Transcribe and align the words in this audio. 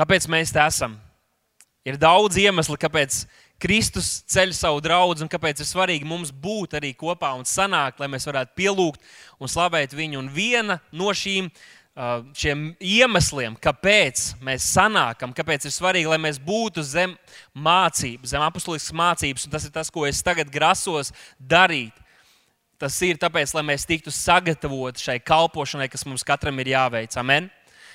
Kāpēc 0.00 0.24
mēs 0.32 0.48
te 0.54 0.60
esam? 0.64 0.94
Ir 1.84 1.98
daudz 2.00 2.38
iemeslu, 2.40 2.78
kāpēc 2.80 3.18
Kristus 3.60 4.22
ceļ 4.32 4.54
savu 4.56 4.80
draugu 4.80 5.20
un 5.20 5.28
kāpēc 5.28 5.60
ir 5.60 5.68
svarīgi 5.68 6.08
mums 6.08 6.30
būt 6.32 6.78
arī 6.78 6.94
kopā 6.96 7.34
un 7.36 7.44
sanākt, 7.44 8.00
lai 8.00 8.08
mēs 8.08 8.24
varētu 8.28 8.56
pielūgt 8.56 9.04
un 9.36 9.52
slavēt 9.52 9.92
viņu. 9.96 10.22
Un 10.22 10.32
viena 10.32 10.78
no 10.96 11.12
šīm 11.12 11.50
šiem 12.32 12.70
iemesliem, 12.80 13.58
kāpēc 13.60 14.22
mēs 14.40 14.70
sanākam, 14.72 15.34
kāpēc 15.36 15.66
ir 15.68 15.74
svarīgi, 15.74 16.08
lai 16.08 16.20
mēs 16.22 16.38
būtu 16.40 16.84
zem 16.86 17.12
mācības, 17.52 18.30
zem 18.32 18.44
apustuliskas 18.46 18.94
mācības, 18.96 19.44
un 19.44 19.52
tas 19.52 19.66
ir 19.68 19.74
tas, 19.74 19.90
ko 19.92 20.06
es 20.08 20.22
tagad 20.24 20.48
grasos 20.54 21.12
darīt. 21.36 21.92
Tas 22.80 22.96
ir 23.04 23.20
tāpēc, 23.20 23.52
lai 23.52 23.66
mēs 23.74 23.84
tiktu 23.84 24.14
sagatavoti 24.14 25.04
šai 25.04 25.18
kalpošanai, 25.20 25.90
kas 25.92 26.06
mums 26.08 26.24
katram 26.24 26.62
ir 26.62 26.72
jāveic. 26.72 27.12
Amen. 27.20 27.50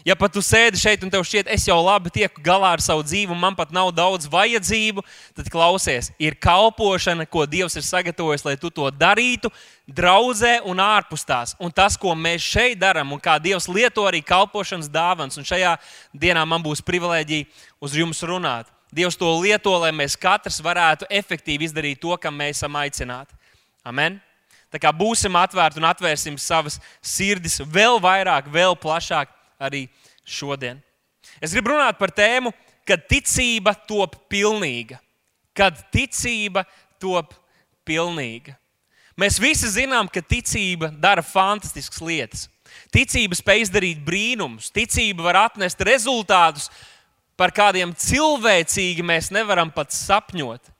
Ja 0.05 0.13
pat 0.13 0.35
tu 0.35 0.41
sēdi 0.45 0.77
šeit 0.77 1.01
un 1.01 1.09
tev 1.09 1.23
šķiet, 1.25 1.47
es 1.49 1.63
jau 1.65 1.79
labi 1.81 2.11
tieku 2.13 2.43
galā 2.45 2.75
ar 2.75 2.81
savu 2.83 3.01
dzīvi, 3.01 3.33
un 3.33 3.39
man 3.41 3.55
pat 3.57 3.71
nav 3.73 3.87
daudz 3.89 4.27
vajadzību, 4.29 5.01
tad 5.33 5.47
klausies, 5.49 6.11
ir 6.21 6.35
kalpošana, 6.37 7.25
ko 7.25 7.47
Dievs 7.49 7.73
ir 7.73 7.85
sagatavojis, 7.87 8.43
lai 8.45 8.53
tu 8.61 8.69
to 8.69 8.85
darītu, 8.93 9.49
draudzē 9.89 10.59
un 10.69 10.77
ārpus 10.83 11.25
tās. 11.25 11.55
Un 11.57 11.73
tas, 11.73 11.97
ko 11.97 12.13
mēs 12.13 12.45
šeit 12.45 12.77
darām, 12.83 13.15
un 13.17 13.23
kā 13.23 13.39
Dievs 13.41 13.65
lieto 13.65 14.05
arī 14.05 14.21
kalpošanas 14.21 14.91
dāvāns, 14.93 15.39
un 15.41 15.47
šajā 15.49 15.73
dienā 16.13 16.45
man 16.45 16.61
būs 16.61 16.85
privilēģija 16.85 17.49
uz 17.81 17.97
jums 17.97 18.21
runāt. 18.29 18.69
Dievs 18.93 19.17
to 19.17 19.31
lieto, 19.41 19.73
lai 19.81 19.89
mēs 19.89 20.13
katrs 20.21 20.61
varētu 20.61 21.09
efektīvi 21.09 21.65
izdarīt 21.65 22.03
to, 22.05 22.13
kam 22.21 22.37
mēs 22.37 22.61
esam 22.61 22.77
aicināti. 22.77 23.33
Amen! 23.81 24.21
Tā 24.69 24.77
kā 24.81 24.91
būsim 24.93 25.33
atvērti 25.39 25.81
un 25.81 25.89
atvērsim 25.89 26.37
savas 26.41 26.77
sirdis 27.01 27.57
vēl 27.63 27.97
vairāk, 28.03 28.51
vēl 28.53 28.77
plašāk 28.77 29.33
arī 29.61 29.85
šodien. 30.25 30.81
Es 31.41 31.53
gribu 31.55 31.73
runāt 31.73 31.97
par 31.99 32.13
tēmu, 32.13 32.51
kad 32.85 33.07
ticība 33.09 33.73
top 33.87 34.17
pilnīga. 34.29 34.99
Kad 35.55 35.79
ticība 35.93 36.65
top 37.01 37.33
pilnīga. 37.87 38.55
Mēs 39.15 39.39
visi 39.39 39.69
zinām, 39.71 40.09
ka 40.11 40.19
ticība 40.19 40.89
dara 40.91 41.23
fantastiskas 41.23 42.01
lietas. 42.03 42.47
Ticība 42.91 43.37
spēj 43.37 43.63
izdarīt 43.63 44.01
brīnumus, 44.03 44.67
ticība 44.75 45.29
var 45.29 45.39
atnest 45.45 45.79
rezultātus, 45.87 46.67
par 47.39 47.53
kādiem 47.55 47.93
cilvēcīgi 47.95 49.03
mēs 49.03 49.31
nevaram 49.31 49.71
pat 49.71 49.95
sapņot. 49.95 50.71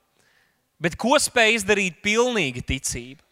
Bet 0.79 0.97
ko 0.99 1.15
spēj 1.19 1.61
izdarīt 1.61 2.01
pilnīga 2.03 2.63
ticība? 2.67 3.23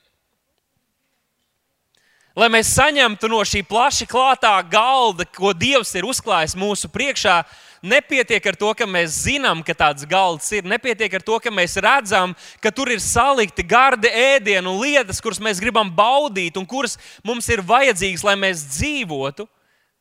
Lai 2.33 2.47
mēs 2.49 2.71
saņemtu 2.73 3.29
no 3.29 3.43
šī 3.45 3.59
plaši 3.69 4.07
klātā 4.09 4.55
galda, 4.65 5.21
ko 5.29 5.51
Dievs 5.53 5.91
ir 5.93 6.07
uzklājis 6.09 6.55
mūsu 6.57 6.89
priekšā, 6.89 7.43
nepietiek 7.85 8.47
ar 8.49 8.57
to, 8.57 8.71
ka 8.73 8.87
mēs 8.89 9.19
zinām, 9.27 9.61
ka 9.61 9.75
tāds 9.77 10.07
galds 10.09 10.47
ir. 10.57 10.65
Nepietiek 10.65 11.13
ar 11.13 11.21
to, 11.21 11.37
ka 11.37 11.53
mēs 11.53 11.77
redzam, 11.77 12.33
ka 12.57 12.71
tur 12.73 12.89
ir 12.89 13.03
salikti 13.05 13.61
gardi 13.61 14.09
ēdienu 14.09 14.73
un 14.73 14.81
lietas, 14.81 15.21
kuras 15.21 15.37
mēs 15.37 15.61
gribam 15.61 15.93
baudīt 15.93 16.57
un 16.57 16.65
kuras 16.65 16.97
mums 17.21 17.51
ir 17.53 17.61
vajadzīgas, 17.61 18.25
lai 18.25 18.33
mēs 18.47 18.65
dzīvotu. 18.79 19.45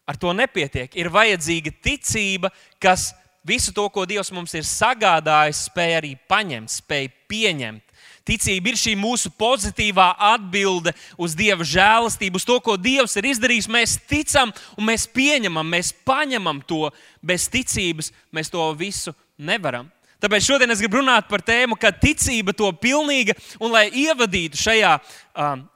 Ar 0.09 0.17
to 0.17 0.33
nepietiek. 0.33 0.97
Ir 0.99 1.13
vajadzīga 1.13 1.77
ticība, 1.85 2.49
kas 2.81 3.11
visu 3.45 3.77
to, 3.77 3.85
ko 3.93 4.09
Dievs 4.09 4.33
mums 4.33 4.57
ir 4.57 4.65
sagādājis, 4.65 5.67
spēj 5.69 5.99
arī 6.01 6.17
paņemt, 6.33 6.81
spēj 6.81 7.13
pieņemt. 7.29 7.92
Ticība 8.29 8.71
ir 8.71 8.79
šī 8.79 8.93
mūsu 8.99 9.33
pozitīvā 9.35 10.13
atbilde 10.33 10.93
uz 11.19 11.35
Dieva 11.39 11.67
žēlastību, 11.67 12.39
uz 12.39 12.47
to, 12.47 12.59
ko 12.63 12.77
Dievs 12.79 13.17
ir 13.19 13.27
izdarījis. 13.33 13.71
Mēs 13.73 13.97
ticam 14.11 14.53
un 14.77 14.87
mēs 14.93 15.09
pieņemam, 15.11 15.67
mēs 15.67 15.91
paņemam 16.07 16.63
to. 16.67 16.93
Bez 17.23 17.49
ticības 17.51 18.13
mēs 18.35 18.51
to 18.53 18.69
visu 18.79 19.15
nevaram. 19.39 19.91
Tāpēc 20.23 20.45
šodien 20.47 20.71
es 20.71 20.79
gribu 20.79 21.01
runāt 21.01 21.27
par 21.27 21.43
tēmu, 21.43 21.75
ka 21.75 21.91
ticība 21.91 22.55
to 22.55 22.69
pilnīga, 22.79 23.35
un 23.59 23.73
lai 23.75 23.89
ievadītu 24.05 24.61
šajā, 24.61 24.93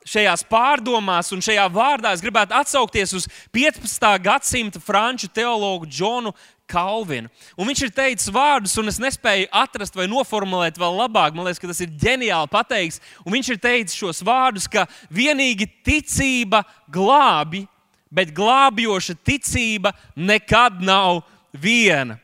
šajās 0.07 0.45
pārdomās 0.47 1.33
un 1.35 1.43
šajā 1.43 1.65
vārdā, 1.75 2.13
es 2.15 2.23
gribētu 2.23 2.55
atsaukties 2.55 3.17
uz 3.19 3.27
15. 3.51 4.07
gadsimta 4.23 4.83
franču 4.83 5.27
teologu 5.35 5.91
Džonu 5.91 6.31
Kalvinu. 6.67 7.31
Un 7.55 7.69
viņš 7.71 7.85
ir 7.87 7.93
teicis 7.95 8.33
vārdus, 8.35 8.75
un 8.81 8.91
es 8.91 8.99
nespēju 9.03 9.47
atrast 9.55 9.97
vai 9.97 10.09
noformulēt 10.11 10.81
vēl 10.81 10.99
labāk. 10.99 11.35
Man 11.37 11.47
liekas, 11.47 11.61
ka 11.63 11.71
tas 11.71 11.83
ir 11.85 11.95
ģeniāli 11.95 12.51
pateikts. 12.51 13.01
Un 13.25 13.37
viņš 13.37 13.53
ir 13.55 13.63
teicis 13.63 13.99
šos 13.99 14.23
vārdus, 14.27 14.67
ka 14.71 14.87
vienīgi 15.15 15.69
ticība 15.87 16.65
glābi, 16.93 17.65
bet 18.11 18.35
glābjoša 18.35 19.17
ticība 19.27 19.95
nekad 20.17 20.83
nav 20.83 21.23
viena. 21.55 22.19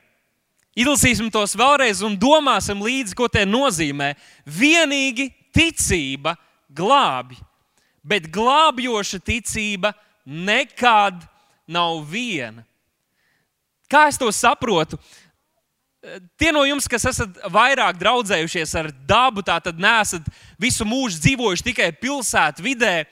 Izlasīsim 0.72 1.28
tos 1.32 1.52
vēlreiz 1.58 2.00
un 2.06 2.16
domāsim 2.16 2.80
līdzi, 2.80 3.14
ko 3.16 3.28
tie 3.28 3.44
nozīmē. 3.44 4.14
Vienīgi 4.48 5.28
ticība 5.52 6.34
glābi, 6.72 7.36
bet 8.00 8.30
glābjoša 8.32 9.20
ticība 9.20 9.92
nekad 10.24 11.20
nav 11.68 12.00
viena. 12.08 12.64
Kā 13.92 14.06
es 14.08 14.16
to 14.20 14.30
saprotu? 14.32 14.96
Tie 16.40 16.50
no 16.50 16.64
jums, 16.66 16.88
kas 16.90 17.04
esat 17.12 17.36
vairāk 17.52 18.00
draudzējušies 18.00 18.72
ar 18.80 18.88
dabu, 19.06 19.44
tātad 19.46 19.78
neesat 19.78 20.24
visu 20.60 20.86
mūžu 20.88 21.20
dzīvojuši 21.22 21.66
tikai 21.68 21.92
pilsētu 22.00 22.64
vidē, 22.64 23.04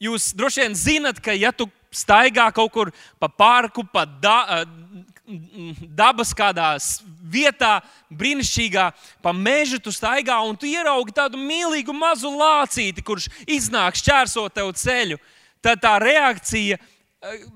jūs 0.00 0.30
droši 0.38 0.62
vien 0.64 0.76
zinat, 0.78 1.20
ka 1.20 1.34
ja 1.36 1.52
tu 1.52 1.66
staigā 1.92 2.46
kaut 2.56 2.72
kur 2.72 2.92
pa 3.20 3.28
parku, 3.28 3.84
pa 3.84 4.06
da, 4.06 4.64
dabas 5.92 6.32
kādā 6.36 6.70
vietā, 7.32 7.74
brīnišķīgā, 8.08 8.86
pa 9.22 9.32
mežu 9.36 9.78
tu 9.82 9.92
staigā 9.92 10.38
un 10.46 10.56
tu 10.56 10.70
ieraugi 10.70 11.14
tādu 11.16 11.40
mīlīgu 11.40 11.92
mazu 11.96 12.32
lācīti, 12.32 13.04
kurš 13.04 13.28
iznāk 13.44 14.00
šķērsot 14.00 14.56
tev 14.56 14.72
ceļu. 14.76 15.20
Tad 15.62 15.84
tā 15.84 15.94
reakcija, 16.02 16.80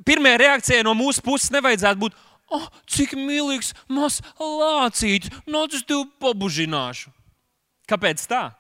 pirmā 0.07 0.37
reakcija 0.39 0.85
no 0.87 0.95
mūsu 0.95 1.25
puses 1.25 1.51
nevajadzētu 1.55 2.05
būt, 2.05 2.25
oh, 2.53 2.67
cik 2.91 3.17
mīlīgs 3.19 3.73
mazs 3.89 4.23
lācītis, 4.39 5.33
nāc, 5.47 5.75
es 5.75 5.87
tevi 5.87 6.07
pabužināšu. 6.23 7.11
Kāpēc 7.87 8.23
tā? 8.27 8.51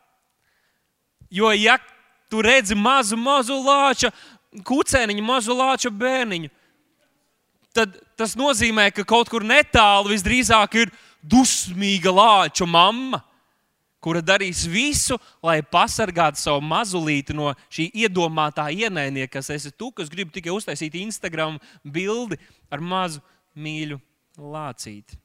Jo, 1.30 1.50
ja 1.54 1.78
tu 2.30 2.42
redzi 2.42 2.76
mazu, 2.78 3.19
mazu 3.19 3.58
lāča, 3.62 4.12
kucēniņu, 4.66 5.24
mazu 5.26 5.56
lāča 5.56 5.91
bērniņu, 5.91 6.50
tad 7.76 7.97
tas 8.16 8.36
nozīmē, 8.38 8.88
ka 8.94 9.04
kaut 9.04 9.28
kur 9.30 9.44
netālu 9.44 10.14
visdrīzāk 10.14 10.78
ir 10.80 10.92
dusmīga 11.20 12.12
lāča 12.14 12.66
mamma, 12.68 13.20
kura 14.00 14.22
darīs 14.22 14.62
visu, 14.70 15.18
lai 15.42 15.58
pasargātu 15.66 16.38
savu 16.38 16.62
mazulīti 16.62 17.34
no 17.34 17.50
šī 17.66 17.88
iedomātā 18.06 18.68
ienaidnieka, 18.70 19.41
kas 19.41 19.50
esi 19.50 19.72
tu, 19.74 19.91
kas 19.91 20.10
grib 20.12 20.30
tikai 20.34 20.54
uztaisīt 20.54 20.94
Instagram 21.00 21.58
bildi 21.82 22.38
ar 22.70 22.84
mazu 22.84 23.22
mīļu 23.56 23.98
lācīti. 24.36 25.18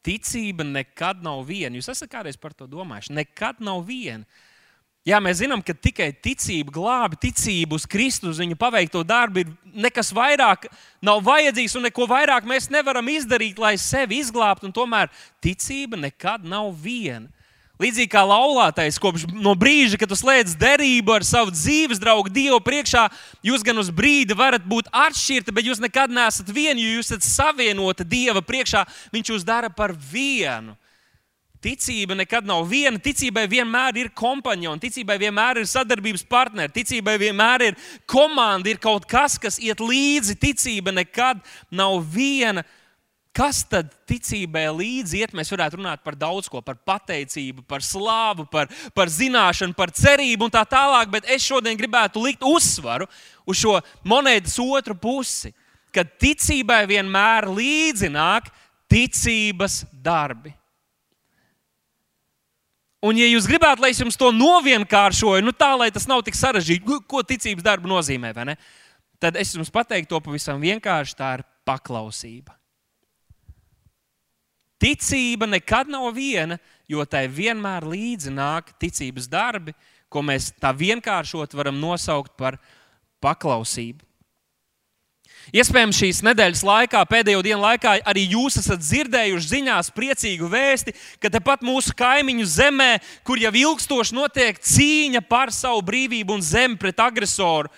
Ticība 0.00 0.64
nekad 0.64 1.20
nav 1.24 1.42
viena. 1.48 1.76
Jūs 1.76 1.90
esat 1.92 2.08
kādreiz 2.12 2.38
par 2.40 2.54
to 2.56 2.68
domājuši? 2.70 3.12
Nekad 3.18 3.60
nav 3.64 3.82
viena. 3.88 4.24
Jā, 5.08 5.16
mēs 5.20 5.38
zinām, 5.40 5.62
ka 5.64 5.72
tikai 5.72 6.10
ticība 6.12 6.72
glābi, 6.74 7.16
ticība 7.22 7.76
uz 7.78 7.86
Kristu, 7.88 8.28
uz 8.28 8.40
viņa 8.40 8.56
paveikto 8.60 9.00
darbu, 9.08 9.42
ir 9.42 9.76
nekas 9.86 10.10
vairāk 10.12 10.66
nav 11.04 11.22
vajadzīgs, 11.24 11.76
un 11.78 11.86
neko 11.88 12.04
vairāk 12.08 12.44
mēs 12.48 12.68
nevaram 12.72 13.08
izdarīt, 13.08 13.60
lai 13.60 13.74
sevi 13.80 14.18
izglābtu. 14.20 14.68
Tomēr 14.76 15.08
ticība 15.40 15.96
nekad 16.00 16.44
nav 16.44 16.68
viena. 16.84 17.32
Līdzīgi 17.80 18.10
kā 18.12 18.20
laulātais, 18.28 18.98
kopš 19.00 19.22
no 19.32 19.54
brīža, 19.56 19.96
kad 20.00 20.10
slēdz 20.12 20.52
derību 20.60 21.14
ar 21.14 21.24
savu 21.24 21.54
dzīves 21.54 22.00
draugu 22.02 22.28
Dievu 22.28 22.58
priekšā, 22.60 23.06
jūs 23.46 23.64
gan 23.64 23.80
uz 23.80 23.88
brīdi 23.88 24.36
varat 24.36 24.66
būt 24.68 24.90
atšķirti, 24.92 25.54
bet 25.56 25.64
jūs 25.64 25.80
nekad 25.80 26.12
neesat 26.12 26.50
vieni, 26.52 26.84
jo 26.84 26.98
jūs 26.98 27.08
esat 27.08 27.24
savienoti 27.24 28.04
Dieva 28.04 28.42
priekšā. 28.44 28.84
Viņš 29.14 29.32
jūs 29.32 29.46
dara 29.48 29.72
par 29.72 29.94
vienu. 29.96 30.76
Ticība 31.60 32.16
nekad 32.16 32.44
nav 32.48 32.66
viena. 32.68 33.00
Ticībai 33.00 33.46
vienmēr 33.48 33.96
ir 34.00 34.12
kompanioni, 34.16 34.80
ticībai 34.80 35.18
vienmēr 35.20 35.60
ir 35.60 35.68
sadarbības 35.68 36.24
partneri, 36.28 36.72
ticībai 36.72 37.18
vienmēr 37.20 37.66
ir 37.66 37.80
komanda, 38.08 38.68
ir 38.68 38.80
kaut 38.80 39.04
kas, 39.08 39.36
kas 39.40 39.56
iet 39.60 39.80
līdzi. 39.80 40.36
Ticība 40.40 40.92
nekad 40.96 41.40
nav 41.72 42.00
viena. 42.12 42.64
Kas 43.30 43.62
tad 43.62 43.92
ticībai 44.10 44.64
līdzi 44.74 45.20
iet? 45.20 45.34
Mēs 45.38 45.52
varētu 45.54 45.78
runāt 45.78 46.02
par 46.02 46.16
daudz 46.18 46.48
ko, 46.50 46.58
par 46.66 46.80
pateicību, 46.82 47.62
par 47.62 47.84
slāvu, 47.86 48.48
par, 48.50 48.66
par 48.96 49.12
zināšanu, 49.12 49.76
par 49.78 49.92
cerību 49.94 50.48
un 50.48 50.54
tā 50.54 50.64
tālāk, 50.66 51.12
bet 51.12 51.30
es 51.30 51.46
šodien 51.46 51.78
gribētu 51.78 52.24
likt 52.24 52.42
uzsvaru 52.42 53.06
uz 53.46 53.62
šo 53.62 53.76
monētas 54.02 54.58
otru 54.64 54.98
pusi, 54.98 55.54
ka 55.94 56.02
ticībai 56.02 56.82
vienmēr 56.90 57.46
līdzi 57.54 58.10
nāk 58.10 58.50
ticības 58.90 59.84
darbi. 59.94 60.56
Un, 63.00 63.16
ja 63.16 63.30
jūs 63.30 63.46
gribētu, 63.48 63.80
lai 63.80 63.94
es 63.94 64.02
jums 64.02 64.18
to 64.18 64.28
novienkāršoju, 64.34 65.46
nu 65.46 65.54
tā, 65.56 65.70
lai 65.78 65.88
tas 65.94 66.04
nav 66.10 66.20
tik 66.26 66.36
sarežģīti, 66.36 66.98
ko 67.08 67.22
ticības 67.24 67.64
darba 67.64 67.88
nozīmē, 67.88 68.34
tad 69.22 69.38
es 69.40 69.54
jums 69.54 69.70
pateiktu 69.72 70.16
to 70.16 70.26
pavisam 70.26 70.60
vienkārši. 70.60 71.16
Tā 71.16 71.36
ir 71.38 71.46
paklausība. 71.64 72.59
Ticība 74.80 75.48
nekad 75.48 75.90
nav 75.92 76.10
viena, 76.16 76.58
jo 76.90 77.04
tai 77.06 77.26
vienmēr 77.30 77.86
līdzi 77.86 78.32
nāk 78.34 78.72
ticības 78.80 79.28
darbi, 79.30 79.74
ko 80.10 80.24
mēs 80.26 80.50
tā 80.58 80.72
vienkāršot 80.74 81.54
varam 81.54 81.78
nosaukt 81.78 82.34
par 82.38 82.58
paklausību. 83.22 84.06
Iespējams, 85.50 85.98
šīs 85.98 86.20
nedēļas 86.22 86.60
laikā, 86.62 87.00
pēdējo 87.10 87.40
dienu 87.42 87.62
laikā, 87.64 87.96
arī 88.06 88.26
jūs 88.34 88.58
esat 88.60 88.82
dzirdējuši 88.84 89.50
ziņās 89.54 89.88
priecīgu 89.96 90.50
vēsti, 90.52 90.94
ka 91.18 91.30
tepat 91.32 91.64
mūsu 91.66 91.94
kaimiņu 91.96 92.46
zemē, 92.46 92.90
kur 93.26 93.40
jau 93.40 93.50
ilgstoši 93.50 94.14
notiek 94.14 94.60
cīņa 94.60 95.24
par 95.26 95.50
savu 95.54 95.82
brīvību 95.86 96.36
un 96.36 96.44
zemi 96.44 96.78
pret 96.78 97.00
agresoru, 97.02 97.72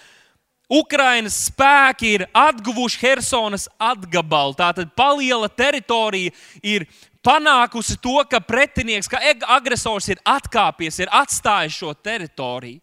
Ukrainas 0.73 1.37
spēki 1.51 2.15
ir 2.17 2.27
atguvuši 2.33 3.01
Helsonas 3.03 3.67
atgabalu. 3.77 4.57
Tātad 4.57 4.95
paliela 4.97 5.51
teritorija 5.53 6.33
ir 6.65 6.87
panākusi 7.25 7.99
to, 8.03 8.17
ka 8.31 8.41
pretinieks, 8.41 9.11
ka 9.11 9.21
agresors 9.53 10.09
ir 10.09 10.23
atkāpies, 10.25 10.99
ir 11.03 11.13
atstājis 11.13 11.77
šo 11.77 11.93
teritoriju. 11.95 12.81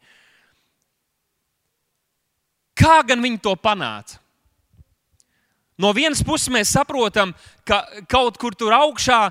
Kā 2.80 3.02
gan 3.04 3.20
viņi 3.20 3.42
to 3.44 3.56
panāca? 3.60 4.22
No 5.80 5.94
vienas 5.96 6.20
puses 6.28 6.52
mēs 6.52 6.72
saprotam, 6.76 7.32
ka 7.64 7.86
kaut 8.12 8.38
kur 8.40 8.56
tur 8.56 8.76
augšā 8.76 9.30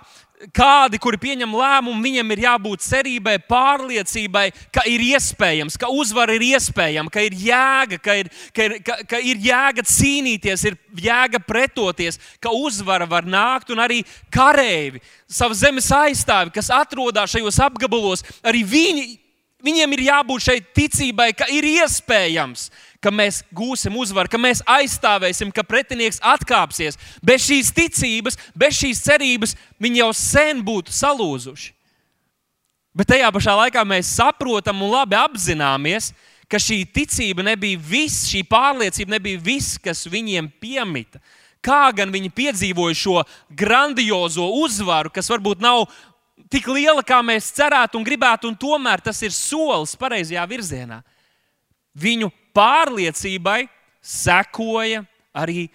kādi, 0.55 0.99
kuri 1.03 1.19
pieņem 1.21 1.55
lēmumu, 1.59 2.03
viņiem 2.03 2.33
ir 2.35 2.43
jābūt 2.45 2.85
cerībai, 2.87 3.37
pārliecībai, 3.49 4.47
ka 4.75 4.85
ir 4.91 5.03
iespējams, 5.11 5.79
ka 5.81 5.91
uzvara 5.91 6.37
ir 6.37 6.45
iespējama, 6.53 7.13
ka 7.13 7.25
ir 7.27 7.37
jēga, 7.39 7.99
ka 8.03 8.17
ir, 8.21 8.31
ka 8.55 8.67
ir, 8.67 8.77
ka, 8.87 8.99
ka 9.11 9.21
ir 9.23 9.41
jēga 9.43 9.85
cīnīties, 9.89 10.67
ir 10.71 10.79
jēga 11.09 11.43
pretoties, 11.45 12.21
ka 12.43 12.53
uzvara 12.55 13.09
var 13.09 13.27
nākt 13.27 13.73
un 13.75 13.83
arī 13.83 14.03
kareivi, 14.35 15.03
savas 15.27 15.63
zemes 15.65 15.91
aizstāvi, 15.95 16.55
kas 16.55 16.71
atrodas 16.75 17.35
šajos 17.35 17.59
apgabalos, 17.67 18.25
arī 18.47 18.63
viņi, 18.67 19.09
viņiem 19.65 19.97
ir 19.97 20.07
jābūt 20.09 20.47
šai 20.47 20.61
ticībai, 20.77 21.33
ka 21.37 21.51
ir 21.51 21.67
iespējams, 21.67 22.69
ka 22.71 22.88
mēs 23.15 23.43
gūsim 23.55 23.95
uzvaru, 23.99 24.31
ka 24.31 24.41
mēs 24.41 24.63
aizstāvēsim, 24.67 25.53
ka 25.55 25.63
pretinieks 25.63 26.19
atkāpsies. 26.19 26.99
Bez 27.23 27.47
šīs 27.47 27.71
ticības, 27.75 28.39
bez 28.59 28.79
šīs 28.81 29.03
cerības 29.07 29.55
viņi 29.79 30.03
jau 30.03 30.13
sen 30.17 30.63
būtu 30.67 30.95
salūzuši. 30.95 31.75
Bet 32.99 33.13
tajā 33.13 33.29
pašā 33.31 33.55
laikā 33.55 33.85
mēs 33.87 34.11
saprotam 34.19 34.83
un 34.83 34.91
labi 34.91 35.15
apzināmies, 35.15 36.11
ka 36.51 36.59
šī 36.59 36.81
ticība 36.91 37.45
nebija 37.47 37.79
viss, 37.79 38.27
šī 38.27 38.43
pārliecība 38.49 39.15
nebija 39.15 39.39
viss, 39.45 39.79
kas 39.79 40.07
viņiem 40.11 40.49
piemita. 40.59 41.21
Kā 41.63 41.91
gan 41.95 42.11
viņi 42.15 42.33
piedzīvoja 42.35 42.97
šo 42.97 43.21
grandiozo 43.55 44.47
uzvaru, 44.63 45.13
kas 45.15 45.31
varbūt 45.31 45.63
nav 45.63 45.85
tik 46.51 46.67
liela, 46.71 47.05
kā 47.07 47.21
mēs 47.23 47.53
cerētu 47.55 47.99
un 47.99 48.07
gribētu, 48.07 48.49
un 48.51 48.57
tomēr 48.59 49.03
tas 49.05 49.21
ir 49.23 49.35
solis 49.35 49.95
pareizajā 49.99 50.47
virzienā. 50.49 51.03
Viņu 51.99 52.31
pārliecībai 52.57 53.67
sekoja 54.03 55.05
arī, 55.37 55.69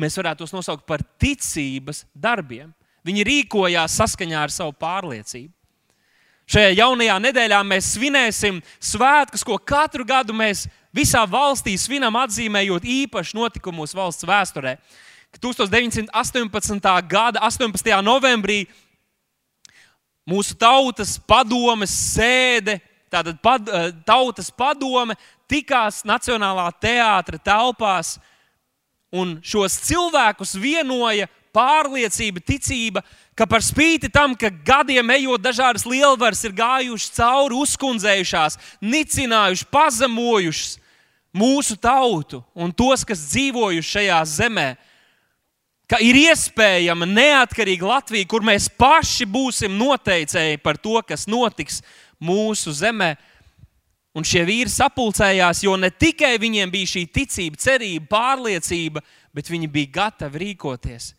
mēs 0.00 0.18
varētu 0.18 0.44
tos 0.44 0.54
nosaukt 0.54 0.86
par 0.88 1.02
ticības 1.20 2.04
darbiem. 2.14 2.70
Viņi 3.06 3.24
rīkojās 3.26 3.96
saskaņā 4.00 4.44
ar 4.44 4.52
savu 4.52 4.74
pārliecību. 4.76 5.52
Šajā 6.50 6.72
jaunajā 6.80 7.16
nedēļā 7.22 7.60
mēs 7.62 7.92
svinēsim 7.94 8.58
svētkus, 8.82 9.44
ko 9.46 9.54
katru 9.62 10.02
gadu 10.06 10.34
mēs 10.34 10.64
visā 10.94 11.22
valstī 11.30 11.76
svinam, 11.78 12.18
atzīmējot 12.18 12.86
īpašu 12.90 13.38
notikumu 13.38 13.84
mūsu 13.84 13.98
valsts 13.98 14.26
vēsturē. 14.26 14.74
1918. 15.38 16.90
gada 17.06 17.42
18. 17.46 17.92
novembrī 18.02 18.64
mūsu 20.26 20.56
tautas 20.58 21.14
padomes 21.22 21.94
sēde, 21.94 22.80
tātad 23.10 23.38
pad, 23.42 23.68
eh, 23.70 23.92
tautas 24.06 24.50
padome 24.50 25.14
tikās 25.50 26.04
Nacionālā 26.06 26.68
teātra 26.80 27.40
telpās, 27.42 28.16
un 29.10 29.38
šos 29.42 29.80
cilvēkus 29.88 30.54
vienoja 30.62 31.26
pārliecība, 31.54 32.42
ticība, 32.46 33.02
ka 33.34 33.46
par 33.50 33.64
spīti 33.64 34.10
tam, 34.12 34.36
ka 34.38 34.50
gadiem 34.50 35.10
ejot 35.16 35.42
dažādas 35.42 35.86
lielvaras 35.88 36.44
ir 36.46 36.54
gājušas 36.54 37.16
cauri, 37.16 37.58
uzkundzējušās, 37.64 38.58
nicinājušas, 38.84 39.66
pazemojušas 39.74 40.76
mūsu 41.34 41.76
tautu 41.78 42.42
un 42.54 42.72
tos, 42.74 43.04
kas 43.06 43.26
dzīvojuši 43.32 43.94
šajā 43.96 44.20
zemē. 44.36 44.68
Ka 45.90 45.98
ir 46.06 46.14
iespējama 46.20 47.08
neatkarīga 47.10 47.88
Latvija, 47.88 48.28
kur 48.30 48.44
mēs 48.46 48.68
paši 48.78 49.26
būsim 49.26 49.74
noteicēji 49.78 50.60
par 50.62 50.78
to, 50.78 51.00
kas 51.02 51.26
notiks 51.26 51.80
mūsu 52.22 52.70
zemē. 52.78 53.16
Un 54.16 54.26
šie 54.26 54.42
vīri 54.42 54.70
sapulcējās, 54.72 55.62
jo 55.62 55.76
ne 55.78 55.92
tikai 55.94 56.34
viņiem 56.42 56.70
bija 56.72 56.88
šī 56.96 57.04
ticība, 57.14 57.60
cerība, 57.62 58.08
pārliecība, 58.10 59.04
bet 59.34 59.50
viņi 59.52 59.70
bija 59.70 59.94
gatavi 60.00 60.40
rīkoties. 60.42 61.12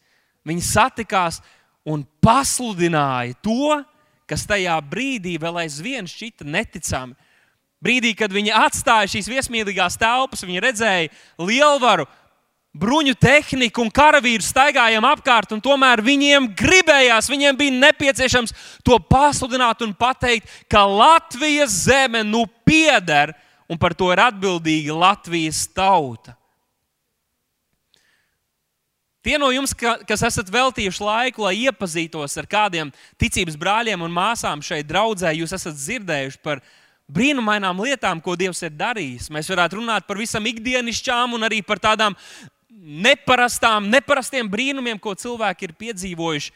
Viņi 0.48 0.66
satikās 0.66 1.40
un 1.88 2.04
pasludināja 2.24 3.38
to, 3.46 3.80
kas 4.28 4.44
tajā 4.48 4.76
brīdī 4.92 5.38
vēl 5.40 5.64
aizvien 5.64 6.08
šķita 6.08 6.48
neticami. 6.48 7.16
Brīdī, 7.82 8.12
kad 8.14 8.34
viņi 8.34 8.52
atstāja 8.54 9.10
šīs 9.10 9.30
viesmīlīgās 9.32 9.98
telpas, 9.98 10.44
viņi 10.46 10.62
redzēja 10.62 11.10
lielvaru, 11.42 12.06
bruņu 12.72 13.16
tehniku 13.20 13.84
un 13.84 13.92
karavīru 13.92 14.44
staigājām 14.46 15.06
apkārt, 15.10 15.52
un 15.52 15.62
tomēr 15.64 16.04
viņiem 16.06 16.52
gribējās, 16.58 17.30
viņiem 17.32 17.58
bija 17.60 17.78
nepieciešams 17.78 18.56
to 18.88 18.98
pasludināt 19.12 19.84
un 19.84 19.94
pateikt, 19.94 20.48
ka 20.72 20.86
Latvijas 20.88 21.84
zeme 21.86 22.24
nu 22.24 22.46
pieder, 22.66 23.36
un 23.68 23.80
par 23.80 23.96
to 23.96 24.12
ir 24.14 24.24
atbildīga 24.24 24.96
Latvijas 24.96 25.66
tauta. 25.68 26.38
Tie 29.22 29.36
no 29.38 29.52
jums, 29.54 29.76
kas 29.78 30.24
esat 30.26 30.48
veltījuši 30.50 31.04
laiku, 31.06 31.44
lai 31.46 31.68
iepazītos 31.68 32.40
ar 32.42 32.48
kādiem 32.50 32.90
ticības 33.22 33.54
brāļiem 33.60 34.02
un 34.02 34.16
māsām 34.16 34.64
šeit 34.66 34.88
draudzē, 34.90 35.30
jūs 35.38 35.54
esat 35.54 35.78
dzirdējuši 35.78 36.40
par 36.42 36.64
brīnumainām 37.12 37.84
lietām, 37.84 38.24
ko 38.24 38.34
Dievs 38.40 38.64
ir 38.66 38.74
darījis. 38.80 39.30
Mēs 39.30 39.52
varētu 39.52 39.78
runāt 39.78 40.08
par 40.08 40.18
visam 40.18 40.48
ikdienišķām 40.50 41.38
un 41.38 41.46
arī 41.46 41.62
par 41.62 41.84
tādām 41.84 42.18
neparastām, 42.72 43.90
neparastiem 43.92 44.48
brīnumiem, 44.50 45.00
ko 45.00 45.14
cilvēki 45.18 45.68
ir 45.68 45.76
piedzīvojuši. 45.80 46.54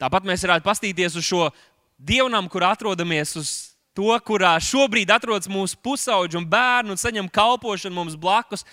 Tāpat 0.00 0.24
mēs 0.28 0.46
varētu 0.46 0.64
paskatīties 0.64 1.18
uz 1.20 1.26
šo 1.26 1.50
dievnam, 1.98 2.48
kur 2.48 2.64
atrodamies, 2.64 3.34
uz 3.36 3.50
to, 3.96 4.14
kurā 4.24 4.54
šobrīd 4.62 5.10
atrodas 5.12 5.50
mūsu 5.50 5.76
pusauģi 5.84 6.38
un 6.40 6.48
bērni 6.48 6.94
un 6.94 7.00
saņem 7.00 7.28
kalpošanu 7.28 7.94
mums 7.96 8.16
blakus. 8.16 8.64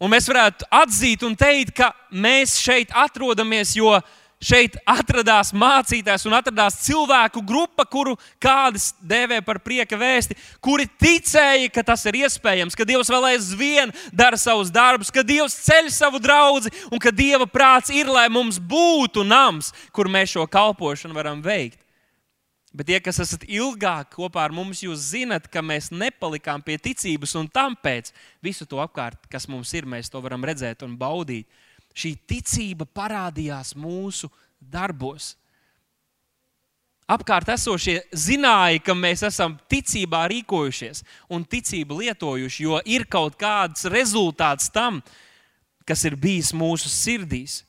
Un 0.00 0.10
mēs 0.10 0.26
varētu 0.28 0.66
atzīt 0.74 1.22
un 1.26 1.36
teikt, 1.38 1.74
ka 1.76 1.92
mēs 2.10 2.56
šeit 2.62 2.92
atrodamies, 2.94 3.76
jo 3.76 3.92
mēs 3.94 4.23
šeit 4.44 4.76
atradās 4.88 5.52
mācītājs 5.56 6.26
un 6.28 6.36
atradās 6.36 6.80
cilvēku 6.84 7.42
grupa, 7.46 7.86
kuru 7.88 8.14
kādas 8.42 8.90
dēvē 9.00 9.40
par 9.46 9.60
prieka 9.64 9.98
vēsti, 9.98 10.36
kuri 10.64 10.86
ticēja, 11.00 11.70
ka 11.72 11.84
tas 11.86 12.04
ir 12.10 12.20
iespējams, 12.24 12.76
ka 12.76 12.86
Dievs 12.88 13.10
vēl 13.12 13.30
aizvien 13.32 13.94
dara 14.12 14.38
savus 14.40 14.72
darbus, 14.74 15.12
ka 15.14 15.24
Dievs 15.26 15.56
ceļ 15.64 15.88
savu 15.94 16.20
draugu 16.22 16.72
un 16.90 17.00
ka 17.02 17.14
Dieva 17.14 17.48
prāts 17.48 17.92
ir, 17.94 18.10
lai 18.10 18.28
mums 18.32 18.60
būtu 18.60 19.24
nams, 19.26 19.72
kur 19.94 20.10
mēs 20.12 20.36
šo 20.36 20.46
kalpošanu 20.50 21.16
varam 21.16 21.42
veikt. 21.44 21.80
Bet 22.74 22.88
tie, 22.90 22.96
kas 22.98 23.20
esat 23.22 23.44
ilgāk 23.46 24.16
kopā 24.16 24.48
ar 24.48 24.52
mums, 24.54 24.80
jūs 24.82 25.12
zinat, 25.12 25.44
ka 25.46 25.62
mēs 25.62 25.92
nepalikām 25.94 26.62
pie 26.66 26.74
ticības, 26.82 27.36
un 27.38 27.46
tāpēc 27.46 28.10
visu 28.42 28.66
to 28.66 28.80
apkārt, 28.82 29.28
kas 29.30 29.46
mums 29.46 29.70
ir, 29.78 29.86
mēs 29.86 30.10
to 30.10 30.18
varam 30.24 30.42
redzēt 30.42 30.82
un 30.82 30.96
baudīt 30.98 31.46
šī 31.94 32.14
ticība 32.28 32.86
parādījās 32.90 33.74
mūsu 33.78 34.30
darbos. 34.58 35.34
Apkārt 37.04 37.50
esošie 37.52 37.98
zināja, 38.16 38.80
ka 38.80 38.94
mēs 38.96 39.20
esam 39.28 39.58
ticībā 39.68 40.22
rīkojušies 40.32 41.02
un 41.36 41.44
ticību 41.44 42.00
lietojuši, 42.00 42.64
jo 42.64 42.80
ir 42.88 43.04
kaut 43.04 43.36
kāds 43.36 43.84
rezultāts 43.92 44.70
tam, 44.72 45.02
kas 45.84 46.04
ir 46.08 46.16
bijis 46.16 46.54
mūsu 46.56 46.88
sirdīs. 46.88 47.60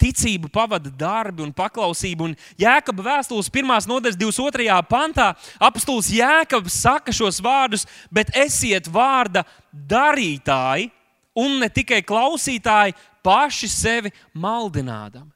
Ticību 0.00 0.48
pavada 0.48 0.88
darbi 0.88 1.44
un 1.44 1.50
paklausība. 1.52 2.24
Un 2.24 2.36
Jēkabas 2.56 3.04
vēstules 3.04 3.50
1. 3.52 3.68
nodaļas 3.90 4.16
22. 4.16 4.78
pantā 4.88 5.34
apstults 5.60 6.08
Jēkabs 6.16 6.78
saka 6.80 7.12
šos 7.12 7.42
vārdus, 7.44 7.84
bet 8.08 8.32
esiet 8.32 8.88
vārda 8.88 9.44
darītāji, 9.68 10.88
un 11.36 11.58
ne 11.62 11.68
tikai 11.68 12.00
klausītāji 12.06 12.96
paši 13.24 13.68
sevi 13.70 14.12
maldinādami. 14.32 15.30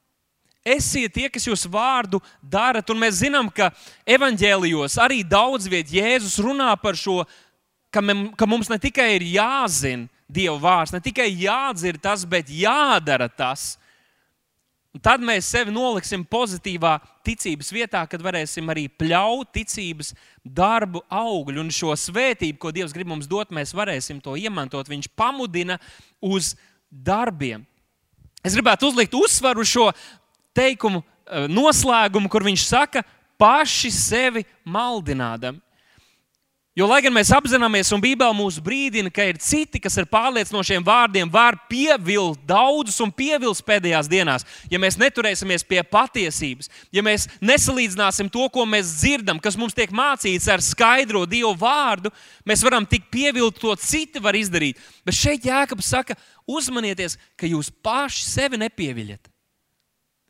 Esiet 0.64 1.12
tie, 1.12 1.28
kas 1.28 1.44
jūs 1.44 1.66
vārdu 1.68 2.22
darat, 2.40 2.88
un 2.88 3.02
mēs 3.02 3.18
zinām, 3.20 3.50
ka 3.52 3.68
evanģēlijos 4.08 4.96
arī 5.02 5.20
daudz 5.20 5.68
vietā 5.68 5.98
Jēzus 5.98 6.38
runā 6.40 6.70
par 6.80 6.96
šo, 6.96 7.20
ka, 7.92 8.00
ka 8.32 8.48
mums 8.48 8.72
ne 8.72 8.80
tikai 8.80 9.10
ir 9.18 9.26
jāzina 9.34 10.08
Dieva 10.24 10.56
vārds, 10.56 10.94
ne 10.94 11.02
tikai 11.04 11.28
jādzird 11.36 12.00
tas, 12.00 12.24
bet 12.24 12.48
jādara 12.48 13.28
tas. 13.28 13.74
Un 14.94 15.02
tad 15.02 15.22
mēs 15.26 15.48
sevi 15.50 15.72
noliksim 15.74 16.22
pozitīvā 16.30 16.92
ticības 17.26 17.72
vietā, 17.74 18.04
kad 18.06 18.22
varēsim 18.22 18.68
arī 18.70 18.84
pļaut 18.86 19.50
ticības 19.56 20.12
darbu 20.46 21.02
augļu. 21.10 21.64
Un 21.64 21.72
šo 21.74 21.96
svētību, 21.98 22.60
ko 22.62 22.70
Dievs 22.74 22.94
grib 22.94 23.10
mums 23.10 23.26
dot, 23.26 23.50
mēs 23.50 23.74
varēsim 23.74 24.20
to 24.22 24.36
iemantot. 24.38 24.86
Viņš 24.90 25.10
pamudina 25.18 25.80
uz 26.22 26.52
darbiem. 26.86 27.66
Es 28.46 28.54
gribētu 28.54 28.92
uzlikt 28.92 29.16
uzsvaru 29.18 29.64
uz 29.64 29.72
šo 29.72 29.88
teikumu 30.54 31.02
eh, 31.02 31.48
noslēgumu, 31.50 32.30
kur 32.30 32.46
viņš 32.46 32.68
saka, 32.68 33.02
paši 33.40 33.90
sevi 33.90 34.44
maldinādami. 34.62 35.63
Jo, 36.74 36.88
lai 36.90 36.96
gan 37.04 37.12
mēs 37.14 37.28
apzināmies, 37.30 37.92
un 37.94 38.00
Bībelē 38.02 38.34
mūs 38.34 38.56
brīdina, 38.58 39.06
ka 39.14 39.22
ir 39.30 39.36
citi, 39.38 39.78
kas 39.78 39.94
ar 40.00 40.08
pārliecinošiem 40.10 40.82
vārdiem 40.82 41.28
var 41.30 41.54
pievilkt 41.70 42.40
daudzus 42.48 42.96
un 43.04 43.12
pievilkt 43.14 43.62
pēdējās 43.62 44.08
dienās, 44.10 44.42
ja 44.66 44.80
mēs 44.82 44.98
neturēsimies 44.98 45.62
pie 45.68 45.78
patiesības, 45.86 46.66
ja 46.90 47.04
mēs 47.06 47.28
nesalīdzināsim 47.38 48.26
to, 48.26 48.48
ko 48.50 48.64
mēs 48.66 48.90
dzirdam, 49.04 49.38
kas 49.38 49.54
mums 49.54 49.76
tiek 49.76 49.94
mācīts 49.94 50.50
ar 50.50 50.64
skaidro 50.66 51.22
Dievu 51.30 51.52
vārdu, 51.60 52.10
mēs 52.42 52.66
varam 52.66 52.88
tik 52.90 53.06
pievilkt 53.06 53.62
to, 53.62 53.76
citi 53.78 54.18
var 54.18 54.34
izdarīt. 54.34 54.82
Bet 55.06 55.14
šeit 55.14 55.46
Jēkabs 55.46 55.92
saka, 55.94 56.18
uzmanieties, 56.42 57.14
ka 57.38 57.46
jūs 57.46 57.70
paši 57.86 58.26
sevi 58.26 58.58
nepieviļat. 58.64 59.30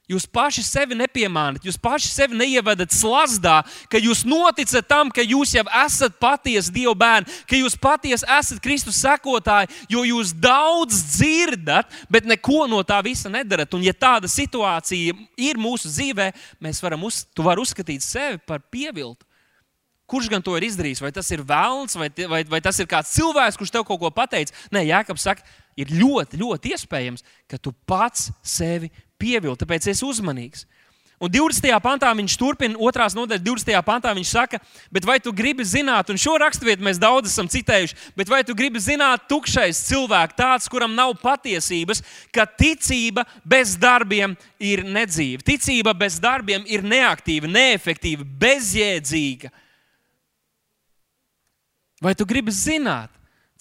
Jūs 0.05 0.27
paši 0.29 0.61
sevi 0.61 0.97
nepiemānat, 0.99 1.65
jūs 1.65 1.79
paši 1.81 2.11
sevi 2.13 2.37
neievedat 2.37 2.93
slazdā, 2.93 3.63
ka 3.89 3.97
jūs 3.97 4.21
noticat 4.29 4.85
tam, 4.85 5.09
ka 5.09 5.25
jūs 5.25 5.55
jau 5.57 5.65
esat 5.81 6.19
patiesi 6.21 6.75
Dieva 6.75 6.93
bērni, 7.01 7.39
ka 7.49 7.57
jūs 7.57 7.73
patiesi 7.81 8.29
esat 8.29 8.61
Kristus 8.61 8.99
sekotāji, 9.01 9.73
jo 9.89 10.03
jūs 10.05 10.35
daudz 10.37 10.99
dzirdat, 11.15 11.89
bet 12.13 12.29
neko 12.29 12.67
no 12.69 12.83
tā 12.85 13.01
visa 13.07 13.33
nedarat. 13.33 13.73
Un, 13.73 13.87
ja 13.87 13.97
tāda 13.97 14.29
situācija 14.29 15.17
ir 15.41 15.61
mūsu 15.61 15.89
dzīvē, 15.89 16.29
mēs 16.61 16.85
varam 16.85 17.09
uz, 17.09 17.23
var 17.41 17.63
uzskatīt 17.63 18.05
sevi 18.05 18.43
par 18.45 18.61
pieviltu. 18.69 19.25
Kurš 20.05 20.29
gan 20.29 20.45
to 20.45 20.53
ir 20.59 20.67
izdarījis? 20.67 21.01
Vai 21.01 21.15
tas 21.17 21.31
ir 21.33 21.41
vēlns, 21.49 21.97
vai, 21.97 22.11
vai, 22.29 22.43
vai 22.45 22.61
tas 22.61 22.77
ir 22.77 22.89
kāds 22.91 23.17
cilvēks, 23.17 23.57
kurš 23.57 23.73
tev 23.73 23.87
kaut 23.89 24.03
ko 24.03 24.13
pateicis? 24.13 24.53
Nē, 24.69 24.85
Jānis 24.91 25.25
saka, 25.25 25.41
ir 25.81 25.89
ļoti, 25.97 26.39
ļoti 26.43 26.75
iespējams, 26.75 27.25
ka 27.49 27.57
tu 27.57 27.73
pats 27.89 28.29
sevi 28.45 28.93
pievilkt, 29.21 29.63
tāpēc 29.65 29.91
esi 29.93 30.07
uzmanīgs. 30.07 30.67
Un 31.23 31.31
20. 31.31 31.71
pantā 31.81 32.11
viņš 32.13 32.35
turpina, 32.37 32.77
otrās 32.83 33.15
nodaļas 33.15 33.43
20. 33.47 33.79
pantā 33.87 34.11
viņš 34.17 34.33
saka, 34.35 34.59
bet 34.93 35.07
vai 35.07 35.21
tu 35.23 35.31
gribi 35.33 35.65
zināt, 35.65 36.11
un 36.11 36.19
šo 36.21 36.35
raksturvietu 36.43 36.85
mēs 36.85 36.99
daudz 37.01 37.31
esam 37.31 37.47
citējuši, 37.49 37.97
bet 38.19 38.29
vai 38.29 38.43
tu 38.45 38.57
gribi 38.59 38.83
zināt, 38.83 39.29
tukšais 39.31 39.85
cilvēks, 39.87 40.37
tāds, 40.37 40.69
kuram 40.69 40.93
nav 40.99 41.15
patiesības, 41.23 42.03
ka 42.35 42.45
ticība 42.51 43.25
bez 43.47 43.77
darbiem 43.81 44.35
ir 44.59 44.83
nedzīva. 44.85 45.47
Ticība 45.47 45.95
bez 45.97 46.19
darbiem 46.21 46.67
ir 46.67 46.83
neaktīva, 46.83 47.49
neefektīva, 47.49 48.27
bezjēdzīga. 48.45 49.53
Vai 52.05 52.13
tu 52.19 52.27
gribi 52.29 52.53
zināt, 52.53 53.09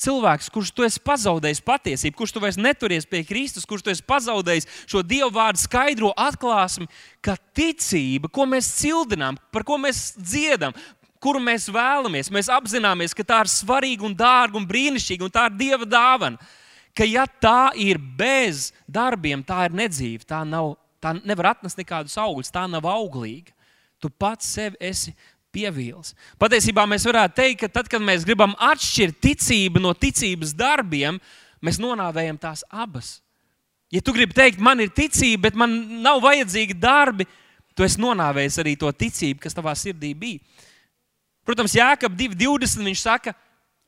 cilvēks, 0.03 0.49
kurš 0.53 0.71
tu 0.75 0.85
esi 0.85 1.01
pazaudējis 1.03 1.63
patiesību, 1.65 2.17
kurš 2.19 2.33
tu 2.35 2.41
vairs 2.43 2.59
neturies 2.59 3.07
pie 3.09 3.23
Kristus, 3.27 3.67
kurš 3.69 3.85
tu 3.85 3.93
esi 3.93 4.03
pazaudējis 4.07 4.67
šo 4.85 5.03
Dieva 5.07 5.31
vārdu 5.33 5.63
skaidro 5.63 6.11
atklāsmi, 6.19 6.89
ka 7.23 7.37
ticība, 7.55 8.31
ko 8.31 8.47
mēs 8.49 8.69
cildinām, 8.81 9.39
par 9.53 9.65
ko 9.67 9.79
mēs 9.81 10.11
dziedam, 10.19 10.75
kuru 11.23 11.39
mēs 11.43 11.69
vēlamies, 11.71 12.31
mēs 12.33 12.51
apzināmies, 12.51 13.15
ka 13.15 13.25
tā 13.27 13.39
ir 13.45 13.51
svarīga 13.51 14.05
un 14.07 14.15
dārga 14.17 14.59
un 14.59 14.67
brīnišķīga 14.67 15.25
un 15.25 15.33
tā 15.33 15.47
ir 15.47 15.57
Dieva 15.61 15.87
dāvana. 15.87 16.51
Ka 16.93 17.07
ja 17.07 17.23
tā 17.25 17.71
ir 17.79 17.97
bez 17.97 18.67
darbiem, 18.85 19.41
tā 19.41 19.63
ir 19.65 19.77
nedzīva, 19.79 20.27
tā, 20.29 20.43
nav, 20.45 20.75
tā 21.01 21.15
nevar 21.23 21.53
atnest 21.55 21.79
nekādus 21.79 22.19
augļus, 22.21 22.53
tā 22.53 22.67
nav 22.69 22.85
auglīga. 22.89 23.55
Tu 24.03 24.11
pats 24.19 24.49
sevi 24.57 24.75
esi 24.83 25.13
pievīls. 25.53 26.13
Patiesībā 26.41 26.85
mēs 26.89 27.05
varētu 27.07 27.37
teikt, 27.37 27.59
ka 27.63 27.69
tad, 27.79 27.89
kad 27.91 28.03
mēs 28.03 28.25
gribam 28.27 28.55
atšķirt 28.57 29.19
ticību 29.23 29.83
no 29.83 29.93
ticības 29.93 30.55
darbiem, 30.57 31.19
mēs 31.63 31.79
nonāvējam 31.81 32.39
tās 32.41 32.65
abas. 32.69 33.19
Ja 33.93 34.01
tu 34.01 34.15
gribi 34.15 34.33
teikt, 34.33 34.61
man 34.63 34.81
ir 34.81 34.89
ticība, 34.89 35.47
bet 35.47 35.57
man 35.59 35.73
nav 36.01 36.23
vajadzīgi 36.23 36.75
darbi, 36.81 37.27
tu 37.77 37.85
esi 37.85 38.01
nonāvējis 38.01 38.59
arī 38.63 38.73
to 38.79 38.89
ticību, 38.89 39.43
kas 39.43 39.53
tavā 39.53 39.75
sirdī 39.77 40.13
bija. 40.17 40.41
Protams, 41.45 41.75
Jēkab 41.75 42.15
2.20. 42.17 42.85
viņš 42.87 43.03
saka, 43.03 43.35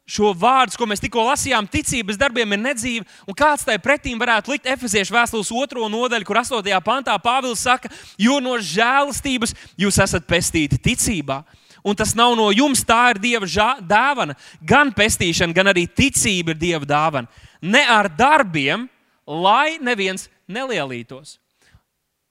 šo 0.05 0.31
vārdu, 0.37 0.77
ko 0.77 0.87
mēs 0.89 1.01
tikko 1.01 1.23
lasījām, 1.25 1.67
ticības 1.69 2.19
darbiem 2.21 2.53
ir 2.53 2.61
nedzīva. 2.61 3.05
Un 3.25 3.37
kāds 3.37 3.65
tai 3.65 3.77
pretīm 3.81 4.19
varētu 4.21 4.53
likt 4.53 4.69
Efeziešu 4.69 5.15
vēstules 5.15 5.51
otro 5.53 5.89
nodaļu, 5.89 6.27
kur 6.27 6.39
8. 6.41 6.71
pantā 6.85 7.17
Pāvils 7.21 7.63
saka, 7.65 7.89
jo 8.21 8.39
no 8.43 8.57
žēlastības 8.61 9.55
jūs 9.81 10.01
esat 10.05 10.27
pestīti 10.29 10.79
ticībā. 10.81 11.41
Un 11.85 11.97
tas 11.97 12.15
nav 12.17 12.33
no 12.37 12.49
jums, 12.49 12.81
tā 12.85 13.13
ir 13.13 13.21
Dieva 13.21 13.73
dāvana. 13.81 14.33
Gan 14.65 14.89
pestīšana, 14.93 15.53
gan 15.53 15.69
arī 15.69 15.85
ticība 15.85 16.55
ir 16.55 16.61
Dieva 16.61 16.85
dāvana. 16.89 17.29
Ne 17.61 17.83
ar 17.85 18.09
darbiem, 18.09 18.87
lai 19.25 19.77
neviens 19.81 20.25
nelielītos. 20.49 21.37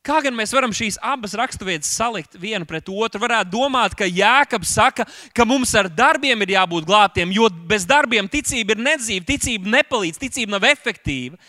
Kā 0.05 0.19
gan 0.21 0.35
mēs 0.37 0.51
varam 0.53 0.73
šīs 0.77 0.99
abas 1.01 1.33
raksturvietas 1.39 1.89
salikt 1.97 2.37
vienu 2.37 2.67
pret 2.69 2.91
otru? 2.93 3.23
Varētu 3.23 3.55
domāt, 3.55 3.95
ka 3.97 4.05
Jēkabs 4.05 4.75
saka, 4.77 5.07
ka 5.33 5.47
mums 5.49 5.73
ar 5.81 5.89
darbiem 5.89 6.45
ir 6.45 6.53
jābūt 6.59 6.85
glābtiem, 6.85 7.33
jo 7.33 7.49
bez 7.71 7.87
darbiem 7.89 8.29
ticība 8.29 8.77
ir 8.77 8.83
nedzīva, 8.85 9.25
ticība 9.25 9.73
nepalīdz, 9.79 10.21
ticība 10.21 10.59
nav 10.59 10.69
efektīva. 10.69 11.41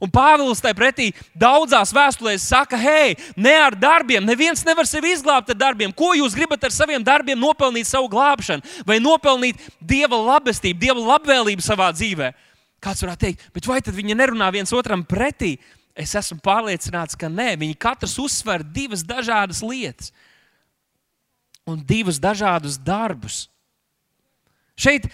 Un 0.00 0.08
Pāvils 0.14 0.62
tai 0.64 0.72
pretī 0.78 1.10
daudzās 1.36 1.92
vēstulēs 1.92 2.48
saka, 2.48 2.80
hei, 2.80 3.16
ne 3.36 3.52
ar 3.66 3.76
darbiem, 3.76 4.24
neviens 4.24 4.64
nevar 4.64 4.88
sevi 4.88 5.12
izglābt 5.12 5.52
ar 5.52 5.58
darbiem. 5.58 5.92
Ko 5.92 6.14
jūs 6.16 6.38
gribat 6.38 6.64
ar 6.64 6.72
saviem 6.72 7.04
darbiem 7.04 7.36
nopelnīt 7.36 7.90
savu 7.90 8.08
glābšanu, 8.08 8.64
vai 8.88 9.02
nopelnīt 9.04 9.60
dieva 9.84 10.16
labestību, 10.16 10.80
dieva 10.80 11.10
labvēlību 11.12 11.66
savā 11.66 11.90
dzīvē? 11.92 12.32
Kāds 12.78 13.02
varētu 13.02 13.26
teikt, 13.26 13.48
bet 13.52 13.66
vai 13.66 13.82
tad 13.82 13.98
viņi 13.98 14.16
nerunā 14.16 14.48
viens 14.54 14.72
otram 14.72 15.02
pretī? 15.04 15.58
Es 15.98 16.14
esmu 16.14 16.38
pārliecināts, 16.44 17.18
ka 17.18 17.30
nē, 17.30 17.56
viņi 17.58 17.76
katrs 17.80 18.18
uzsver 18.22 18.62
divas 18.62 19.02
dažādas 19.06 19.64
lietas 19.66 20.12
un 21.68 21.80
divus 21.84 22.20
dažādus 22.22 22.78
darbus. 22.80 23.46
Šeit 24.78 25.08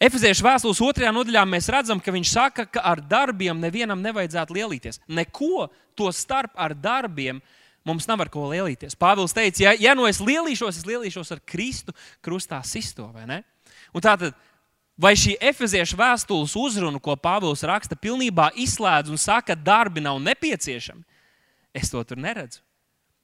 Efeziešu 0.00 0.40
vēstules 0.46 0.78
otrajā 0.80 1.10
nodaļā 1.12 1.42
mēs 1.44 1.66
redzam, 1.68 1.98
ka 2.00 2.12
viņš 2.14 2.30
saka, 2.32 2.64
ka 2.72 2.80
ar 2.88 3.02
darbiem 3.04 3.58
nevienam 3.60 4.00
nevajadzētu 4.00 4.54
lielīties. 4.56 4.96
Neko 5.12 5.66
to 5.92 6.08
starp 6.16 6.54
ar 6.56 6.72
darbiem 6.72 7.42
mums 7.84 8.08
nav 8.08 8.22
ar 8.24 8.30
ko 8.32 8.46
lielīties. 8.48 8.96
Pāvils 8.96 9.36
teica, 9.36 9.60
ja, 9.66 9.74
ja 9.76 9.92
no 9.92 10.06
nu 10.06 10.08
es 10.08 10.22
lielīšos, 10.24 10.80
es 10.80 10.88
lielīšos 10.88 11.34
ar 11.36 11.42
Kristu 11.44 11.92
krustā 12.24 12.62
sisto. 12.64 13.10
Tātad 14.00 14.32
Vai 15.00 15.14
šī 15.16 15.38
efeziešu 15.40 15.96
vēstules 15.96 16.52
uzruna, 16.60 17.00
ko 17.00 17.14
Pāvils 17.16 17.62
raksta, 17.64 17.96
pilnībā 17.96 18.50
izslēdz 18.60 19.08
un 19.08 19.20
saka, 19.20 19.54
ka 19.54 19.56
darbi 19.56 20.02
nav 20.04 20.18
nepieciešami? 20.20 21.00
Es 21.72 21.88
to 21.88 22.02
tur 22.04 22.20
neredzu. 22.20 22.60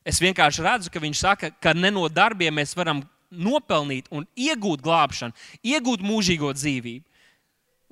Es 0.07 0.23
vienkārši 0.23 0.65
redzu, 0.65 0.93
ka 0.93 1.03
viņš 1.03 1.21
saka, 1.21 1.51
ka 1.61 1.75
ne 1.77 1.91
no 1.93 2.07
darbiem 2.09 2.55
mēs 2.57 2.73
varam 2.79 3.03
nopelnīt 3.29 4.07
un 4.15 4.25
iegūt 4.39 4.81
glābšanu, 4.81 5.37
iegūt 5.67 6.05
mūžīgo 6.07 6.55
dzīvību. 6.57 7.05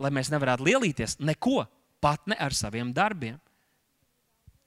Lai 0.01 0.13
mēs 0.15 0.33
nevarētu 0.33 0.65
lielīties 0.65 1.19
neko, 1.21 1.67
pat 2.01 2.25
ne 2.31 2.39
ar 2.41 2.57
saviem 2.57 2.95
darbiem. 2.95 3.37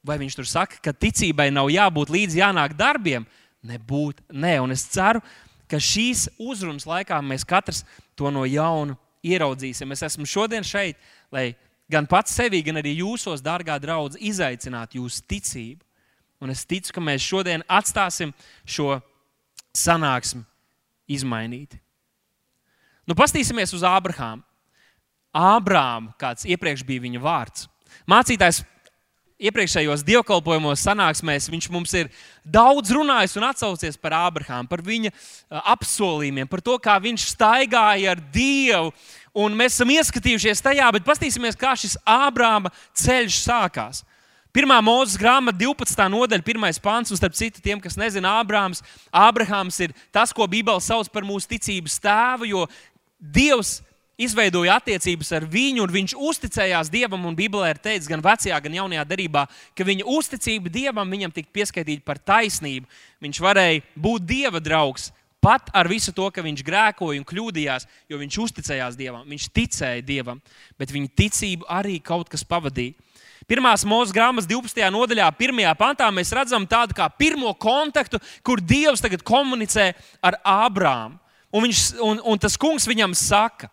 Vai 0.06 0.20
viņš 0.22 0.38
tur 0.38 0.48
saka, 0.48 0.78
ka 0.84 0.94
ticībai 0.94 1.50
nav 1.56 1.72
jābūt 1.74 2.14
līdz 2.14 2.38
jānāk 2.38 2.78
darbiem? 2.78 3.26
Nebūt, 3.66 4.22
nē, 4.30 4.60
un 4.62 4.76
es 4.76 4.86
ceru, 4.94 5.24
ka 5.66 5.82
šīs 5.82 6.28
uzrunas 6.38 6.86
laikā 6.86 7.18
mēs 7.26 7.48
katrs 7.48 7.82
to 8.16 8.30
no 8.32 8.46
jauna 8.46 9.00
ieraudzīsim. 9.27 9.91
Es 9.93 10.03
esmu 10.07 10.27
šodien 10.29 10.65
šeit, 10.65 11.00
lai 11.34 11.51
gan 11.91 12.07
pats 12.10 12.36
sevi, 12.38 12.62
gan 12.65 12.79
arī 12.81 12.98
jūsos, 13.00 13.43
dārgā 13.43 13.77
draudzene, 13.81 14.24
izaicinātu 14.29 15.01
jūsu 15.01 15.24
ticību. 15.29 15.84
Un 16.43 16.53
es 16.53 16.65
ticu, 16.69 16.93
ka 16.93 17.01
mēs 17.01 17.25
šodien 17.25 17.63
atstāsim 17.65 18.34
šo 18.62 19.00
sanāksmi 19.74 20.43
izmainīti. 21.10 21.79
Nu, 23.07 23.15
Pastīsimies 23.17 23.74
uz 23.74 23.86
Ābrahāmu. 23.88 24.43
Ābrāmu, 25.38 26.12
kāds 26.19 26.48
iepriekš 26.50 26.84
bija 26.86 27.03
viņa 27.03 27.22
vārds. 27.24 27.67
Mācītājs 28.10 28.63
iepriekšējos 29.38 30.01
dievkalpojumos, 30.06 30.82
sanāksmēs, 30.82 31.50
viņš 31.53 31.70
mums 31.74 31.94
ir 31.98 32.10
daudz 32.41 32.91
runājis 32.96 33.38
un 33.38 33.46
atsaucies 33.48 34.00
par 34.01 34.15
Ābrahāmu, 34.17 34.70
par 34.70 34.82
viņa 34.86 35.13
apsolījumiem, 35.75 36.50
par 36.50 36.63
to, 36.65 36.77
kā 36.82 36.98
viņš 37.03 37.29
staigāja 37.36 38.15
ar 38.15 38.24
Dievu. 38.34 38.91
Un 39.38 39.53
mēs 39.53 39.75
esam 39.75 39.91
ieskatījušies 39.94 40.63
tajā, 40.65 40.89
bet 40.96 41.06
paskatīsimies, 41.06 41.60
kā 41.60 41.75
šis 41.77 42.00
Ābrāma 42.01 42.74
ceļš 42.98 43.41
sākās. 43.44 44.01
Pirmā 44.56 44.79
mūzes 44.82 45.20
grāmata, 45.22 45.60
12. 45.60 46.08
nodaļa, 46.10 46.41
1. 46.41 46.82
pāns, 46.82 47.12
un 47.13 47.20
starp 47.20 47.36
citu, 47.38 47.62
tiem, 47.62 47.77
kas 47.84 48.00
nezina, 48.00 48.39
Ābrāms, 48.41 48.82
Ābrahāms 49.13 49.77
ir 49.86 49.94
tas, 50.10 50.34
ko 50.34 50.48
Bībele 50.50 50.82
sauc 50.82 51.12
par 51.13 51.27
mūsu 51.27 51.51
ticības 51.51 52.00
tēvu, 52.01 52.50
jo 52.50 52.65
Dievs 53.22 53.77
izveidoja 54.18 54.78
attiecības 54.82 55.30
ar 55.38 55.46
viņu, 55.48 55.86
un 55.86 55.94
viņš 55.94 56.16
uzticējās 56.18 56.90
Dievam. 56.94 57.30
Bībelē 57.38 57.76
ir 57.76 57.82
teikts 57.82 58.10
gan 58.10 58.24
vecajā, 58.26 58.58
gan 58.64 58.78
jaunajā 58.80 59.06
darbā, 59.08 59.46
ka 59.78 59.86
viņa 59.88 60.08
uzticība 60.10 60.74
Dievam 60.74 61.10
viņam 61.14 61.34
tika 61.36 61.54
pieskaitīta 61.54 62.06
par 62.06 62.20
taisnību. 62.20 62.90
Viņš 63.24 63.42
varēja 63.44 63.86
būt 63.96 64.26
Dieva 64.28 64.62
draugs. 64.64 65.12
Pat 65.38 65.70
ar 65.78 65.88
visu 65.88 66.12
to, 66.12 66.26
ka 66.34 66.42
viņš 66.42 66.64
grēkoja 66.66 67.22
un 67.22 67.26
kļūdījās, 67.28 67.86
jo 68.10 68.18
viņš 68.18 68.38
uzticējās 68.42 68.98
Dievam, 68.98 69.28
viņš 69.30 69.46
ticēja 69.54 70.02
Dievam, 70.04 70.42
bet 70.82 70.90
viņa 70.92 71.14
ticību 71.14 71.70
arī 71.70 72.00
kaut 72.02 72.32
kas 72.34 72.44
pavadīja. 72.44 72.98
Pirmās 73.48 73.86
mūža 73.88 74.12
grāmatas 74.12 74.50
12. 74.50 74.82
nodaļā, 74.92 75.30
1. 75.40 75.62
pantā, 75.80 76.10
mēs 76.12 76.34
redzam 76.36 76.66
tādu 76.68 76.98
kā 76.98 77.06
pirmo 77.16 77.54
kontaktu, 77.54 78.20
kur 78.44 78.60
Dievs 78.60 79.00
tagad 79.00 79.22
komunicē 79.24 79.94
ar 80.26 80.36
Ābrāmu. 80.42 81.22
Un, 81.54 81.64
viņš, 81.64 81.84
un, 82.04 82.20
un 82.28 82.42
tas 82.44 82.58
kungs 82.60 82.90
viņam 82.90 83.14
saka, 83.16 83.70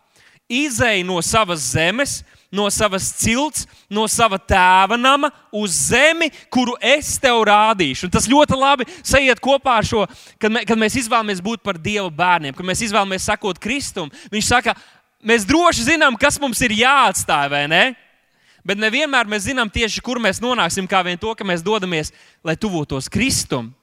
izēj 0.51 1.03
no 1.07 1.21
savas 1.25 1.73
zemes, 1.73 2.23
no 2.55 2.69
savas 2.71 3.09
cilts, 3.19 3.67
no 3.91 4.07
sava 4.11 4.39
tēva 4.39 4.97
nama 5.01 5.31
uz 5.53 5.75
zemi, 5.91 6.31
kuru 6.53 6.77
es 6.79 7.17
tev 7.21 7.43
rādīšu. 7.49 8.07
Un 8.07 8.15
tas 8.15 8.29
ļoti 8.31 8.59
labi 8.59 8.87
sajiet 9.03 9.43
kopā 9.43 9.81
ar 9.81 9.89
šo, 9.89 10.05
kad, 10.39 10.53
mē, 10.55 10.65
kad 10.69 10.79
mēs 10.81 10.99
izvēlamies 11.03 11.43
būt 11.45 11.65
par 11.67 11.81
Dieva 11.81 12.11
bērniem, 12.15 12.55
kad 12.55 12.67
mēs 12.67 12.85
izvēlamies 12.87 13.27
sekot 13.27 13.61
Kristum. 13.63 14.13
Viņš 14.33 14.51
saka, 14.53 14.77
mēs 15.25 15.47
droši 15.49 15.91
zinām, 15.91 16.19
kas 16.21 16.39
mums 16.41 16.63
ir 16.65 16.77
jāatstāj, 16.79 17.51
vai 17.51 17.65
ne? 17.71 17.85
Bet 18.65 18.81
nevienmēr 18.81 19.29
mēs 19.29 19.49
zinām 19.51 19.69
tieši, 19.69 20.01
kur 20.01 20.21
mēs 20.23 20.41
nonāksim, 20.41 20.87
kā 20.89 21.03
vien 21.05 21.19
to, 21.21 21.35
ka 21.37 21.45
mēs 21.45 21.65
dodamies, 21.65 22.15
lai 22.45 22.55
tuvotos 22.57 23.11
Kristum. 23.13 23.75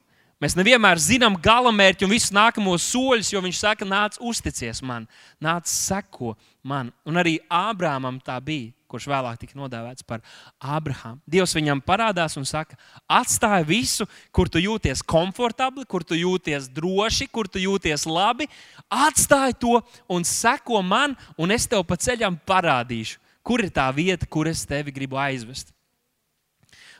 Mēs 0.42 0.56
nevienmēr 0.58 0.98
zinām 0.98 1.36
galamērķi 1.38 2.02
un 2.02 2.10
visus 2.10 2.32
nākamos 2.34 2.88
soļus, 2.90 3.28
jo 3.30 3.38
viņš 3.44 3.60
saka, 3.60 3.86
nāc, 3.86 4.16
uzticies 4.18 4.80
man, 4.82 5.04
nāc, 5.38 5.70
seko 5.70 6.32
man. 6.32 6.48
Un 6.62 7.18
arī 7.18 7.40
Ābrāmam 7.50 8.20
tā 8.22 8.36
bija, 8.44 8.70
kurš 8.86 9.08
vēlāk 9.10 9.40
tika 9.40 9.56
nodēvēts 9.58 10.04
par 10.06 10.20
Ābrahāmu. 10.60 11.18
Dievs 11.26 11.56
viņam 11.56 11.80
parādās 11.82 12.36
un 12.38 12.46
saka, 12.46 12.76
atstāj 13.10 13.64
visu, 13.66 14.06
kur 14.30 14.50
tu 14.52 14.62
jūties 14.62 15.02
komfortabli, 15.02 15.86
kur 15.88 16.04
tu 16.06 16.18
jūties 16.18 16.68
droši, 16.70 17.26
kur 17.32 17.48
tu 17.50 17.62
jūties 17.62 18.06
labi. 18.06 18.46
Atstāj 18.92 19.56
to 19.58 19.80
un 20.12 20.26
seko 20.28 20.84
man, 20.86 21.16
un 21.40 21.50
es 21.50 21.66
tev 21.66 21.86
pa 21.88 21.98
ceļam 21.98 22.38
parādīšu, 22.46 23.18
kur 23.42 23.64
ir 23.64 23.72
tā 23.74 23.88
vieta, 23.96 24.28
kur 24.28 24.50
es 24.50 24.66
tevi 24.68 24.94
gribu 24.94 25.18
aizvest. 25.18 25.72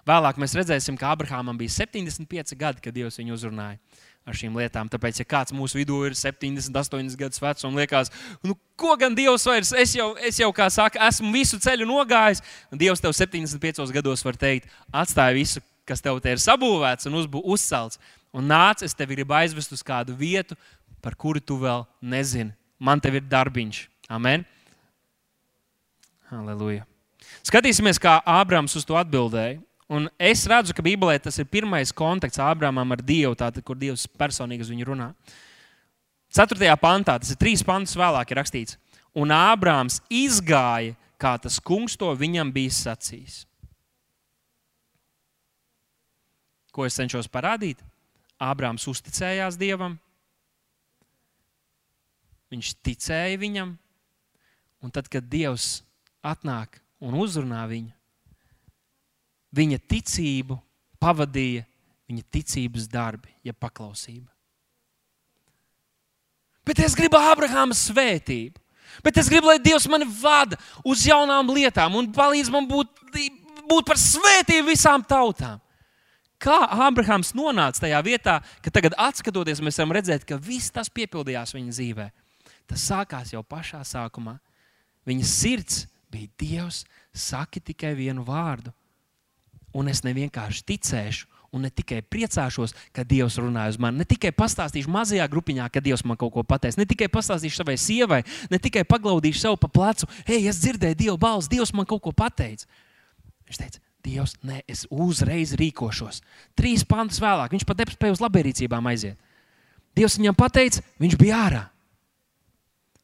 Vēlāk 0.02 0.40
mēs 0.42 0.56
redzēsim, 0.58 0.96
ka 0.98 1.12
Abrahamam 1.14 1.54
bija 1.54 1.70
75 1.70 2.56
gadi, 2.58 2.82
kad 2.82 2.96
Dievs 2.96 3.20
viņu 3.20 3.36
uzrunāja 3.36 3.78
ar 4.26 4.36
šīm 4.38 4.56
lietām. 4.58 4.90
Tāpēc, 4.90 5.20
ja 5.22 5.26
kāds 5.28 5.54
mūsu 5.54 5.80
vidū 5.80 5.98
ir 6.06 6.16
78 6.18 7.18
gadus 7.18 7.42
vecs 7.42 7.66
un 7.66 7.78
liekas, 7.78 8.12
nu, 8.46 8.56
ko 8.78 8.94
gan 9.00 9.16
Dievs 9.18 9.46
vairs, 9.48 9.72
es 9.78 9.96
jau, 9.98 10.12
es 10.22 10.38
jau 10.40 10.50
kā 10.54 10.68
saka, 10.72 11.02
esmu 11.08 11.32
visu 11.34 11.58
ceļu 11.62 11.88
nogājis, 11.88 12.42
un 12.72 12.80
Dievs 12.80 13.02
tev 13.02 13.14
75 13.18 13.94
gados 13.94 14.24
var 14.26 14.38
teikt, 14.38 14.70
atstāj 14.94 15.34
visu, 15.38 15.64
kas 15.88 16.04
tev 16.04 16.20
te 16.22 16.34
ir 16.34 16.42
sabūvēts 16.42 17.10
un 17.10 17.18
uzcelts, 17.42 18.00
un 18.32 18.46
nāc, 18.48 18.84
es 18.86 18.94
tevi 18.96 19.18
gribu 19.18 19.36
aizvest 19.36 19.74
uz 19.74 19.82
kādu 19.86 20.14
vietu, 20.16 20.56
par 21.02 21.18
kuru 21.18 21.42
tu 21.42 21.58
vēl 21.58 21.84
nezini. 22.00 22.54
Man 22.82 23.02
te 23.02 23.10
ir 23.10 23.26
darbiņš. 23.30 23.84
Amen. 24.10 24.46
Halleluja. 26.30 26.86
Skatīsimies, 27.46 27.98
kā 28.02 28.16
Ābrams 28.26 28.74
uz 28.78 28.86
to 28.86 28.96
atbildēja. 28.98 29.60
Un 29.92 30.08
es 30.16 30.46
redzu, 30.48 30.72
ka 30.72 30.84
Bībelē 30.84 31.18
tas 31.20 31.36
ir 31.42 31.48
pirmais 31.52 31.90
kontakts 31.92 32.40
Ābrāmam 32.40 32.94
ar 32.94 33.02
Dievu, 33.04 33.36
tātad, 33.36 33.60
kur 33.66 33.76
Dievs 33.76 34.06
personīgi 34.08 34.64
uz 34.64 34.70
viņu 34.72 34.88
runā. 34.88 35.10
4. 36.32 36.56
pantā, 36.80 37.18
tas 37.20 37.34
ir 37.34 37.36
trīs 37.36 37.60
pantus 37.66 37.98
vēlāk, 38.00 38.32
ir 38.32 38.40
rakstīts, 38.40 38.78
un 39.12 39.34
Ābrāms 39.36 40.00
izgāja, 40.08 40.96
kā 41.20 41.34
tas 41.36 41.60
kungs 41.60 41.98
to 42.00 42.08
viņam 42.16 42.54
bija 42.54 42.72
sacījis. 42.72 43.42
Ko 46.72 46.88
es 46.88 46.96
cenšos 46.96 47.28
parādīt? 47.28 47.84
Ābrāms 48.40 48.88
uzticējās 48.88 49.60
Dievam, 49.60 49.98
viņš 52.48 52.72
ticēja 52.80 53.36
viņam, 53.44 53.76
un 54.80 54.94
tad, 54.94 55.12
kad 55.12 55.28
Dievs 55.28 55.82
atnāk 56.24 56.80
un 57.04 57.20
uzrunā 57.20 57.66
viņu, 57.68 57.92
viņa 59.52 59.78
ticību 59.88 60.58
pavadīja 61.02 61.66
viņa 62.12 62.24
ticības 62.34 62.88
darbi, 62.92 63.30
ja 63.44 63.54
paklausība. 63.56 64.28
Bet 66.66 66.78
es 66.84 66.94
gribu 66.94 67.18
Abrahāma 67.18 67.74
svētību. 67.74 68.60
Bet 69.02 69.16
es 69.16 69.30
gribu, 69.32 69.48
lai 69.48 69.58
Dievs 69.62 69.88
mani 69.88 70.04
vada 70.04 70.58
uz 70.84 71.06
jaunām 71.08 71.48
lietām 71.48 71.94
un 71.96 72.10
palīdz 72.12 72.50
man 72.52 72.66
būt, 72.68 72.90
būt 73.70 73.86
par 73.88 73.98
svētību 73.98 74.68
visām 74.68 75.02
tautām. 75.08 75.62
Kā 76.42 76.58
Abrahams 76.86 77.32
nonāca 77.38 77.84
tajā 77.84 78.00
vietā, 78.04 78.36
ka 78.60 78.70
tagad, 78.74 78.96
skatoties, 79.16 79.62
mēs 79.62 79.78
varam 79.78 79.94
redzēt, 79.96 80.26
ka 80.26 80.36
viss 80.36 80.74
tas 80.74 80.90
piepildījās 80.90 81.54
viņa 81.54 81.72
dzīvē. 81.72 82.08
Tas 82.68 82.84
sākās 82.90 83.32
jau 83.32 83.42
pašā 83.46 83.80
sākumā. 83.86 84.36
Viņa 85.08 85.26
sirds 85.26 85.86
bija 86.12 86.28
Dievs, 86.38 86.82
saki 87.14 87.62
tikai 87.62 87.94
vienu 87.96 88.26
vārdu, 88.26 88.74
un 89.76 89.90
es 89.92 90.02
nevienkārši 90.06 90.66
ticēšu. 90.72 91.28
Un 91.52 91.66
ne 91.66 91.68
tikai 91.68 91.98
priecāšos, 92.00 92.72
ka 92.96 93.02
Dievs 93.04 93.34
runā 93.36 93.66
uz 93.68 93.76
mani, 93.76 94.00
ne 94.00 94.06
tikai 94.08 94.30
pastāstīšu 94.32 94.88
mazajā 94.88 95.26
grupiņā, 95.28 95.66
ka 95.68 95.82
Dievs 95.84 96.00
man 96.08 96.16
kaut 96.16 96.32
ko 96.32 96.44
pateiks, 96.48 96.78
ne 96.80 96.86
tikai 96.88 97.10
pastāstīšu 97.12 97.58
savai 97.60 97.74
sievai, 97.76 98.22
ne 98.48 98.56
tikai 98.56 98.86
paglaudīšu 98.88 99.42
sev 99.42 99.58
pa 99.60 99.68
plecu, 99.68 100.08
hei, 100.24 100.46
es 100.48 100.62
dzirdēju 100.62 100.96
Dieva 100.96 101.18
balsi, 101.20 101.50
Dievs 101.52 101.74
man 101.76 101.84
kaut 101.90 102.00
ko 102.06 102.14
pateica. 102.16 102.64
Viņš 103.44 103.60
teica, 103.60 103.82
Dievs, 104.02 104.32
nē, 104.48 104.62
es 104.64 104.86
uzreiz 104.88 105.52
rīkošos. 105.60 106.22
Trīs 106.56 106.86
pantus 106.88 107.20
vēlāk 107.20 107.52
viņš 107.52 107.68
pat 107.68 107.84
nespēja 107.84 108.16
uz 108.16 108.24
labierīcībām 108.24 108.88
aiziet. 108.88 109.20
Dievs 109.92 110.16
viņam 110.16 110.38
pateica, 110.40 110.80
viņš 111.04 111.18
bija 111.20 111.42
ārā. 111.50 111.62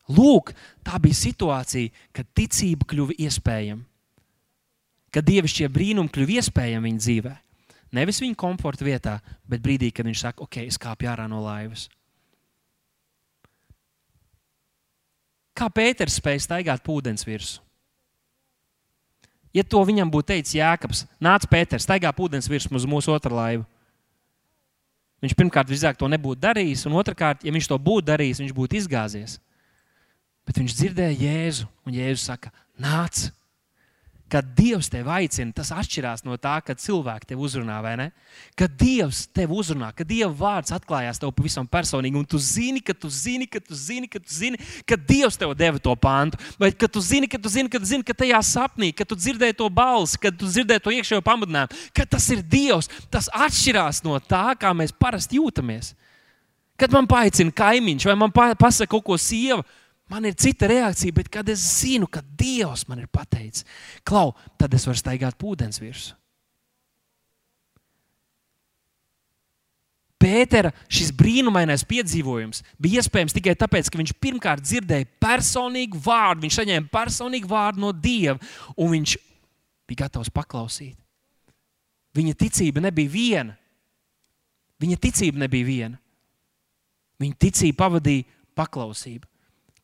Lūk, 0.08 0.54
tā 0.88 0.96
bija 1.04 1.20
situācija, 1.20 1.92
kad 2.16 2.32
ticība 2.32 2.88
kļuva 2.88 3.20
iespējama 3.28 3.84
kad 5.14 5.26
dievišķie 5.26 5.68
brīnumi 5.72 6.12
kļuva 6.12 6.40
iespējami 6.40 6.90
viņa 6.90 7.04
dzīvē. 7.04 7.34
Nevis 7.96 8.20
viņa 8.20 8.36
komforta 8.36 8.84
vietā, 8.84 9.14
bet 9.48 9.62
brīdī, 9.64 9.88
kad 9.94 10.08
viņš 10.08 10.24
saka, 10.26 10.44
ok, 10.44 10.60
es 10.68 10.76
kāpju 10.80 11.08
ārā 11.08 11.24
no 11.30 11.40
laivas. 11.40 11.86
Kā 15.56 15.70
Pēters 15.72 16.20
spēja 16.20 16.44
staigāt 16.44 16.84
pa 16.84 16.92
ūdens 16.94 17.24
virsmu? 17.26 17.64
Ja 19.56 19.64
to 19.64 19.80
viņam 19.82 20.10
būtu 20.12 20.28
teicis 20.34 20.58
Jēkabs, 20.58 21.06
nāc, 21.24 21.48
Pēters, 21.50 21.86
staigā 21.88 22.12
pa 22.12 22.22
ūdens 22.22 22.46
virsmu 22.50 22.76
uz 22.78 22.84
mūsu 22.86 23.10
otru 23.14 23.34
laivu. 23.34 23.64
Viņš 25.24 25.34
pirmkārt 25.34 25.70
visdrīzāk 25.70 25.98
to 25.98 26.06
nebūtu 26.12 26.38
darījis, 26.44 26.84
un 26.86 26.94
otrkārt, 27.00 27.42
ja 27.42 27.54
viņš 27.54 27.66
to 27.72 27.78
būtu 27.82 28.06
darījis, 28.12 28.42
viņš 28.44 28.54
būtu 28.54 28.78
izgāzies. 28.78 29.38
Bet 30.46 30.60
viņš 30.60 30.76
dzirdēja 30.78 31.16
Jēzu, 31.24 31.66
un 31.88 31.96
Jēzus 31.96 32.28
saka, 32.28 32.52
nāc, 32.78 33.26
Kad 34.28 34.44
Dievs 34.52 34.90
tevi 34.92 35.08
aicina, 35.08 35.54
tas 35.56 35.70
atšķirās 35.72 36.20
no 36.26 36.36
tā, 36.36 36.58
kad 36.60 36.76
cilvēki 36.82 37.30
tevi 37.30 37.40
uzrunā. 37.46 37.78
Kad 38.58 38.74
Dievs 38.76 39.22
tevi 39.32 39.56
uzrunā, 39.56 39.88
kad 39.96 40.08
Dieva 40.10 40.28
vārds 40.36 40.74
atklājās 40.76 41.20
tev 41.22 41.32
pavisam 41.32 41.64
personīgi, 41.64 42.18
un 42.20 42.26
tu 42.28 42.36
zini, 42.36 42.82
ka 42.84 42.92
tu 42.92 43.08
zini, 43.08 43.46
ka 43.48 43.62
tu 43.64 43.72
zini, 43.72 44.10
ka 44.10 44.20
tu 44.20 44.28
zini, 44.28 44.60
ka 44.84 44.98
Dievs 45.00 45.40
tev 45.40 45.54
deva 45.56 45.80
to 45.80 45.94
pantu, 45.96 46.36
vai 46.60 46.68
ka 46.76 46.90
tu 46.92 47.00
zini, 47.00 47.30
ka 47.30 47.40
tu 47.40 47.48
zini, 47.48 47.72
ka, 47.72 47.80
tu 47.80 47.88
zini, 47.88 48.04
ka 48.04 48.12
tajā 48.12 48.42
sapnī, 48.44 48.92
ka 48.92 49.08
tu 49.08 49.16
dzirdēji 49.16 49.56
to 49.62 49.70
balsi, 49.72 50.20
ka 50.20 50.28
tu 50.28 50.50
dzirdēji 50.50 50.84
to 50.84 50.92
iekšējo 50.98 51.24
pamudinājumu, 51.24 51.88
ka 51.96 52.04
tas 52.04 52.28
ir 52.34 52.44
Dievs, 52.44 52.92
tas 53.08 53.32
atšķirās 53.32 54.04
no 54.04 54.20
tā, 54.20 54.52
kā 54.60 54.76
mēs 54.76 54.92
parasti 54.92 55.40
jūtamies. 55.40 55.94
Kad 56.78 56.92
man 56.94 57.08
paicina 57.10 57.50
kaimiņš 57.50 58.04
vai 58.06 58.20
man 58.20 58.30
pasaka 58.30 58.92
kaut 58.92 59.08
ko 59.08 59.16
sieva, 59.18 59.64
Man 60.08 60.24
ir 60.24 60.36
cita 60.40 60.68
reakcija, 60.70 61.12
bet 61.12 61.28
kad 61.28 61.48
es 61.52 61.60
zinu, 61.82 62.08
ka 62.08 62.22
Dievs 62.24 62.86
man 62.88 63.02
ir 63.02 63.10
pateicis, 63.12 63.66
klau, 64.08 64.32
tad 64.60 64.72
es 64.74 64.86
varu 64.88 64.96
staigāt 64.96 65.36
pūdens 65.40 65.80
virsmu. 65.82 66.16
Pētera 70.18 70.72
šis 70.90 71.12
brīnumainais 71.14 71.84
piedzīvojums 71.86 72.64
bija 72.82 73.04
iespējams 73.04 73.36
tikai 73.36 73.52
tāpēc, 73.54 73.86
ka 73.86 74.00
viņš 74.00 74.16
pirmkārt 74.18 74.64
dzirdēja 74.66 75.06
personīgu 75.22 76.00
vārdu, 76.02 76.42
viņš 76.42 76.56
saņēma 76.58 76.90
personīgu 76.90 77.50
vārdu 77.52 77.84
no 77.84 77.92
Dieva, 77.94 78.34
un 78.74 78.90
viņš 78.96 79.14
bija 79.86 80.02
gatavs 80.02 80.32
paklausīt. 80.34 80.96
Viņa 82.18 82.34
ticība 82.34 82.82
nebija 82.82 83.12
viena. 83.12 83.54
Viņa 84.82 84.98
ticība 85.06 85.44
nebija 85.44 85.68
viena. 85.68 86.00
Viņa 87.22 87.38
ticība 87.44 87.84
pavadīja 87.84 88.26
paklausību 88.58 89.28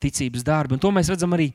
ticības 0.04 0.44
darbi. 0.46 0.76
Un 0.76 0.82
to 0.82 0.92
mēs 0.94 1.10
redzam 1.12 1.34
arī 1.36 1.50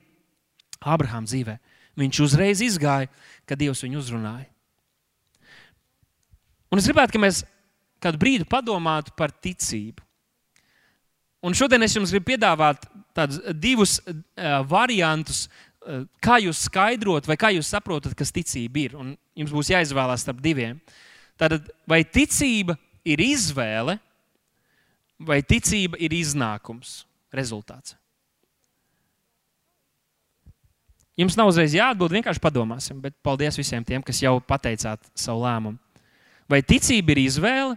Abrahāma 0.79 1.27
dzīvē. 1.29 1.57
Viņš 1.99 2.21
uzreiz 2.23 2.61
izgāja, 2.63 3.09
kad 3.47 3.59
Dievs 3.59 3.83
viņu 3.83 3.99
uzrunāja. 4.01 4.47
Un 6.69 6.79
es 6.79 6.85
gribētu, 6.85 7.17
lai 7.17 7.25
mēs 7.27 7.41
kādu 8.03 8.19
brīdi 8.21 8.47
padomātu 8.47 9.13
par 9.17 9.33
ticību. 9.33 10.05
Un 11.45 11.55
šodien 11.55 11.83
es 11.85 11.95
jums 11.95 12.11
gribu 12.11 12.33
piedāvāt 12.33 12.85
divus 13.55 13.97
uh, 14.03 14.59
variantus, 14.67 15.45
uh, 15.47 16.03
kā 16.23 16.39
jūs 16.43 16.65
skaidrot, 16.67 17.27
vai 17.27 17.37
kā 17.39 17.51
jūs 17.55 17.71
saprotat, 17.71 18.15
kas 18.17 18.33
ticība 18.35 18.83
ir. 18.83 18.97
Un 18.99 19.13
jums 19.39 19.55
būs 19.55 19.71
jāizvēlās 19.73 20.25
starp 20.25 20.43
diviem. 20.43 20.79
Tātad, 21.39 21.71
vai 21.87 22.03
ticība 22.03 22.75
ir 23.07 23.23
izvēle, 23.23 23.97
vai 25.19 25.39
ticība 25.43 25.99
ir 25.99 26.15
iznākums, 26.15 27.01
rezultāts? 27.35 27.98
Jums 31.19 31.35
nav 31.35 31.49
uzreiz 31.51 31.73
jāatbild, 31.75 32.13
vienkārši 32.15 32.41
padomāsim. 32.43 32.99
Bet 33.03 33.17
paldies 33.25 33.57
visiem 33.59 33.83
tiem, 33.83 34.03
kas 34.05 34.21
jau 34.23 34.37
pateicāt 34.39 35.01
savu 35.19 35.43
lēmumu. 35.43 35.79
Vai 36.49 36.61
ticība 36.65 37.13
ir 37.13 37.25
izvēle, 37.25 37.75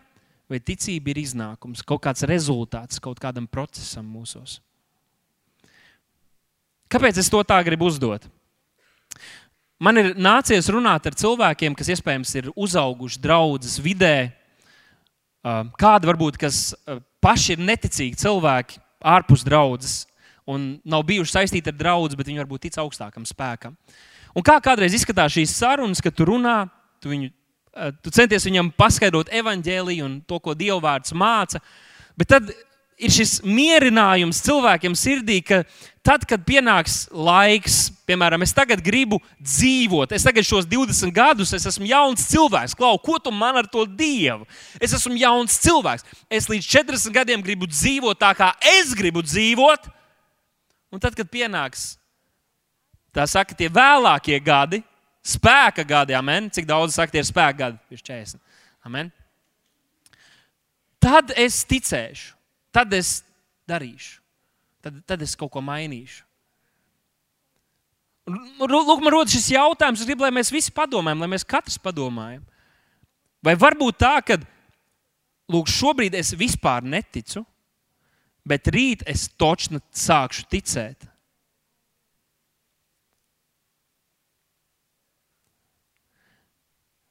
vai 0.48 0.61
ticība 0.62 1.11
ir 1.12 1.22
iznākums, 1.24 1.83
kaut 1.85 2.05
kāds 2.07 2.24
rezultāts 2.28 3.02
kaut 3.02 3.18
kādam 3.20 3.48
procesam 3.50 4.07
mūsos? 4.07 4.61
Kāpēc 6.92 7.18
es 7.18 7.31
to 7.33 7.40
tā 7.48 7.59
gribu 7.66 7.88
uzdot? 7.90 8.28
Man 9.83 9.98
ir 9.98 10.12
nācies 10.14 10.68
runāt 10.70 11.09
ar 11.09 11.16
cilvēkiem, 11.18 11.74
kas 11.74 11.90
iespējams 11.96 12.37
ir 12.38 12.50
uzauguši 12.55 13.20
draudzes 13.24 13.81
vidē, 13.83 14.31
kādi 15.42 16.11
varbūt 16.12 16.38
kas 16.38 16.68
paši 17.24 17.57
ir 17.57 17.64
neticīgi 17.66 18.20
cilvēki 18.22 18.78
ārpus 19.02 19.42
draudzes, 19.42 19.96
un 20.48 20.81
nav 20.85 21.05
bijuši 21.07 21.37
saistīti 21.37 21.70
ar 21.70 21.78
draugu, 21.78 22.16
bet 22.18 22.28
viņi 22.28 22.42
varbūt 22.42 22.66
tic 22.66 22.78
augstākam 22.83 23.26
spēkam. 23.28 23.76
Un 24.35 24.44
kā 24.46 24.57
kādreiz 24.64 24.94
izskatās 24.96 25.35
šīs 25.35 25.55
sarunas, 25.55 26.00
kad 26.02 26.16
tu 26.16 26.26
runā, 26.28 26.64
tu, 27.02 27.12
viņu, 27.12 27.31
eh, 27.76 27.92
tu 28.02 28.11
centies 28.11 28.46
viņam 28.48 28.72
paskaidrot 28.76 29.33
evaņģēliju 29.33 30.05
un 30.09 30.20
to, 30.26 30.40
ko 30.40 30.55
Dieva 30.55 30.81
vārds 30.81 31.12
māca, 31.12 31.61
bet 32.16 32.33
tad 32.33 32.52
ir 33.02 33.12
šis 33.12 33.40
mierinājums 33.44 34.40
cilvēkiem 34.44 34.94
sirdī, 34.98 35.40
ka 35.44 35.62
tad, 36.07 36.24
kad 36.28 36.44
pienāks 36.46 37.07
laiks, 37.11 37.90
piemēram, 38.09 38.44
es 38.44 38.55
tagad 38.55 38.83
gribu 38.85 39.18
dzīvot, 39.42 40.14
es 40.14 40.26
tagad 40.26 40.46
šos 40.46 40.68
20 40.70 41.14
gadus 41.14 41.55
es 41.57 41.66
esmu 41.68 41.88
jauns 41.90 42.26
cilvēks, 42.31 42.76
Klau, 42.78 42.94
ko 43.02 43.18
tu 43.22 43.33
man 43.35 43.59
ar 43.61 43.68
to 43.70 43.85
dievu? 43.87 44.46
Es 44.81 44.94
esmu 44.96 45.18
jauns 45.20 45.59
cilvēks. 45.62 46.07
Es 46.31 46.48
līdz 46.50 46.68
40 46.68 47.14
gadiem 47.14 47.42
gribu 47.44 47.68
dzīvot 47.70 48.18
tā, 48.20 48.33
kā 48.38 48.52
es 48.78 48.94
gribu 48.98 49.24
dzīvot. 49.26 49.90
Un 50.92 51.00
tad, 51.00 51.16
kad 51.16 51.28
pienāks 51.33 51.94
tā 53.16 53.24
saka, 53.28 53.57
tie 53.57 53.70
vēlākie 53.72 54.37
gadi, 54.44 54.83
spēka 55.24 55.85
gadi, 55.88 56.16
amen, 56.16 56.50
cik 56.52 56.66
daudz 56.68 56.96
saka, 56.98 57.14
tie 57.14 57.22
ir 57.22 57.28
spēka 57.28 57.59
gadi, 57.64 57.81
ir 57.92 58.02
40. 58.02 58.40
Amen. 58.88 59.12
Tad 61.02 61.33
es 61.38 61.62
ticēšu, 61.68 62.35
tad 62.74 62.92
es 62.94 63.20
darīšu, 63.70 64.20
tad, 64.85 65.00
tad 65.09 65.24
es 65.24 65.35
kaut 65.38 65.52
ko 65.55 65.62
mainīšu. 65.64 66.22
Lūk, 68.31 69.00
man 69.02 69.11
rodas 69.11 69.35
šis 69.35 69.50
jautājums, 69.57 70.02
es 70.02 70.07
gribu, 70.07 70.22
lai 70.22 70.31
mēs 70.35 70.52
visi 70.55 70.70
padomājam, 70.74 71.24
lai 71.24 71.31
mēs 71.33 71.46
katrs 71.46 71.78
padomājam. 71.83 72.44
Vai 73.42 73.57
varbūt 73.59 73.98
tā, 73.98 74.14
ka 74.22 74.37
lūk, 75.50 75.70
šobrīd 75.70 76.14
es 76.14 76.31
vispār 76.38 76.87
neticu, 76.87 77.42
bet 78.46 78.68
rīt 78.74 79.05
es 79.09 79.28
točni 79.38 79.81
sākšu 79.94 80.46
ticēt. 80.50 81.09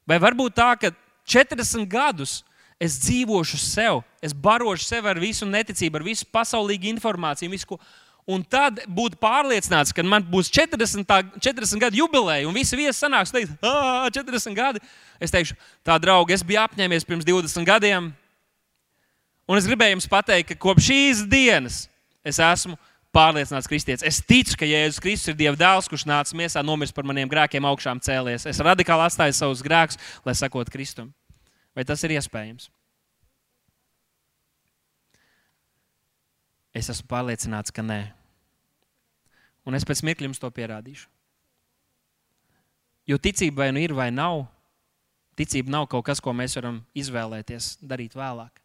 Vai 0.08 0.18
varbūt 0.20 0.56
tā, 0.58 0.72
ka 0.76 0.90
40 1.30 1.86
gadus 1.88 2.40
es 2.82 2.98
dzīvošu 3.04 3.58
sev, 3.62 4.00
es 4.24 4.34
barošu 4.34 4.88
sevi 4.88 5.08
ar 5.08 5.20
visu 5.22 5.46
neticību, 5.46 6.00
ar 6.00 6.06
visu 6.06 6.26
pasaulīgu 6.34 6.90
informāciju, 6.90 7.52
visu, 7.52 7.68
ko, 7.70 7.78
un 8.26 8.42
tad 8.42 8.80
būt 8.90 9.14
pārliecināts, 9.22 9.94
ka 9.94 10.02
man 10.06 10.26
būs 10.26 10.50
40, 10.50 11.06
tā, 11.06 11.20
40 11.38 11.82
gadu 11.82 12.02
jubileja, 12.02 12.48
un 12.48 12.56
visi 12.56 12.78
viesi 12.78 12.98
sanāks, 12.98 13.30
teiks, 13.34 13.54
ah, 13.62 14.08
40 14.10 14.58
gadi. 14.58 14.82
Es 15.22 15.30
teikšu, 15.30 15.54
tā 15.86 15.96
draugi, 16.02 16.34
es 16.34 16.42
biju 16.42 16.64
apņēmies 16.64 17.06
pirms 17.06 17.28
20 17.28 17.68
gadiem, 17.68 18.10
Un 19.50 19.58
es 19.58 19.66
gribēju 19.66 19.96
jums 19.96 20.08
pateikt, 20.10 20.52
ka 20.52 20.62
kopš 20.62 20.88
šīs 20.88 21.22
dienas 21.30 21.84
es 22.24 22.38
esmu 22.38 22.76
pārliecināts 23.12 23.68
kristietis. 23.68 24.04
Es 24.06 24.20
ticu, 24.24 24.56
ka 24.60 24.68
Jēzus 24.68 25.00
Kristus 25.02 25.32
ir 25.32 25.38
Dieva 25.38 25.58
dēls, 25.58 25.88
kurš 25.90 26.06
nāca 26.08 26.36
miesā, 26.38 26.62
nomiris 26.64 26.94
par 26.94 27.06
maniem 27.08 27.30
grēkiem, 27.30 27.66
augšām 27.68 28.00
cēlies. 28.02 28.46
Es 28.48 28.62
radikāli 28.64 29.04
atstāju 29.04 29.36
savus 29.36 29.64
grēkus, 29.64 29.98
lai 30.24 30.36
sakotu 30.38 30.72
Kristum. 30.72 31.10
Vai 31.76 31.84
tas 31.88 32.02
ir 32.06 32.14
iespējams? 32.16 32.70
Es 36.72 36.88
esmu 36.88 37.10
pārliecināts, 37.10 37.74
ka 37.74 37.84
nē. 37.84 38.00
Un 39.68 39.76
es 39.76 39.84
pēc 39.86 40.00
mirkļa 40.06 40.30
jums 40.30 40.40
to 40.40 40.48
pierādīšu. 40.54 41.10
Jo 43.10 43.18
ticība 43.18 43.64
vai 43.64 43.72
nu 43.74 43.82
ir 43.82 43.92
vai 43.98 44.08
nav, 44.14 44.46
ticība 45.36 45.74
nav 45.74 45.88
kaut 45.90 46.06
kas, 46.06 46.22
ko 46.22 46.32
mēs 46.36 46.54
varam 46.56 46.80
izvēlēties 46.96 47.76
darīt 47.84 48.14
vēlāk. 48.16 48.61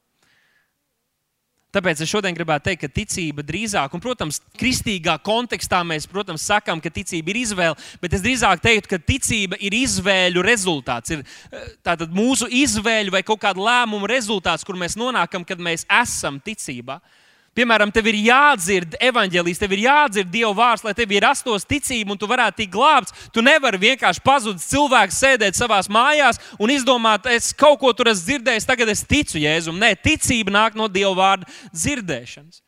Tāpēc 1.76 2.00
es 2.02 2.10
šodien 2.10 2.36
gribētu 2.36 2.70
teikt, 2.70 2.86
ka 2.86 2.90
ticība 2.96 3.44
drīzāk, 3.44 3.92
un, 3.94 4.02
protams, 4.02 4.40
kristīgā 4.58 5.18
kontekstā 5.26 5.82
mēs, 5.86 6.08
protams, 6.08 6.46
sakām, 6.48 6.80
ka 6.82 6.92
ticība 6.94 7.34
ir 7.34 7.42
izvēle, 7.42 7.76
bet 8.02 8.16
es 8.16 8.24
drīzāk 8.24 8.64
teiktu, 8.64 8.94
ka 8.94 9.02
ticība 9.04 9.60
ir 9.60 9.76
izvēļu 9.76 10.46
rezultāts. 10.48 11.12
Ir 11.12 11.26
eh, 11.26 11.70
tātad 11.86 12.16
mūsu 12.16 12.48
izvēļu 12.64 13.14
vai 13.18 13.24
kaut 13.28 13.44
kāda 13.44 13.68
lēmuma 13.68 14.10
rezultāts, 14.10 14.64
kur 14.68 14.80
mēs 14.80 14.96
nonākam, 15.00 15.44
kad 15.48 15.60
mēs 15.60 15.84
esam 16.00 16.40
ticībā. 16.44 17.02
Uh, 17.02 17.27
Piemēram, 17.58 17.90
tev 17.90 18.06
ir 18.12 18.20
jādzird 18.28 18.94
evanģēlijas, 19.02 19.58
tev 19.58 19.72
ir 19.74 19.82
jādzird 19.88 20.30
Dieva 20.30 20.52
vārds, 20.54 20.84
lai 20.86 20.94
tev 20.98 21.16
ir 21.16 21.26
rastos 21.26 21.66
ticība 21.66 22.14
un 22.14 22.20
tu 22.22 22.30
varētu 22.30 22.62
tikt 22.62 22.76
glābts. 22.76 23.16
Tu 23.34 23.42
nevari 23.42 23.82
vienkārši 23.82 24.22
pazudis 24.22 24.70
cilvēks 24.70 25.18
sēdēt 25.24 25.58
savā 25.58 25.82
mājās 25.90 26.38
un 26.62 26.74
izdomāt, 26.74 27.26
es 27.34 27.50
kaut 27.58 27.80
ko 27.82 27.94
tur 27.98 28.12
esmu 28.14 28.28
dzirdējis, 28.30 28.70
tagad 28.70 28.94
es 28.94 29.02
ticu 29.08 29.42
Jēzum. 29.42 29.82
Nē, 29.82 29.96
ticība 29.98 30.54
nāk 30.54 30.78
no 30.78 30.86
Dieva 30.92 31.16
vārda 31.18 31.50
dzirdēšanas. 31.74 32.62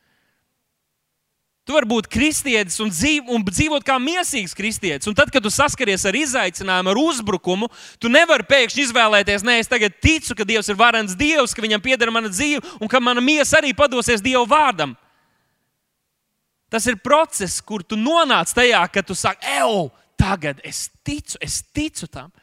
Tu 1.69 1.75
vari 1.75 1.85
būt 1.85 2.07
kristietis 2.09 2.79
un, 2.81 2.89
dzīv, 2.89 3.27
un 3.29 3.43
dzīvot 3.45 3.83
kā 3.85 3.99
mīlīgs 4.01 4.55
kristietis. 4.57 5.05
Un 5.05 5.13
tad, 5.13 5.29
kad 5.29 5.43
tu 5.45 5.51
saskaries 5.53 6.01
ar 6.09 6.15
izaicinājumu, 6.17 6.89
ar 6.89 6.97
uzbrukumu, 6.97 7.67
tu 8.01 8.09
nevari 8.09 8.47
pēkšņi 8.49 8.87
izvēlēties, 8.87 9.45
nē, 9.45 9.59
es 9.61 9.69
tagad 9.69 9.93
ticu, 10.01 10.33
ka 10.33 10.47
Dievs 10.49 10.71
ir 10.73 10.79
varens 10.79 11.13
Dievs, 11.19 11.53
ka 11.53 11.61
viņam 11.61 11.83
pieder 11.85 12.09
mana 12.09 12.31
dzīve 12.33 12.65
un 12.81 12.89
ka 12.89 12.97
mana 12.97 13.21
miesa 13.21 13.59
arī 13.59 13.75
padosies 13.77 14.25
Dieva 14.25 14.41
vārdam. 14.49 14.95
Tas 16.73 16.89
ir 16.89 16.97
process, 17.05 17.61
kur 17.61 17.85
tu 17.85 17.93
nonāc 18.01 18.49
tajā, 18.57 18.81
ka 18.89 19.05
tu 19.05 19.13
saki, 19.13 19.45
ej, 19.61 19.91
tagad 20.17 20.65
es 20.65 20.87
ticu, 21.05 21.37
es 21.37 21.61
ticu 21.69 22.09
tam. 22.09 22.33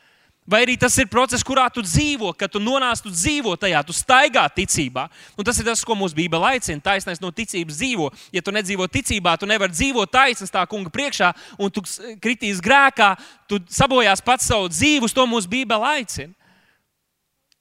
Vai 0.47 0.61
arī 0.63 0.77
tas 0.79 0.95
ir 1.03 1.09
process, 1.11 1.43
kurā 1.43 1.65
tu 1.75 1.83
dzīvo, 1.83 2.31
kad 2.39 2.53
tu 2.55 2.61
nonāc, 2.63 3.01
tu 3.03 3.11
dzīvo 3.11 3.57
tajā, 3.59 3.81
tu 3.83 3.95
staigā 3.97 4.45
ticībā. 4.55 5.09
Un 5.35 5.47
tas 5.47 5.59
ir 5.59 5.67
tas, 5.67 5.83
ko 5.83 5.97
mūsu 5.99 6.15
Bībele 6.15 6.53
aicina. 6.53 6.79
Taisnais 6.85 7.19
no 7.19 7.33
ticības 7.35 7.81
dzīvo. 7.81 8.13
Ja 8.31 8.45
tu 8.47 8.55
nedzīvo 8.55 8.87
ticībā, 8.87 9.35
tu 9.41 9.49
nevari 9.51 9.75
dzīvot 9.75 10.13
taisnīgi 10.15 10.55
tā 10.55 10.63
kunga 10.71 10.93
priekšā, 10.95 11.33
un 11.59 11.73
tu 11.75 11.83
kritīs 12.23 12.63
grēkā, 12.63 13.17
tu 13.51 13.59
sabojās 13.67 14.23
pats 14.23 14.47
savu 14.47 14.71
dzīvi, 14.71 15.03
uz 15.09 15.17
to 15.17 15.27
mūsu 15.27 15.51
Bībele 15.51 15.91
aicina. 15.97 16.31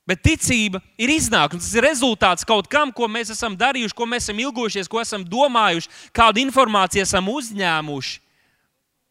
Bet 0.06 0.22
ticība 0.22 0.78
ir 1.02 1.10
iznākums, 1.10 1.66
tas 1.66 1.74
ir 1.74 1.88
rezultāts 1.88 2.46
kaut 2.46 2.70
kam, 2.70 2.92
ko 2.94 3.10
mēs 3.10 3.34
esam 3.34 3.56
darījuši, 3.58 3.98
ko 3.98 4.06
mēs 4.06 4.28
esam 4.28 4.44
ilgojušies, 4.44 4.90
ko 4.92 5.02
esam 5.02 5.26
domājuši, 5.26 5.90
kādu 6.14 6.44
informāciju 6.46 7.02
esam 7.02 7.34
uzņēmuši. 7.34 8.20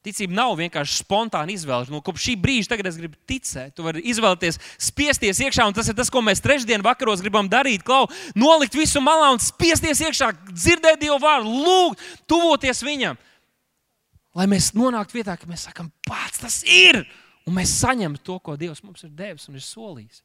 Ticība 0.05 0.37
nav 0.37 0.53
vienkārši 0.59 0.99
spontāna 1.01 1.55
izvēle. 1.55 1.89
Nu, 1.89 2.03
kopš 2.05 2.27
šī 2.27 2.35
brīža 2.37 2.75
tagad 2.75 2.91
es 2.91 2.99
gribu 3.01 3.17
ticēt. 3.31 3.73
Tu 3.73 3.85
vari 3.87 4.03
izvēlēties, 4.13 4.59
spiesties 4.91 5.41
iekšā, 5.47 5.65
un 5.65 5.77
tas 5.77 5.89
ir 5.89 5.97
tas, 5.97 6.11
ko 6.13 6.21
mēs 6.21 6.45
trešdien 6.45 6.85
vakaros 6.85 7.23
gribam 7.25 7.49
darīt. 7.49 7.81
Klau, 7.87 8.05
nolikt 8.37 8.77
visu 8.77 9.01
malā 9.01 9.31
un 9.33 9.41
spiesties 9.41 10.03
iekšā, 10.05 10.29
dzirdēt 10.51 11.01
Dievu 11.01 11.17
vārdu, 11.25 11.57
lūgt, 11.65 12.05
tuvoties 12.29 12.85
Viņam. 12.85 13.17
Lai 14.37 14.49
mēs 14.51 14.73
nonāktu 14.77 15.23
vietā, 15.23 15.39
ka 15.41 15.49
mēs 15.49 15.65
sakām, 15.71 15.89
pats 16.05 16.43
tas 16.43 16.61
ir, 16.69 17.01
un 17.49 17.57
mēs 17.57 17.73
saņemam 17.81 18.21
to, 18.21 18.37
ko 18.45 18.59
Dievs 18.61 18.85
mums 18.85 19.07
ir 19.07 19.13
devis 19.15 19.49
un 19.49 19.57
ir 19.57 19.65
solījis. 19.65 20.21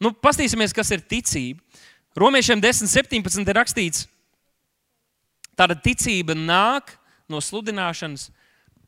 Nu, 0.00 0.10
Pastīsimies, 0.16 0.74
kas 0.74 0.90
ir 0.96 1.04
ticība. 1.04 1.60
Romiešiem 2.18 2.58
10, 2.58 2.90
17 2.90 3.46
ir 3.46 3.54
rakstīts, 3.54 4.06
ka 4.08 4.19
Tāda 5.60 5.76
ticība 5.76 6.32
nāk 6.32 6.94
no 7.28 7.36
sludināšanas, 7.44 8.30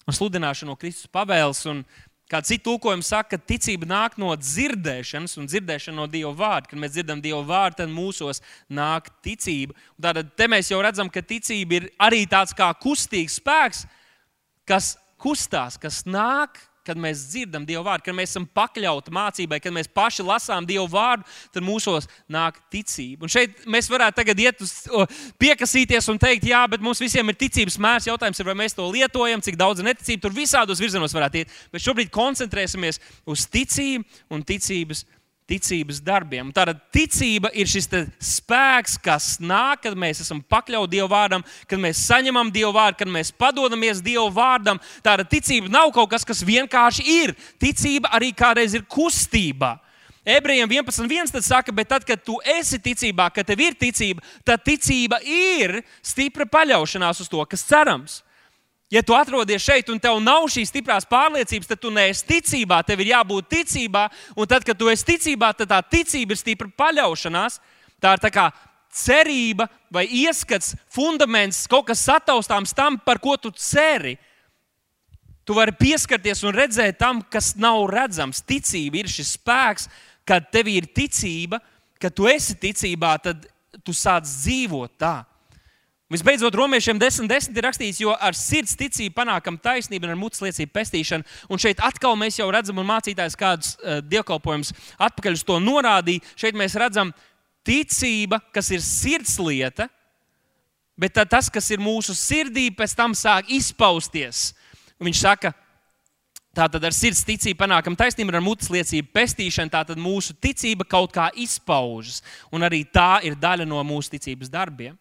no 0.08 0.14
sludināšanas 0.16 0.70
no 0.70 0.76
Kristus 0.80 1.10
pavēles. 1.12 1.60
Un, 1.68 1.82
kā 2.32 2.40
citu 2.40 2.70
tulkojumu 2.70 3.04
saka, 3.04 3.36
ka 3.36 3.48
ticība 3.52 3.84
nāk 3.90 4.16
no 4.16 4.30
dzirdēšanas 4.40 5.36
un 5.36 5.50
dzirdēšana 5.50 5.98
no 5.98 6.06
Dieva 6.08 6.32
vārda. 6.38 6.70
Kad 6.70 6.80
mēs 6.80 6.94
dzirdam 6.94 7.20
Dieva 7.20 7.42
vārdu, 7.44 7.82
tad 7.82 7.92
mūsos 7.92 8.40
nāk 8.72 9.10
ticība. 9.20 9.76
Un 9.98 10.06
tātad 10.08 10.32
te 10.38 10.48
mēs 10.48 10.72
jau 10.72 10.80
redzam, 10.80 11.12
ka 11.12 11.20
ticība 11.20 11.76
ir 11.76 11.90
arī 12.00 12.24
tāds 12.30 12.56
kā 12.56 12.70
kustīgs 12.80 13.36
spēks, 13.42 13.84
kas 14.64 14.94
kustās, 15.20 15.76
kas 15.76 16.06
nāk 16.08 16.56
kad 16.86 16.98
mēs 16.98 17.26
dzirdam 17.30 17.64
Dieva 17.66 17.84
vārdu, 17.86 18.06
kad 18.08 18.16
mēs 18.16 18.32
esam 18.32 18.46
pakļauti 18.58 19.14
mācībai, 19.14 19.60
kad 19.62 19.74
mēs 19.74 19.90
paši 19.92 20.26
lasām 20.26 20.66
Dieva 20.66 20.86
vārdu, 20.90 21.26
tad 21.54 21.64
mūsos 21.66 22.08
nāk 22.32 22.58
ticība. 22.72 23.26
Un 23.26 23.32
šeit 23.32 23.64
mēs 23.70 23.90
varētu 23.92 24.18
tagad 24.18 24.42
iet 24.42 24.62
uz 24.64 24.74
piekasīties 25.42 26.10
un 26.12 26.20
teikt, 26.22 26.48
jā, 26.50 26.64
bet 26.70 26.82
mums 26.84 27.02
visiem 27.02 27.30
ir 27.30 27.38
ticības 27.38 27.78
mērs. 27.82 28.10
Jautājums 28.10 28.42
ir, 28.42 28.50
vai 28.50 28.58
mēs 28.64 28.76
to 28.78 28.88
lietojam, 28.90 29.44
cik 29.44 29.58
daudz 29.60 29.84
neticība. 29.86 30.26
Tur 30.26 30.36
visādos 30.36 30.82
virzienos 30.82 31.14
varētu 31.14 31.42
iet. 31.42 31.56
Bet 31.72 31.86
šobrīd 31.86 32.12
koncentrēsimies 32.14 33.00
uz 33.30 33.46
ticību 33.52 34.34
un 34.34 34.46
ticības 34.46 35.06
ticības 35.50 36.00
darbiem. 36.04 36.50
Tātad 36.54 36.80
ticība 36.94 37.50
ir 37.56 37.68
šis 37.68 37.88
spēks, 38.22 38.96
kas 39.02 39.36
nāk, 39.42 39.82
kad 39.86 39.98
mēs 39.98 40.22
esam 40.24 40.42
pakļauti 40.42 40.94
Dieva 40.94 41.10
vārdam, 41.12 41.44
kad 41.68 41.82
mēs 41.82 42.02
saņemam 42.06 42.52
Dieva 42.54 42.72
vārdu, 42.76 43.02
kad 43.02 43.12
mēs 43.12 43.32
padodamies 43.34 44.02
Dieva 44.04 44.28
vārdam. 44.32 44.80
Tātad 45.04 45.30
ticība 45.32 45.72
nav 45.72 45.92
kaut 45.94 46.10
kas, 46.14 46.26
kas 46.28 46.44
vienkārši 46.46 47.06
ir. 47.22 47.34
Ticība 47.62 48.12
arī 48.16 48.32
kādreiz 48.36 48.76
ir 48.78 48.86
kustība. 48.88 49.76
Ebrejiem 50.22 50.70
11.1. 50.70 51.32
tad 51.34 51.42
saka, 51.42 51.72
bet 51.74 51.88
tad, 51.90 52.04
kad 52.06 52.20
tu 52.22 52.36
esi 52.46 52.78
ticībā, 52.78 53.26
kad 53.34 53.46
tev 53.46 53.58
ir 53.58 53.74
ticība, 53.74 54.22
tad 54.46 54.62
ticība 54.62 55.18
ir 55.26 55.80
stipra 55.98 56.46
paļaušanās 56.46 57.24
uz 57.24 57.30
to, 57.30 57.42
kas 57.50 57.66
cerams. 57.66 58.20
Ja 58.92 59.00
tu 59.00 59.14
atrodies 59.16 59.64
šeit 59.64 59.88
un 59.88 59.96
tev 60.00 60.18
nav 60.20 60.44
šīs 60.52 60.68
stiprās 60.68 61.06
pārliecības, 61.08 61.70
tad 61.70 61.80
tu 61.80 61.88
neesi 61.94 62.26
ticībā. 62.28 62.82
Tev 62.84 63.00
ir 63.00 63.14
jābūt 63.14 63.48
ticībā, 63.54 64.02
un 64.36 64.50
tad, 64.50 64.66
kad 64.68 64.76
tu 64.76 64.90
esi 64.92 65.06
ticībā, 65.14 65.54
tad 65.56 65.70
tā 65.70 65.78
ticība 65.94 66.36
ir 66.36 66.40
stipra 66.40 66.68
paļaušanās. 66.82 67.56
Tā 68.02 68.12
ir 68.12 68.20
tā 68.20 68.32
kā 68.34 68.50
cerība 68.92 69.70
vai 69.88 70.04
ieskats, 70.04 70.74
fundaments, 70.92 71.64
kaut 71.72 71.88
kas 71.88 72.04
sataustāms 72.04 72.76
tam, 72.76 73.00
par 73.00 73.22
ko 73.22 73.38
tu 73.40 73.54
ceri. 73.56 74.18
Tu 75.48 75.56
vari 75.56 75.72
pieskarties 75.72 76.44
un 76.44 76.52
redzēt 76.54 77.00
tam, 77.00 77.24
kas 77.24 77.54
nav 77.56 77.86
redzams. 77.90 78.44
Ticība 78.44 79.00
ir 79.00 79.08
šis 79.10 79.38
spēks, 79.38 79.88
kad 80.28 80.52
tev 80.52 80.68
ir 80.68 80.92
ticība, 80.92 81.64
kad 81.96 82.12
tu 82.12 82.28
esi 82.28 82.60
ticībā, 82.60 83.16
tad 83.24 83.48
tu 83.80 83.96
sāc 83.96 84.28
dzīvot 84.28 85.00
tā. 85.00 85.22
Visbeidzot, 86.12 86.52
romiešiem 86.54 86.98
10, 87.00 87.24
10 87.24 87.56
ir 87.56 87.64
rakstīts, 87.64 88.00
jo 88.02 88.12
ar 88.12 88.36
sirds 88.36 88.74
ticību 88.76 89.14
panākam 89.16 89.56
taisnību 89.56 90.04
un 90.04 90.12
ar 90.12 90.18
mutes 90.20 90.42
liecību 90.44 90.74
pestīšanu. 90.74 91.24
Un 91.48 91.62
šeit 91.62 91.80
atkal 91.80 92.18
mēs 92.20 92.36
jau 92.36 92.50
redzam, 92.52 92.82
un 92.82 92.88
mācītājs 92.90 93.38
kādus 93.40 93.70
uh, 93.78 94.02
dievkalpojumus 94.04 94.74
atpakaļ 95.00 95.38
uz 95.38 95.44
to 95.48 95.56
norādīja. 95.62 96.20
Šeit 96.36 96.58
mēs 96.58 96.76
redzam 96.76 97.14
ticība, 97.64 98.42
kas 98.52 98.68
ir 98.76 98.84
sirds 98.84 99.38
lieta, 99.40 99.88
bet 101.00 101.16
tas, 101.32 101.48
kas 101.48 101.72
ir 101.72 101.80
mūsu 101.80 102.12
sirdī, 102.18 102.68
pēc 102.76 102.92
tam 102.98 103.16
sāk 103.16 103.48
izpausties. 103.48 104.50
Un 105.00 105.08
viņš 105.08 105.24
saka, 105.24 105.54
Tātad 106.52 106.84
ar 106.84 106.92
sirds 106.92 107.22
ticību 107.24 107.56
panākam 107.62 107.94
taisnību, 107.96 108.34
ar 108.36 108.42
mutes 108.44 108.68
liecību 108.68 109.08
pestīšanu. 109.16 109.72
Tātad 109.72 109.96
mūsu 109.96 110.34
ticība 110.36 110.84
kaut 110.84 111.14
kā 111.14 111.30
izpaužas, 111.40 112.18
un 112.52 112.66
arī 112.66 112.82
tā 112.84 113.22
ir 113.24 113.38
daļa 113.40 113.64
no 113.64 113.80
mūsu 113.88 114.12
ticības 114.12 114.52
darbiem. 114.52 114.98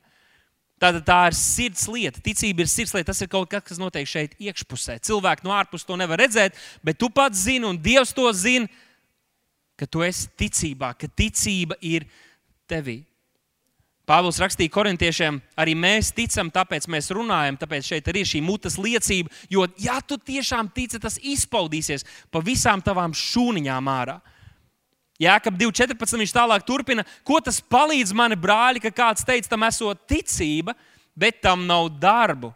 Tātad 0.81 1.03
tā 1.05 1.19
ir 1.29 1.35
sirds 1.37 1.83
lieta. 1.91 2.21
Ticība 2.25 2.63
ir 2.63 2.69
sirds 2.71 2.95
lieta. 2.95 3.11
Tas 3.11 3.21
ir 3.21 3.29
kaut 3.29 3.51
kas, 3.51 3.63
kas 3.67 3.81
notiek 3.81 4.07
šeit 4.09 4.33
iekšpusē. 4.41 4.97
Cilvēki 5.05 5.45
no 5.45 5.53
ārpuses 5.53 5.85
to 5.85 5.97
nevar 5.99 6.17
redzēt, 6.23 6.57
bet 6.81 6.97
tu 6.97 7.11
pats 7.13 7.43
zini, 7.45 7.67
un 7.69 7.77
Dievs 7.77 8.15
to 8.17 8.25
zina, 8.33 8.65
ka 9.77 9.85
tu 9.85 10.01
esi 10.05 10.25
ticībā, 10.41 10.95
ka 10.97 11.09
ticība 11.09 11.77
ir 11.85 12.07
tevī. 12.69 13.03
Pāvils 14.09 14.41
rakstīja 14.41 14.73
korintiešiem, 14.73 15.37
arī 15.61 15.75
mēs 15.77 16.09
ticam, 16.17 16.49
tāpēc 16.51 16.87
mēs 16.89 17.11
runājam, 17.13 17.55
tāpēc 17.61 17.93
šeit 17.93 18.09
ir 18.09 18.25
šī 18.27 18.41
mutes 18.43 18.75
liecība. 18.81 19.29
Jo, 19.53 19.67
ja 19.79 19.99
tu 20.01 20.17
tiešām 20.17 20.73
tici, 20.73 20.99
tas 20.99 21.19
izpaudīsies 21.21 22.03
pa 22.33 22.41
visām 22.43 22.81
tavām 22.81 23.13
šūniņām 23.15 23.91
ārā. 23.93 24.17
Jēkab 25.21 25.57
2.14. 25.59 26.17
viņš 26.17 26.33
tālāk 26.33 26.63
turpina, 26.65 27.05
ko 27.27 27.37
tas 27.43 27.59
palīdz 27.61 28.13
mani 28.17 28.37
brāļi, 28.39 28.81
ka 28.81 28.93
kāds 28.95 29.25
teica, 29.27 29.51
tam 29.51 29.67
esot 29.67 30.07
ticība, 30.09 30.73
bet 31.13 31.43
tam 31.43 31.67
nav 31.69 31.91
darbu. 32.01 32.49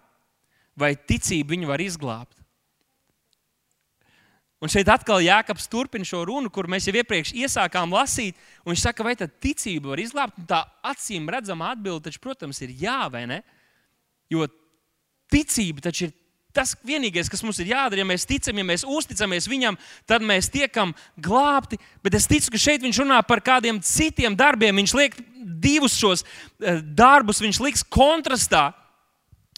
Vai 0.76 0.96
ticība 0.98 1.54
viņu 1.54 1.70
var 1.70 1.84
izglābt? 1.84 2.34
Un 4.64 4.72
šeit 4.72 4.90
atkal 4.90 5.22
Jēkabs 5.22 5.68
turpina 5.70 6.08
šo 6.08 6.24
runu, 6.26 6.50
kur 6.50 6.66
mēs 6.72 6.88
jau 6.88 6.96
iepriekš 6.98 7.36
iesākām 7.38 7.92
lasīt. 7.94 8.38
Viņš 8.66 8.86
saka, 8.88 9.06
vai 9.06 9.14
tā 9.20 9.28
ticība 9.30 9.92
var 9.92 10.02
izglābt? 10.02 10.40
Un 10.42 10.48
tā 10.50 10.64
acīm 10.90 11.28
redzama 11.30 11.70
atbilde, 11.76 12.08
taču, 12.08 12.22
protams, 12.24 12.64
ir 12.66 12.74
jā 12.82 13.04
vai 13.14 13.26
ne? 13.30 13.42
Jo 14.32 14.48
ticība 15.30 15.86
taču 15.86 16.08
ir 16.08 16.16
tas 16.56 16.74
vienīgais, 16.88 17.30
kas 17.32 17.44
mums 17.44 17.60
ir 17.60 17.74
jādara, 17.74 18.02
ja 18.02 18.08
mēs 18.08 18.28
ticam, 18.28 18.58
ja 18.58 18.66
mēs 18.68 18.86
uzticamies 18.88 19.50
viņam, 19.52 19.78
tad 20.08 20.24
mēs 20.26 20.50
tiekam 20.54 20.96
glābti. 21.20 21.80
Bet 22.06 22.16
es 22.18 22.30
ticu, 22.32 22.54
ka 22.54 22.62
šeit 22.62 22.86
viņš 22.86 23.04
runā 23.04 23.20
par 23.28 23.44
kādiem 23.44 23.82
citiem 23.84 24.38
darbiem. 24.40 24.80
Viņš 24.80 24.96
liek 24.98 25.20
divus 25.44 25.98
šos 26.00 26.24
eh, 26.24 26.82
darbus, 26.82 27.44
viņš 27.44 27.62
liks 27.66 27.86
kontrastā. 27.92 28.72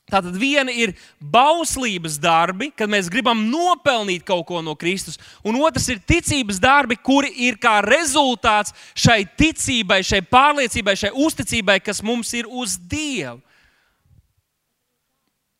Tātad 0.07 0.37
viena 0.39 0.71
ir 0.71 0.93
bauslības 1.19 2.15
darbi, 2.23 2.69
kad 2.71 2.87
mēs 2.87 3.09
gribam 3.11 3.41
nopelnīt 3.51 4.23
kaut 4.23 4.45
ko 4.47 4.61
no 4.63 4.71
Kristus, 4.79 5.19
un 5.43 5.57
otrs 5.59 5.89
ir 5.91 5.99
ticības 5.99 6.61
darbi, 6.63 6.95
kuri 6.95 7.33
ir 7.43 7.57
kā 7.59 7.81
rezultāts 7.83 8.71
šai 8.95 9.25
ticībai, 9.27 9.99
šai 10.07 10.21
pārliecībai, 10.31 10.95
šai 10.95 11.11
uzticībai, 11.11 11.81
kas 11.83 11.99
mums 11.99 12.31
ir 12.39 12.47
uz 12.47 12.77
Dievu. 12.79 13.41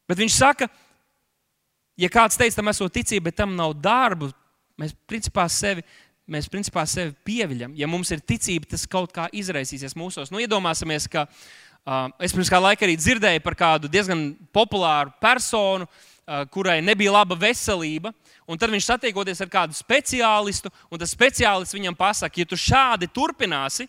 Bet 0.08 0.23
viņš 0.23 0.39
saka, 0.39 0.69
ka 0.71 0.87
ja 1.97 2.10
kāds 2.12 2.38
teica, 2.39 2.60
tam 2.60 2.71
esot 2.71 2.93
ticība, 2.93 3.29
bet 3.29 3.39
tam 3.41 3.55
nav 3.57 3.75
darbu, 3.81 4.31
mēs 4.79 4.95
principā 5.10 5.47
sevi. 5.51 5.86
Mēs 6.27 6.49
principā 6.51 6.81
sevi 6.83 7.13
pieviļam. 7.23 7.71
Ja 7.79 7.88
mums 7.88 8.10
ir 8.12 8.19
ticība, 8.19 8.67
tas 8.67 8.81
kaut 8.83 9.13
kā 9.15 9.29
izraisīsies 9.31 9.93
mūsos. 9.95 10.27
Nu, 10.27 10.41
iedomāsimies, 10.43 11.05
ka 11.07 11.21
uh, 11.23 12.10
es 12.19 12.33
pirms 12.36 12.51
kāda 12.51 12.65
laika 12.65 12.83
arī 12.83 12.97
dzirdēju 12.99 13.39
par 13.45 13.55
kādu 13.55 13.88
diezgan 13.88 14.33
populāru 14.51 15.13
personu, 15.23 15.88
uh, 15.88 16.41
kurai 16.51 16.81
nebija 16.83 17.13
laba 17.15 17.38
veselība. 17.39 18.12
Un 18.43 18.60
tad 18.60 18.75
viņš 18.75 18.89
satiekoties 18.89 19.39
ar 19.45 19.53
kādu 19.53 19.79
speciālistu, 19.79 20.67
un 20.91 20.99
tas 20.99 21.15
speciālists 21.15 21.79
viņam 21.79 21.95
pasaka, 21.95 22.43
ja 22.43 22.49
tu 22.51 22.60
šādi 22.60 23.07
turpināsi, 23.07 23.88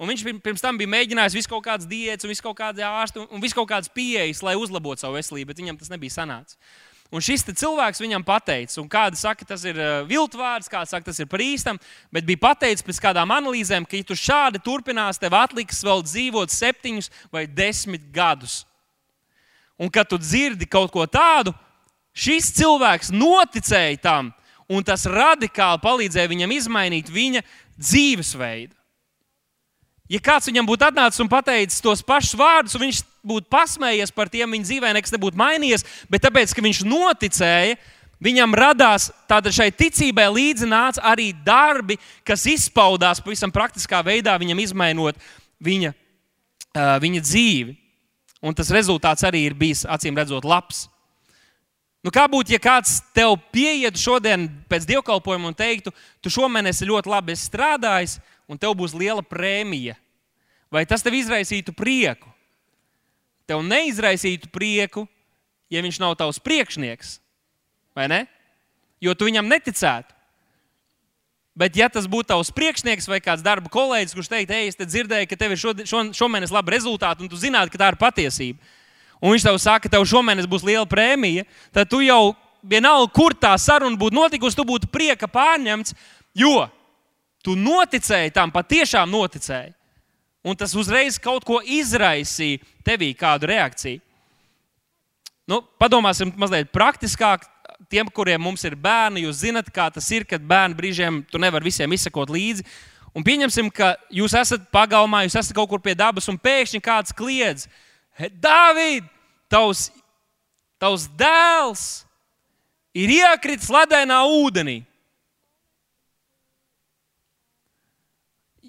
Un 0.00 0.08
viņš 0.08 0.22
pirms 0.40 0.62
tam 0.64 0.78
bija 0.80 0.88
mēģinājis 0.88 1.34
visu 1.36 1.50
kaut 1.52 1.60
kādas 1.66 1.84
diētas, 1.84 2.24
visu 2.24 2.40
kaut 2.40 2.56
kādas 2.56 2.80
ārstu 2.88 3.26
un 3.28 3.42
visu 3.42 3.52
kaut 3.58 3.68
kādas 3.68 3.90
pieejas, 3.92 4.40
lai 4.40 4.54
uzlabotu 4.56 5.04
savu 5.04 5.18
veselību, 5.18 5.50
bet 5.50 5.60
viņam 5.60 5.76
tas 5.76 5.90
nebija 5.92 6.14
sanācis. 6.14 6.56
Un 7.10 7.22
šis 7.24 7.42
cilvēks 7.42 7.98
viņam 7.98 8.22
pateica, 8.22 8.76
un 8.78 8.86
kāda 8.90 9.18
saka, 9.18 9.42
tas 9.46 9.64
ir 9.66 9.78
uh, 9.80 10.04
viltvārds, 10.06 10.70
kāda 10.70 10.86
saka, 10.86 11.08
tas 11.08 11.18
ir 11.18 11.26
par 11.26 11.42
īstam, 11.42 11.80
bet 12.14 12.26
bija 12.26 12.38
pateicis 12.44 12.86
pēc 12.86 13.00
kādām 13.02 13.32
analīzēm, 13.34 13.82
ka, 13.82 13.98
ja 13.98 14.06
tu 14.06 14.14
šādi 14.14 14.62
turpinās, 14.62 15.18
tev 15.18 15.34
atliks 15.34 15.82
vēl 15.82 16.04
dzīvot 16.06 16.54
septiņus 16.54 17.10
vai 17.34 17.48
desmit 17.50 18.06
gadus. 18.14 18.60
Un 19.80 19.90
kad 19.90 20.06
tu 20.06 20.20
dzirdi 20.22 20.68
kaut 20.70 20.92
ko 20.94 21.02
tādu, 21.10 21.50
šis 22.14 22.52
cilvēks 22.60 23.10
noticēja 23.10 23.98
tam, 24.06 24.30
un 24.70 24.86
tas 24.86 25.08
radikāli 25.10 25.82
palīdzēja 25.82 26.30
viņam 26.30 26.54
izmainīt 26.60 27.10
viņa 27.10 27.42
dzīvesveidu. 27.74 28.79
Ja 30.10 30.18
kāds 30.18 30.48
viņam 30.50 30.66
būtu 30.66 30.88
atnācis 30.88 31.22
un 31.22 31.28
pateicis 31.30 31.82
tos 31.84 32.02
pašus 32.02 32.34
vārdus, 32.38 32.74
un 32.74 32.82
viņš 32.82 33.00
būtu 33.30 33.46
pasmējies 33.52 34.10
par 34.10 34.30
tiem, 34.32 34.50
viņa 34.50 34.66
dzīvē 34.66 34.92
nekas 34.96 35.14
nebūtu 35.14 35.38
mainījies, 35.38 35.86
bet 36.10 36.24
tāpēc, 36.24 36.50
ka 36.50 36.64
viņš 36.64 36.80
noticēja, 36.88 37.76
viņam 38.18 38.56
radās 38.58 39.10
tāda 39.30 39.52
šai 39.54 39.68
ticībai 39.70 40.26
līdzi 40.34 40.66
nāca 40.66 41.04
arī 41.12 41.30
darbi, 41.46 41.98
kas 42.26 42.42
izpaudās 42.50 43.22
pavisam 43.22 43.54
praktiskā 43.54 44.02
veidā, 44.06 44.34
viņam 44.40 44.64
izmainot 44.64 45.20
viņa, 45.62 45.94
viņa 46.74 47.22
dzīvi. 47.28 47.76
Un 48.40 48.56
tas 48.56 48.72
rezultāts 48.72 49.22
arī 49.28 49.44
ir 49.46 49.54
bijis 49.54 49.84
acīm 49.84 50.16
redzot 50.16 50.46
labs. 50.48 50.88
Nu, 52.00 52.12
kā 52.14 52.24
būtu, 52.32 52.54
ja 52.54 52.60
kāds 52.62 52.98
tev 53.12 53.34
pieietu 53.52 54.00
šodien 54.00 54.46
pēc 54.70 54.86
dievkalpojuma 54.88 55.50
un 55.50 55.56
teiktu, 55.56 55.92
tu 56.24 56.32
šomēnes 56.32 56.80
ļoti 56.88 57.12
labi 57.12 57.36
strādājis, 57.36 58.16
un 58.48 58.58
tev 58.58 58.72
būs 58.78 58.96
liela 58.96 59.22
prēmija. 59.22 59.98
Vai 60.72 60.86
tas 60.88 61.04
tev 61.04 61.18
izraisītu 61.18 61.74
prieku? 61.76 62.30
Tev 63.50 63.60
neizraisītu 63.66 64.48
prieku, 64.54 65.04
ja 65.70 65.82
viņš 65.84 66.00
nav 66.00 66.16
tavs 66.16 66.40
priekšnieks, 66.40 67.18
vai 67.98 68.08
ne? 68.08 68.24
Jo 69.02 69.12
tu 69.14 69.28
viņam 69.28 69.48
neticētu. 69.50 70.16
Bet, 71.60 71.74
ja 71.76 71.90
tas 71.92 72.06
būtu 72.08 72.30
tavs 72.30 72.52
priekšnieks 72.54 73.08
vai 73.10 73.18
kāds 73.20 73.42
darba 73.44 73.68
kolēģis, 73.72 74.14
kurš 74.16 74.30
teikt, 74.30 74.52
ej, 74.54 74.70
es 74.70 74.78
te 74.78 74.86
dzirdēju, 74.86 75.28
ka 75.28 75.36
tev 75.36 75.52
ir 75.52 75.60
šo, 75.60 75.74
šo, 75.84 76.04
šomēnes 76.16 76.54
labi 76.54 76.72
rezultāti, 76.76 77.26
un 77.26 77.28
tu 77.28 77.36
zinātu, 77.36 77.74
ka 77.74 77.80
tā 77.82 77.88
ir 77.90 77.98
patiesība, 78.00 78.70
un 79.20 79.34
viņš 79.34 79.46
tev 79.46 79.60
saka, 79.62 79.86
ka 79.86 79.94
tev 79.96 80.08
šomēnes 80.08 80.48
būs 80.50 80.66
liela 80.66 80.88
prēmija, 80.88 81.46
tad 81.72 81.88
tu 81.92 82.02
jau 82.04 82.34
vienalga, 82.60 83.12
kur 83.14 83.36
tā 83.36 83.54
saruna 83.60 83.96
būtu 84.00 84.16
notikusi, 84.16 84.56
tu 84.58 84.66
būtu 84.68 84.90
prieka 84.92 85.28
pārņemts, 85.30 85.94
jo 86.36 86.68
Tu 87.44 87.56
noticēji 87.56 88.34
tam, 88.36 88.52
patiešām 88.52 89.08
noticēji. 89.10 89.72
Un 90.44 90.56
tas 90.56 90.72
uzreiz 90.76 91.18
kaut 91.20 91.44
ko 91.44 91.60
izraisīja 91.60 92.60
tevī, 92.84 93.12
kādu 93.16 93.48
reakciju. 93.50 94.00
Nu, 95.48 95.60
padomāsim 95.80 96.30
mazliet 96.38 96.70
praktiskāk, 96.72 97.44
tiem, 97.90 98.08
kuriem 98.12 98.44
ir 98.64 98.76
bērni, 98.76 99.24
jūs 99.24 99.42
zinat, 99.42 99.70
kā 99.72 99.90
tas 99.90 100.08
ir, 100.12 100.24
kad 100.24 100.40
bērnu 100.40 100.76
brīžiem 100.76 101.24
tu 101.30 101.38
nevari 101.38 101.64
visiem 101.64 101.92
izsekot 101.92 102.30
līdzi. 102.30 102.64
Un 103.16 103.24
pieņemsim, 103.24 103.70
ka 103.72 103.96
jūs 104.12 104.36
esat 104.36 104.70
pagalmā, 104.70 105.24
jūs 105.24 105.34
esat 105.34 105.56
kaut 105.56 105.68
kur 105.68 105.80
pie 105.80 105.96
dabas, 105.96 106.28
un 106.28 106.38
pēkšņi 106.38 106.80
kāds 106.80 107.12
kliedz: 107.16 107.66
Dāvid, 108.28 109.06
tavs, 109.48 109.88
tavs 110.80 111.06
dēls 111.16 111.84
ir 112.92 113.14
iekritis 113.16 113.70
ledainā 113.72 114.20
ūdenī! 114.28 114.80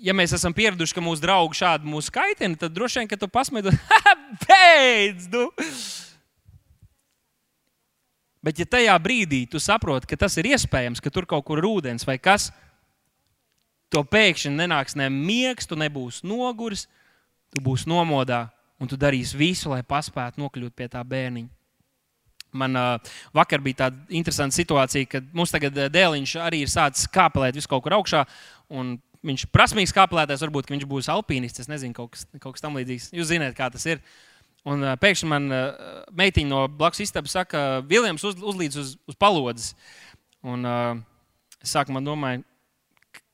ja 0.01 0.13
mēs 0.17 0.33
esam 0.35 0.53
pieraduši, 0.55 0.95
ka 0.97 1.03
mūsu 1.03 1.21
draugi 1.23 1.59
šādi 1.61 1.89
mūs 1.89 2.09
kaitina, 2.13 2.57
tad 2.57 2.73
droši 2.73 3.01
vien, 3.01 3.09
ka 3.11 3.19
tu 3.19 3.29
pasmēji, 3.31 3.73
beidz! 4.45 5.27
Nu. 5.31 5.47
Bet, 8.41 8.57
ja 8.57 8.65
tajā 8.65 8.95
brīdī 8.97 9.43
tu 9.49 9.61
saproti, 9.61 10.09
ka 10.09 10.17
tas 10.23 10.33
ir 10.41 10.49
iespējams, 10.49 11.01
ka 11.03 11.13
tur 11.13 11.27
kaut 11.29 11.45
kur 11.45 11.61
ir 11.61 11.67
ūdens 11.69 12.07
vai 12.07 12.17
kas, 12.17 12.49
to 13.93 14.01
pēkšņi 14.01 14.55
nenāks 14.55 14.97
ne 14.97 15.11
miegs, 15.13 15.69
tu 15.69 15.77
nebūsi 15.77 16.25
noguris, 16.25 16.87
tu 17.53 17.61
būsi 17.61 17.89
nomodā 17.91 18.47
un 18.81 18.89
tu 18.89 18.97
darīsi 18.99 19.37
visu, 19.37 19.69
lai 19.71 19.83
paspētu 19.85 20.41
nokļūt 20.41 20.75
pie 20.77 20.89
tā 20.91 21.03
bērniņa. 21.05 21.49
Man 22.51 22.75
uh, 22.75 23.13
vakar 23.35 23.61
bija 23.63 23.85
tāda 23.85 24.01
interesanta 24.11 24.57
situācija, 24.57 25.07
kad 25.07 25.29
mums 25.35 25.53
tagad 25.53 25.77
dēliņš 25.93 26.33
arī 26.43 26.65
ir 26.65 26.71
sācis 26.71 27.07
kāpelēt 27.11 27.55
visu 27.55 27.69
kaut 27.71 27.85
kur 27.85 27.95
augšā. 27.95 28.25
Viņš 29.21 29.45
ir 29.45 29.51
prasmīgs 29.53 29.93
kāpelētājs, 29.95 30.41
varbūt 30.43 30.73
viņš 30.73 30.83
būs 30.89 31.07
alpīnists. 31.13 31.61
Es 31.63 31.69
nezinu, 31.69 31.93
kaut 31.95 32.15
kas, 32.15 32.25
kaut 32.41 32.57
kas 32.57 32.63
tam 32.63 32.75
līdzīgs. 32.79 33.11
Jūs 33.15 33.29
zināt, 33.29 33.53
kā 33.55 33.69
tas 33.71 33.85
ir. 33.87 34.01
Un 34.67 34.83
uh, 34.83 34.95
pēkšņi 34.99 35.29
man 35.29 35.47
uh, 35.53 35.91
meitiņa 36.17 36.49
no 36.49 36.65
blakus 36.67 37.05
istabas 37.05 37.37
saka, 37.37 37.81
Viljams 37.87 38.25
uz, 38.27 38.35
uzlīdz 38.35 38.81
uz, 38.81 38.95
uz 39.09 39.17
palodzes. 39.21 39.71
Un 40.41 40.67
uh, 40.67 40.99
es 41.61 41.71
sākumā 41.71 42.01
domāju, 42.03 42.43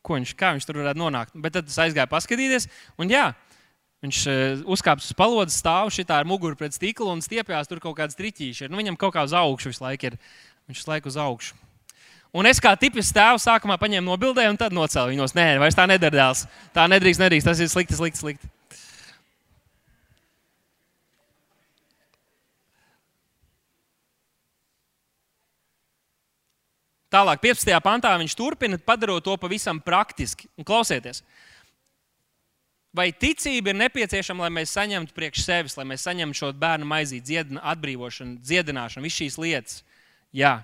ko 0.06 0.20
viņš, 0.20 0.36
kā 0.40 0.54
viņš 0.56 0.68
tur 0.68 0.84
varētu 0.84 1.02
nonākt. 1.02 1.36
Bet 1.40 1.58
tad 1.58 1.72
es 1.72 1.80
aizgāju 1.82 2.12
paskatīties. 2.12 2.70
Un 3.02 3.12
jā, 3.12 3.32
Viņš 4.06 4.18
uh, 4.30 4.66
uzkāpa 4.70 5.02
uz 5.02 5.14
palodzes, 5.18 5.58
stāv 5.62 5.90
šitā 5.94 6.20
ar 6.22 6.28
muguru 6.30 6.58
pret 6.58 6.76
stikla 6.76 7.16
un 7.16 7.24
stiepjas 7.26 7.70
tur 7.70 7.82
kaut 7.82 7.98
kādas 7.98 8.18
triķīšas. 8.20 8.70
Nu, 8.70 8.78
viņam 8.78 9.00
kaut 9.00 9.16
kā 9.16 9.24
uz 9.26 9.34
augšu 9.34 9.72
visu 9.74 9.86
laiku 9.86 10.12
ir. 10.12 10.20
Viņš 10.70 10.84
visu 10.84 10.92
laiku 10.92 11.10
uz 11.10 11.18
augšu. 11.18 11.56
Un 12.38 12.46
es 12.46 12.60
kā 12.62 12.74
tipis 12.78 13.10
tēvs 13.16 13.48
sākumā 13.48 13.80
paņēmu 13.82 14.12
nobildēju 14.12 14.52
un 14.54 14.60
tad 14.60 14.76
nocēlu 14.76 15.16
viņos. 15.16 15.34
Nē, 15.38 15.48
vairs 15.64 15.78
tā 15.78 15.88
nedara 15.90 16.20
dēls. 16.20 16.44
Tā 16.76 16.86
nedrīkst, 16.92 17.24
nedrīkst. 17.24 17.48
Tas 17.48 17.64
ir 17.64 17.72
slikti, 17.72 17.98
slikti, 17.98 18.20
slikti. 18.20 18.52
Tālāk, 27.08 27.40
15. 27.40 27.72
pantā 27.80 28.12
viņš 28.20 28.34
turpina, 28.36 28.78
padarot 28.78 29.24
to 29.24 29.38
pavisam 29.40 29.80
praktiski. 29.80 30.50
Un 30.60 30.68
klausieties, 30.68 31.24
vai 32.98 33.12
ticība 33.14 33.72
ir 33.72 33.78
nepieciešama, 33.84 34.48
lai 34.48 34.54
mēs 34.60 34.74
saņemtu 34.76 35.14
priekš 35.16 35.46
sevis, 35.46 35.78
lai 35.78 35.86
mēs 35.90 36.06
saņemtu 36.08 36.42
šo 36.42 36.50
bērnu 36.58 36.88
maizīti, 36.90 37.44
atbrīvošanu, 37.62 38.42
dziedināšanu, 38.42 39.06
visas 39.06 39.22
šīs 39.22 39.40
lietas? 39.42 39.78
Jā, 40.36 40.58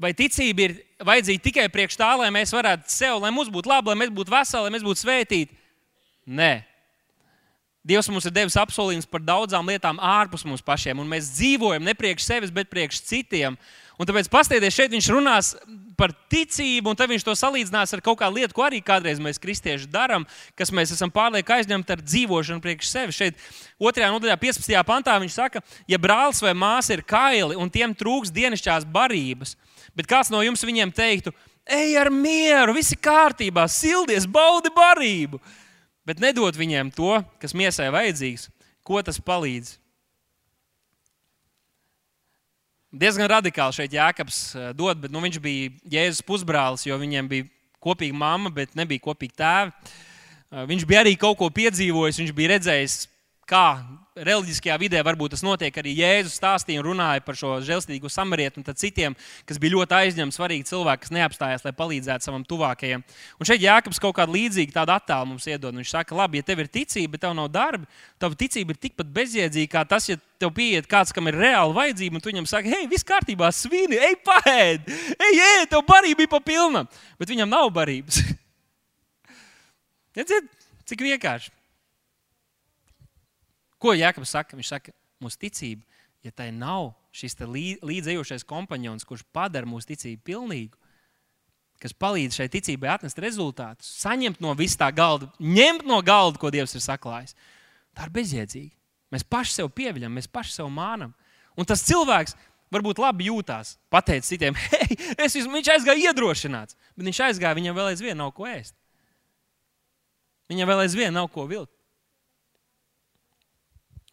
Vai 0.00 0.10
ticība 0.16 0.66
ir 0.66 0.72
vajadzīga 1.06 1.42
tikai 1.42 1.64
priekš 1.70 1.96
tā, 2.00 2.10
lai 2.18 2.30
mēs 2.34 2.50
varētu 2.54 2.90
sev, 2.90 3.20
lai 3.22 3.30
mums 3.34 3.50
būtu 3.52 3.70
labi, 3.70 3.92
lai 3.92 4.00
mēs 4.02 4.10
būtu 4.14 4.32
veseli, 4.32 4.66
lai 4.66 4.72
mēs 4.74 4.86
būtu 4.86 5.00
svētīti? 5.04 5.54
Nē. 6.26 6.54
Dievs 7.84 8.08
mums 8.10 8.26
ir 8.26 8.32
devis 8.34 8.56
apsolījumus 8.58 9.06
par 9.06 9.22
daudzām 9.22 9.68
lietām 9.68 10.00
ārpus 10.00 10.42
mums 10.48 10.64
pašiem, 10.64 10.98
un 10.98 11.10
mēs 11.10 11.28
dzīvojam 11.36 11.84
ne 11.84 11.94
priekš 11.94 12.26
sevis, 12.26 12.52
bet 12.54 12.72
priekš 12.72 13.02
citiem. 13.06 13.58
Un 14.00 14.08
tāpēc 14.08 14.30
paskatieties, 14.32 14.74
šeit 14.74 14.94
viņš 14.96 15.10
runās 15.14 15.52
par 15.98 16.14
ticību, 16.32 16.90
un 16.90 16.98
tad 16.98 17.10
viņš 17.12 17.26
to 17.26 17.34
salīdzinās 17.38 17.94
ar 17.94 18.02
kaut 18.04 18.18
kādu 18.22 18.40
lietu, 18.40 18.56
ko 18.56 18.64
arī 18.66 18.80
kādreiz 18.84 19.20
mēs 19.22 19.40
kristieši 19.42 19.90
darām, 19.90 20.26
kas 20.58 20.72
mēs 20.74 20.94
esam 20.96 21.12
pārlieku 21.14 21.54
aizņemti 21.54 21.94
ar 21.94 22.02
dzīvošanu 22.02 22.64
priekš 22.64 22.90
sevis. 22.90 23.20
Šeit, 23.20 23.44
2. 23.82 24.08
nodaļā, 24.16 24.38
15. 24.42 24.80
pantā, 24.88 25.18
viņš 25.22 25.36
saka, 25.36 25.62
ja 25.90 26.00
brālis 26.02 26.42
vai 26.42 26.56
māsa 26.58 26.96
ir 26.96 27.04
kaili 27.06 27.58
un 27.58 27.70
tiem 27.70 27.94
trūks 27.94 28.34
dienasčās 28.34 28.88
barības, 28.88 29.54
Bet 29.94 30.10
kāds 30.10 30.30
no 30.34 30.42
jums 30.42 30.64
viņiem 30.66 30.90
teiktu, 30.94 31.32
ej 31.70 31.94
ar 32.00 32.10
mieru, 32.12 32.74
viss 32.76 32.94
ir 32.94 33.00
kārtībā, 33.02 33.66
sildies, 33.70 34.26
baudi 34.26 34.72
barību. 34.74 35.40
Bet 36.04 36.20
nedod 36.20 36.56
viņiem 36.58 36.90
to, 36.92 37.16
kas 37.40 37.54
miesai 37.56 37.88
vajadzīgs, 37.94 38.50
ko 38.84 39.00
tas 39.06 39.22
palīdz. 39.22 39.78
Diezgan 42.94 43.26
radikāli 43.26 43.74
šeit 43.74 43.94
Jēkabs 43.94 44.38
eh, 44.54 44.70
dod, 44.78 45.00
bet 45.02 45.10
nu, 45.10 45.18
viņš 45.24 45.40
bija 45.42 45.70
Jēzus 45.96 46.22
pusbrālis, 46.26 46.84
jo 46.86 46.94
viņiem 47.00 47.26
bija 47.30 47.48
kopīga 47.82 48.14
mamma, 48.14 48.52
bet 48.54 48.76
nebija 48.78 49.02
kopīgi 49.02 49.34
tēvi. 49.40 49.72
Eh, 49.74 50.62
viņš 50.70 50.84
bija 50.86 51.02
arī 51.02 51.16
kaut 51.18 51.40
ko 51.40 51.48
piedzīvojis, 51.50 52.20
viņš 52.22 52.34
bija 52.36 52.52
redzējis 52.54 52.96
kā 53.50 53.66
reliģiskajā 54.14 54.76
vidē 54.78 55.00
varbūt 55.02 55.32
tas 55.34 55.42
notiek. 55.42 55.74
Arī 55.74 55.96
Jēzus 55.98 56.36
stāstīja 56.38 56.78
un 56.78 56.86
runāja 56.86 57.22
par 57.24 57.34
šo 57.38 57.56
žēlstīgo 57.66 58.06
samarieti 58.12 58.60
un 58.60 58.66
citiem, 58.78 59.16
kas 59.46 59.58
bija 59.58 59.74
ļoti 59.74 59.96
aizņemti, 59.98 60.36
svarīgi 60.36 60.68
cilvēki, 60.68 61.02
kas 61.02 61.14
neapstājās, 61.16 61.64
lai 61.66 61.72
palīdzētu 61.74 62.28
savam 62.28 62.44
tuvākajam. 62.46 63.02
Un 63.40 63.48
šeit 63.48 63.64
Jānis 63.64 63.98
kaut 64.02 64.14
kādu 64.14 64.36
līdzīgu 64.36 64.74
tādu 64.76 64.94
attēlu 64.94 65.32
mums 65.32 65.48
iedod. 65.50 65.74
Viņš 65.74 65.96
saka, 65.96 66.14
labi, 66.14 66.38
ja 66.38 66.46
tev 66.46 66.62
ir 66.62 66.70
ticība, 66.70 67.16
bet 67.16 67.24
tev 67.26 67.34
nav 67.34 67.50
darba, 67.50 67.90
tava 68.22 68.38
ticība 68.38 68.76
ir 68.76 68.80
tikpat 68.86 69.10
bezjēdzīga 69.18 69.72
kā 69.74 69.82
tas, 69.90 70.06
ja 70.12 70.18
tev 70.38 70.54
pieiet 70.54 70.86
kāds, 70.90 71.10
kam 71.14 71.26
ir 71.32 71.40
reāla 71.40 71.74
vajadzība, 71.74 72.20
un 72.20 72.22
tu 72.22 72.30
viņam 72.30 72.46
saki, 72.50 72.70
hei, 72.70 72.86
viss 72.90 73.06
kārtībā, 73.08 73.50
svini, 73.50 73.98
ej, 73.98 74.14
paēd, 74.22 74.94
ej, 75.18 75.42
ej, 75.48 75.66
tev 75.74 75.82
barība 75.90 76.22
ir 76.22 76.30
pa 76.30 76.38
pilnam, 76.38 76.86
bet 77.18 77.34
viņam 77.34 77.50
nav 77.50 77.66
barības. 77.74 78.22
Redziet, 80.18 80.46
cik 80.86 81.02
vienkārši. 81.02 81.50
Ko 83.84 83.92
Jēkabs 83.92 84.32
saka? 84.32 84.56
Viņš 84.56 84.70
saka, 84.72 84.94
mūsu 85.20 85.40
ticība, 85.42 85.84
ja 86.24 86.32
tai 86.32 86.48
nav 86.56 86.94
šis 87.14 87.36
līdzējošais 87.84 88.46
kompanions, 88.48 89.04
kurš 89.04 89.26
padara 89.34 89.68
mūsu 89.68 89.92
ticību 89.92 90.24
pilnīgu, 90.24 90.78
kas 91.82 91.92
palīdz 92.00 92.38
šai 92.38 92.46
ticībai 92.48 92.88
atnest 92.94 93.20
rezultātus, 93.20 93.90
saņemt 94.00 94.40
no 94.40 94.54
vis 94.56 94.78
tā 94.80 94.88
galda, 94.94 95.28
ņemt 95.36 95.84
no 95.84 96.00
galda, 96.06 96.40
ko 96.40 96.48
Dievs 96.54 96.72
ir 96.78 96.84
saklājis. 96.84 97.36
Tā 97.94 98.08
ir 98.08 98.14
bezjēdzīga. 98.14 98.72
Mēs 99.12 99.26
paši 99.28 99.58
sev 99.58 99.68
pieviļam, 99.76 100.16
mēs 100.16 100.30
paši 100.32 100.56
sev 100.56 100.70
mānam. 100.72 101.12
Un 101.60 101.68
tas 101.68 101.84
cilvēks 101.86 102.34
varbūt 102.72 102.98
labi 103.04 103.28
jūtās, 103.28 103.76
pateicis 103.92 104.32
citiem, 104.32 104.56
hei, 104.72 104.96
es 105.20 105.36
esmu, 105.36 105.58
viņš 105.58 105.74
aizgāja 105.76 106.08
iedrošināts, 106.08 106.78
bet 106.96 107.06
viņš 107.10 107.20
aizgāja, 107.28 107.58
viņam 107.60 107.76
vēl 107.76 107.92
aizvien 107.92 108.18
nav 108.18 108.32
ko 108.34 108.48
ēst. 108.48 108.74
Viņam 110.50 110.72
vēl 110.72 110.82
aizvien 110.86 111.14
nav 111.14 111.28
ko 111.36 111.44
vilkt. 111.50 111.70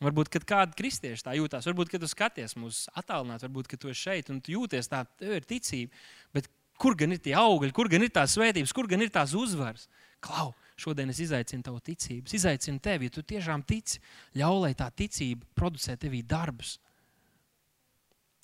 Varbūt, 0.01 0.31
kad 0.33 0.45
kādi 0.49 0.77
kristieši 0.79 1.25
tā 1.27 1.35
jūtas, 1.37 1.67
varbūt, 1.69 1.91
kad 1.93 2.01
tu 2.01 2.09
skaties 2.09 2.55
mūsu 2.57 2.89
attālināt, 2.97 3.43
varbūt, 3.45 3.67
kad 3.69 3.81
tu 3.83 3.91
esi 3.91 4.07
šeit 4.07 4.31
un 4.33 4.39
tu 4.41 4.55
jūties 4.55 4.89
tā, 4.89 5.03
tev 5.21 5.35
ir 5.37 5.45
ticība. 5.45 5.93
Bet 6.33 6.49
kur 6.81 6.95
gan 6.97 7.13
ir 7.13 7.21
tie 7.21 7.35
augļi, 7.37 7.73
kur 7.77 7.89
gan 7.91 8.01
ir 8.01 8.09
tās 8.13 8.33
svētības, 8.33 8.73
kur 8.73 8.89
gan 8.89 9.03
ir 9.05 9.11
tās 9.13 9.35
uzvaras? 9.37 9.85
Klau, 10.21 10.51
šodien 10.81 11.13
es 11.13 11.21
izaicinu 11.21 11.65
tavu 11.65 11.77
ticību, 11.85 12.33
izaicinu 12.33 12.81
tevi, 12.81 13.09
ja 13.09 13.13
tu 13.13 13.21
tiešām 13.25 13.61
tici, 13.65 14.01
ļauj, 14.37 14.59
lai 14.65 14.73
tā 14.77 14.89
ticība 14.89 15.45
producē 15.57 15.97
tevī 16.01 16.23
darbus. 16.25 16.79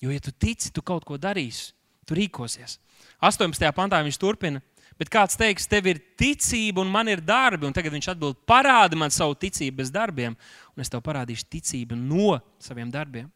Jo, 0.02 0.14
ja 0.14 0.22
tu 0.22 0.30
tici, 0.30 0.70
tu 0.74 0.86
kaut 0.86 1.06
ko 1.10 1.18
darīsi, 1.18 1.72
tu 2.06 2.18
rīkosies. 2.18 2.78
18. 3.26 3.72
pantā 3.74 4.04
viņš 4.06 4.22
turpina. 4.22 4.62
Bet 4.98 5.12
kāds 5.14 5.38
teiks, 5.38 5.68
tev 5.70 5.90
ir 5.92 6.00
ticība 6.18 6.82
un 6.82 6.90
man 6.90 7.10
ir 7.12 7.22
darbi, 7.22 7.68
un 7.68 7.76
tagad 7.76 7.94
viņš 7.94 8.12
atbild, 8.16 8.40
parādi 8.50 8.98
man 8.98 9.14
savu 9.14 9.36
ticību 9.38 9.84
bez 9.84 9.92
darbiem, 9.94 10.34
un 10.74 10.82
es 10.82 10.90
tev 10.90 11.04
parādīšu 11.06 11.46
ticību 11.54 11.98
no 12.00 12.40
saviem 12.64 12.90
darbiem. 12.94 13.30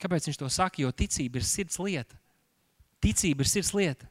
Kāpēc 0.00 0.30
viņš 0.30 0.40
to 0.40 0.48
saka? 0.50 0.82
Jo 0.82 0.90
ticība 0.90 1.38
ir 1.38 1.46
sirds 1.46 1.78
lieta. 1.82 2.16
Ticība 3.02 3.44
ir 3.44 3.50
sirds 3.50 3.74
lieta. 3.76 4.08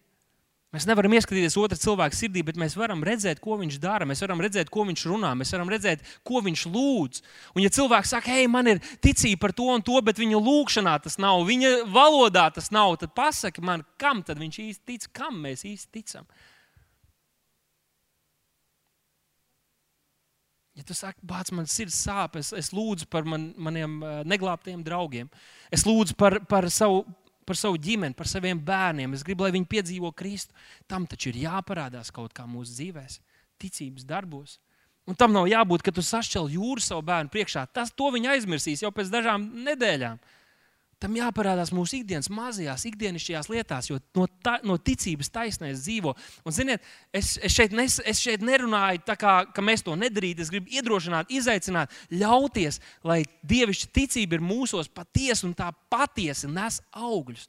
Mēs 0.71 0.85
nevaram 0.87 1.11
ieskatīties 1.17 1.57
otrā 1.59 1.75
cilvēka 1.75 2.15
sirdī, 2.15 2.45
bet 2.47 2.55
mēs 2.59 2.77
varam 2.79 3.01
redzēt, 3.03 3.41
ko 3.43 3.57
viņš 3.59 3.75
dara. 3.83 4.05
Mēs 4.07 4.21
varam 4.23 4.39
redzēt, 4.39 4.69
ko 4.71 4.85
viņš 4.87 5.01
runā, 5.09 5.33
mēs 5.35 5.51
varam 5.51 5.71
redzēt, 5.73 6.05
ko 6.23 6.39
viņš 6.45 6.63
lūdz. 6.71 7.19
Un, 7.57 7.63
ja 7.65 7.71
cilvēks 7.75 8.13
saka, 8.15 8.31
hei, 8.31 8.45
man 8.47 8.69
ir 8.71 8.79
ticība 9.03 9.41
par 9.43 9.55
to 9.57 9.67
un 9.73 9.83
to, 9.83 9.97
bet 9.99 10.21
viņa 10.21 10.39
lūgšanā 10.39 10.93
tas 11.03 11.19
nav, 11.19 11.43
viņa 11.49 11.73
valodā 11.91 12.45
tas 12.55 12.71
nav, 12.71 12.95
tad 13.01 13.11
pasaki 13.17 13.63
man, 13.67 13.83
kam 13.99 14.23
tad 14.23 14.39
viņš 14.39 14.61
īsti 14.63 14.87
tic, 14.93 15.09
kam 15.11 15.41
mēs 15.43 15.65
īsti 15.67 15.99
ticam. 15.99 16.29
Ja 20.77 20.85
tu 20.87 20.95
saki, 20.95 21.19
bāc, 21.27 21.49
man 21.51 21.67
sirds 21.67 21.97
sāp, 21.99 22.37
es, 22.39 22.53
es 22.55 22.69
lūdzu 22.71 23.09
par 23.11 23.25
man, 23.27 23.49
maniem 23.59 23.97
uh, 23.99 24.21
neglābtiem 24.23 24.83
draugiem, 24.85 25.27
es 25.67 25.83
lūdzu 25.83 26.15
par, 26.15 26.37
par, 26.47 26.69
savu, 26.71 27.01
par 27.47 27.59
savu 27.59 27.79
ģimeni, 27.81 28.15
par 28.15 28.29
saviem 28.31 28.59
bērniem, 28.63 29.11
es 29.17 29.25
gribu, 29.27 29.43
lai 29.43 29.51
viņi 29.57 29.67
piedzīvo 29.73 30.13
Kristu. 30.15 30.55
Tam 30.87 31.03
taču 31.11 31.33
ir 31.33 31.41
jāparādās 31.43 32.13
kaut 32.15 32.31
kā 32.37 32.47
mūsu 32.47 32.77
dzīvēm, 32.77 33.17
ticības 33.59 34.07
darbos. 34.07 34.59
Un 35.09 35.17
tam 35.17 35.33
nav 35.33 35.49
jābūt, 35.49 35.83
ka 35.83 35.91
tu 35.91 36.03
sašķeli 36.05 36.55
jūru 36.55 36.83
savu 36.83 37.03
bērnu 37.03 37.33
priekšā. 37.33 37.65
Tas 37.73 37.91
to 37.91 38.11
viņi 38.13 38.35
aizmirsīs 38.35 38.83
jau 38.85 38.93
pēc 38.95 39.09
dažām 39.11 39.49
nedēļām. 39.65 40.21
Tam 41.01 41.15
jāparādās 41.17 41.71
mūsu 41.73 41.97
ikdienas 41.97 42.29
mazajās, 42.29 42.83
ikdienišķajās 42.85 43.47
lietās, 43.49 43.87
jo 43.89 43.97
no, 44.17 44.27
ta, 44.45 44.59
no 44.67 44.75
ticības 44.77 45.31
taisnēs 45.33 45.81
dzīvo. 45.81 46.13
Un, 46.45 46.53
ziniet, 46.53 46.83
es, 47.09 47.33
es, 47.41 47.55
šeit 47.55 47.73
nes, 47.73 47.95
es 48.05 48.21
šeit 48.21 48.43
nerunāju 48.45 49.01
tā, 49.07 49.15
kā, 49.17 49.33
ka 49.49 49.63
mēs 49.65 49.81
to 49.87 49.95
nedarītu. 49.97 50.45
Es 50.45 50.51
gribu 50.53 50.69
iedrošināt, 50.77 51.33
izaicināt, 51.33 51.95
ļauties, 52.13 52.77
lai 53.07 53.23
dievišķa 53.49 53.89
ticība 53.97 54.37
ir 54.37 54.45
mūsos 54.45 54.91
patiesa 54.93 55.47
un 55.49 55.55
tā 55.57 55.71
patiesi 55.89 56.51
nes 56.51 56.77
augļus. 56.93 57.47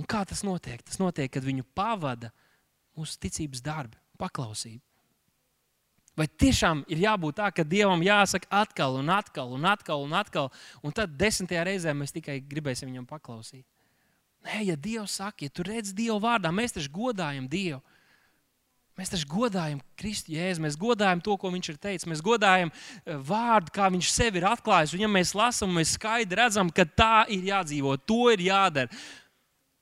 Un 0.00 0.08
kā 0.08 0.24
tas 0.28 0.40
notiek? 0.46 0.80
Tas 0.80 0.96
notiek, 1.02 1.28
kad 1.34 1.44
viņu 1.44 1.68
pavada 1.76 2.32
mūsu 2.96 3.20
ticības 3.20 3.60
darbi, 3.68 4.00
paklausība. 4.20 4.80
Vai 6.18 6.26
tiešām 6.28 6.82
ir 6.92 7.06
jābūt 7.06 7.38
tā, 7.40 7.48
ka 7.56 7.64
Dievam 7.64 8.02
jāsaka 8.04 8.50
atkal 8.52 8.98
un 9.00 9.08
atkal 9.08 9.54
un 9.56 9.64
atkal 9.64 10.02
un 10.04 10.12
atkal, 10.12 10.50
un 10.84 10.92
tad 10.92 11.14
desmitajā 11.16 11.64
reizē 11.70 11.94
mēs 11.96 12.12
tikai 12.12 12.36
gribēsim 12.44 12.90
viņam 12.90 13.06
paklausīt? 13.08 13.64
Nē, 14.44 14.58
ja 14.66 14.76
Dievs 14.76 15.16
saka, 15.22 15.46
ja 15.46 15.54
tu 15.54 15.64
redz 15.64 15.94
Dievu 15.96 16.18
vārdā, 16.20 16.52
mēs 16.52 16.76
taču 16.76 16.92
godājam 16.92 17.48
Dievu. 17.48 17.80
Mēs 18.98 19.08
taču 19.08 19.24
godājam 19.30 19.78
Kristu 19.96 20.34
Jēzu, 20.34 20.60
mēs 20.60 20.74
godājam 20.76 21.22
to, 21.24 21.32
ko 21.40 21.48
Viņš 21.54 21.70
ir 21.72 21.78
teicis. 21.80 22.08
Mēs 22.10 22.20
godājam 22.24 22.68
eh, 22.68 23.16
vārdu, 23.24 23.72
kā 23.72 23.88
Viņš 23.94 24.10
sevi 24.12 24.42
ir 24.42 24.46
atklājis. 24.50 24.92
Un, 24.92 25.00
ja 25.06 25.08
mēs 25.08 25.32
lasām, 25.38 25.72
mēs 25.78 25.94
skaidri 25.96 26.36
redzam, 26.42 26.68
ka 26.68 26.84
tā 26.84 27.24
ir 27.32 27.46
jādzīvo, 27.48 27.96
to 28.04 28.26
ir 28.34 28.44
jādara. 28.50 28.92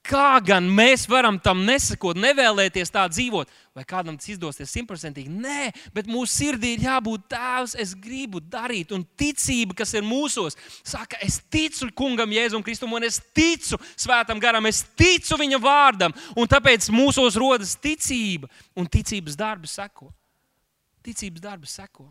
Kā 0.01 0.41
gan 0.41 0.65
mēs 0.65 1.03
varam 1.11 1.37
tam 1.39 1.61
nesakot, 1.69 2.17
nevēlēties 2.17 2.89
tā 2.93 3.03
dzīvot, 3.13 3.51
vai 3.77 3.83
kādam 3.85 4.17
tas 4.17 4.31
izdosies 4.33 4.73
simtprocentīgi? 4.73 5.29
Nē, 5.29 5.67
bet 5.93 6.09
mūsu 6.09 6.33
sirdī 6.39 6.71
ir 6.75 6.87
jābūt 6.87 7.27
tēvs, 7.35 7.75
es 7.85 7.93
gribu 7.93 8.41
darīt, 8.41 8.95
un 8.97 9.05
ticība, 9.21 9.77
kas 9.77 9.93
ir 9.99 10.07
mūsos, 10.07 10.57
saka, 10.81 11.19
es 11.21 11.37
ticu 11.53 11.91
kungam, 11.97 12.33
Jēzum 12.33 12.65
Kristum, 12.65 12.95
un 12.97 13.05
es 13.05 13.19
ticu 13.37 13.77
svētam 13.93 14.41
garam, 14.41 14.65
es 14.71 14.81
ticu 14.97 15.37
viņa 15.43 15.61
vārdam, 15.61 16.17
un 16.33 16.49
tāpēc 16.49 16.89
mūsos 16.95 17.37
rodas 17.39 17.77
ticība, 17.77 18.49
un 18.73 18.89
ticības 18.89 19.37
darbi 19.37 19.69
seko. 19.69 20.09
Ticības 21.05 21.45
darbi 21.45 21.69
seko. 21.69 22.09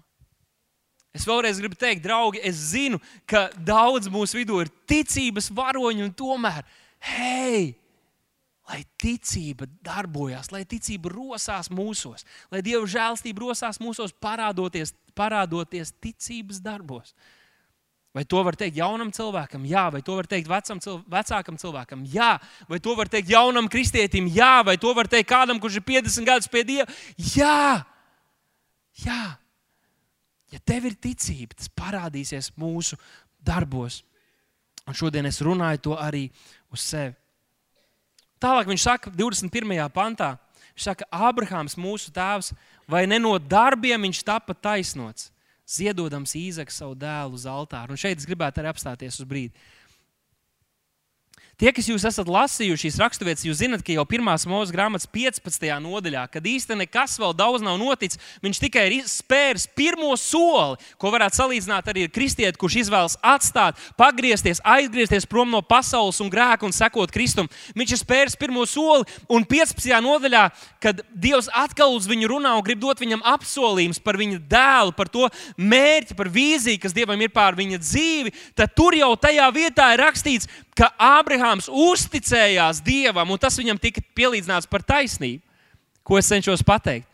Es 1.09 1.25
vēlreiz 1.25 1.57
gribu 1.57 1.73
teikt, 1.73 2.03
draugi, 2.05 2.37
es 2.45 2.69
zinu, 2.69 2.99
ka 3.25 3.47
daudz 3.57 4.11
mūsu 4.13 4.37
vidū 4.37 4.61
ir 4.61 4.69
ticības 4.85 5.49
varoņi, 5.57 6.05
un 6.05 6.13
tomēr 6.13 6.61
hei, 7.03 7.73
lai 8.69 8.83
ticība 9.01 9.67
darbojas, 9.85 10.51
lai 10.53 10.63
ticība 10.69 11.11
rosās 11.13 11.71
mūsos, 11.73 12.25
lai 12.53 12.61
Dieva 12.65 12.85
žēlstība 12.89 13.47
rosās 13.47 13.81
mūsos, 13.81 14.13
parādoties, 14.21 14.93
parādoties 15.17 15.93
ticības 16.01 16.61
darbos. 16.63 17.15
Vai 18.13 18.23
to 18.25 18.41
var 18.41 18.55
teikt 18.57 18.79
jaunam 18.79 19.11
cilvēkam? 19.13 19.67
Jā, 19.69 19.85
vai 19.93 20.01
to 20.01 20.15
var 20.17 20.25
teikt 20.29 20.49
vecam, 20.49 20.79
cilv 20.81 21.03
vecākam 21.13 21.59
cilvēkam? 21.61 22.01
Jā, 22.09 22.31
vai 22.69 22.79
to 22.81 22.95
var 22.97 23.09
teikt 23.11 23.29
jaunam 23.29 23.69
kristietim? 23.69 24.25
Jā, 24.33 24.63
vai 24.65 24.79
to 24.81 24.93
var 24.97 25.09
teikt 25.09 25.29
kādam, 25.29 25.61
kurš 25.61 25.77
ir 25.77 25.85
50 25.85 26.25
gadus 26.25 26.49
pie 26.49 26.63
Dieva? 26.65 26.89
Jā, 27.35 27.85
jā. 29.05 29.21
Ja 30.49 30.61
tev 30.65 30.89
ir 30.89 30.97
ticība, 30.97 31.53
tas 31.53 31.69
parādīsies 31.77 32.49
mūsu 32.57 32.97
darbos. 33.45 34.01
Un 34.89 34.97
šodien 34.97 35.29
es 35.29 35.37
runāju 35.45 35.83
to 35.85 35.97
arī 36.01 36.25
uz 36.73 36.83
sevi. 36.85 37.15
Tālāk 38.39 38.69
viņš 38.71 38.85
saka, 38.85 39.11
21. 39.11 39.75
pantā, 39.91 40.37
viņš 40.71 40.85
saka, 40.85 41.07
Ābrahāms, 41.11 41.75
mūsu 41.79 42.13
tēvs, 42.15 42.53
vai 42.87 43.03
ne 43.09 43.19
no 43.19 43.33
darbiem 43.37 44.07
viņš 44.07 44.21
tapa 44.23 44.55
taisnots, 44.55 45.27
ziedodams 45.69 46.33
īzaku 46.39 46.73
savu 46.73 46.95
dēlu 46.97 47.35
uz 47.35 47.43
altāru. 47.49 47.93
Un 47.93 47.99
šeit 47.99 48.17
es 48.17 48.27
gribētu 48.29 48.61
arī 48.61 48.71
apstāties 48.71 49.19
uz 49.19 49.27
brīdi. 49.27 49.53
Tie, 51.59 51.73
kas 51.75 51.89
jūs 51.89 52.05
esat 52.07 52.29
lasījuši 52.31 52.85
šīs 52.85 52.97
raksturvietas, 53.01 53.41
jūs 53.43 53.57
zinat, 53.59 53.81
ka 53.83 53.91
jau 53.91 54.05
pirmās 54.07 54.45
mūža 54.47 54.71
grāmatas 54.71 55.03
15. 55.11 55.65
nodaļā, 55.83 56.21
kad 56.31 56.45
īstenībā 56.47 56.85
nekas 56.85 57.17
vēl 57.19 57.33
daudz 57.35 57.65
nav 57.65 57.75
noticis, 57.81 58.15
viņš 58.39 58.61
tikai 58.63 58.85
ir 58.87 59.09
spēris 59.11 59.65
pirmo 59.75 60.13
soli, 60.15 60.77
ko 60.95 61.11
varētu 61.11 61.35
salīdzināt 61.35 61.89
arī 61.91 62.05
ar 62.07 62.13
kristieti, 62.15 62.55
kurš 62.61 62.77
izvēlas 62.85 63.17
atstāt, 63.19 63.75
pagriezties, 63.99 64.61
aizgriezties 64.63 65.27
prom 65.27 65.51
no 65.51 65.59
pasaules 65.59 66.21
un 66.23 66.31
grēka 66.31 66.63
un 66.63 66.71
sekot 66.71 67.11
Kristum. 67.11 67.51
Viņš 67.75 67.91
ir 67.91 68.01
spēris 68.05 68.39
pirmo 68.39 68.63
soli, 68.63 69.03
un 69.27 69.43
15. 69.43 69.91
nodaļā, 70.07 70.45
kad 70.79 71.03
Dievs 71.11 71.51
atkal 71.51 71.91
uz 71.97 72.07
viņu 72.07 72.31
runā 72.37 72.55
un 72.55 72.63
grib 72.63 72.79
dot 72.79 73.03
viņam 73.03 73.25
apsolījumus 73.33 73.99
par 73.99 74.15
viņa 74.15 74.39
dēlu, 74.47 74.95
par 74.95 75.11
to 75.11 75.27
mērķi, 75.59 76.15
par 76.15 76.31
vīziju, 76.31 76.79
kas 76.87 76.95
Dievam 76.95 77.19
ir 77.19 77.35
pār 77.35 77.59
viņa 77.59 77.83
dzīvi, 77.83 78.35
tad 78.55 78.71
tur 78.79 78.95
jau 78.95 79.11
tajā 79.19 79.51
vietā 79.59 79.91
ir 79.97 80.05
rakstīts, 80.07 80.47
ka 80.79 80.87
Ābrahāms 80.95 81.48
uzticējās 81.57 82.83
Dievam, 82.85 83.33
un 83.33 83.41
tas 83.41 83.57
viņam 83.57 83.81
tika 83.81 84.03
pielīdzināts 84.15 84.69
par 84.69 84.85
taisnību. 84.85 85.41
Ko 86.05 86.21
es 86.21 86.29
cenšos 86.29 86.61
pateikt? 86.65 87.08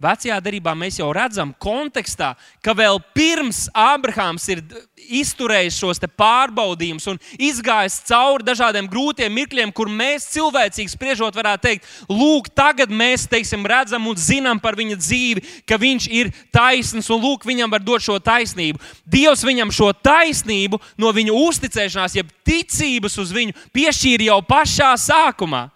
Vecajā 0.00 0.38
darbā 0.40 0.72
mēs 0.72 0.96
jau 0.96 1.10
redzam, 1.12 1.50
kontekstā, 1.60 2.30
ka 2.64 2.72
vēl 2.72 2.96
pirms 3.12 3.66
Ābrahāms 3.76 4.46
ir 4.48 4.62
izturējis 4.96 5.76
šos 5.76 5.98
pārbaudījumus 6.16 7.08
un 7.12 7.18
izgājis 7.36 7.98
cauri 8.08 8.46
dažādiem 8.48 8.88
grūtiem 8.88 9.34
mirkļiem, 9.36 9.72
kur 9.76 9.90
mēs 9.92 10.30
cilvēcīgi 10.32 10.94
spriežot, 10.94 11.36
varētu 11.36 11.66
teikt, 11.66 11.88
lūk, 12.08 12.48
tagad 12.56 12.88
mēs 12.88 13.26
teiksim, 13.28 13.66
redzam 13.68 14.08
un 14.08 14.16
zinām 14.16 14.62
par 14.62 14.78
viņa 14.78 14.96
dzīvi, 14.96 15.44
ka 15.68 15.76
viņš 15.80 16.06
ir 16.16 16.32
taisns 16.48 17.10
un 17.12 17.20
lūk, 17.20 17.44
viņam 17.44 17.74
var 17.74 17.84
dot 17.84 18.06
šo 18.06 18.16
taisnību. 18.24 18.80
Dievs 19.04 19.44
viņam 19.44 19.74
šo 19.74 19.90
taisnību 19.92 20.80
no 20.96 21.12
viņa 21.12 21.36
uzticēšanās, 21.42 22.16
jeb 22.16 22.32
ticības 22.48 23.20
uz 23.20 23.36
viņu 23.36 23.68
piešķīra 23.76 24.30
jau 24.30 24.40
pašā 24.48 24.94
sākumā. 24.96 25.66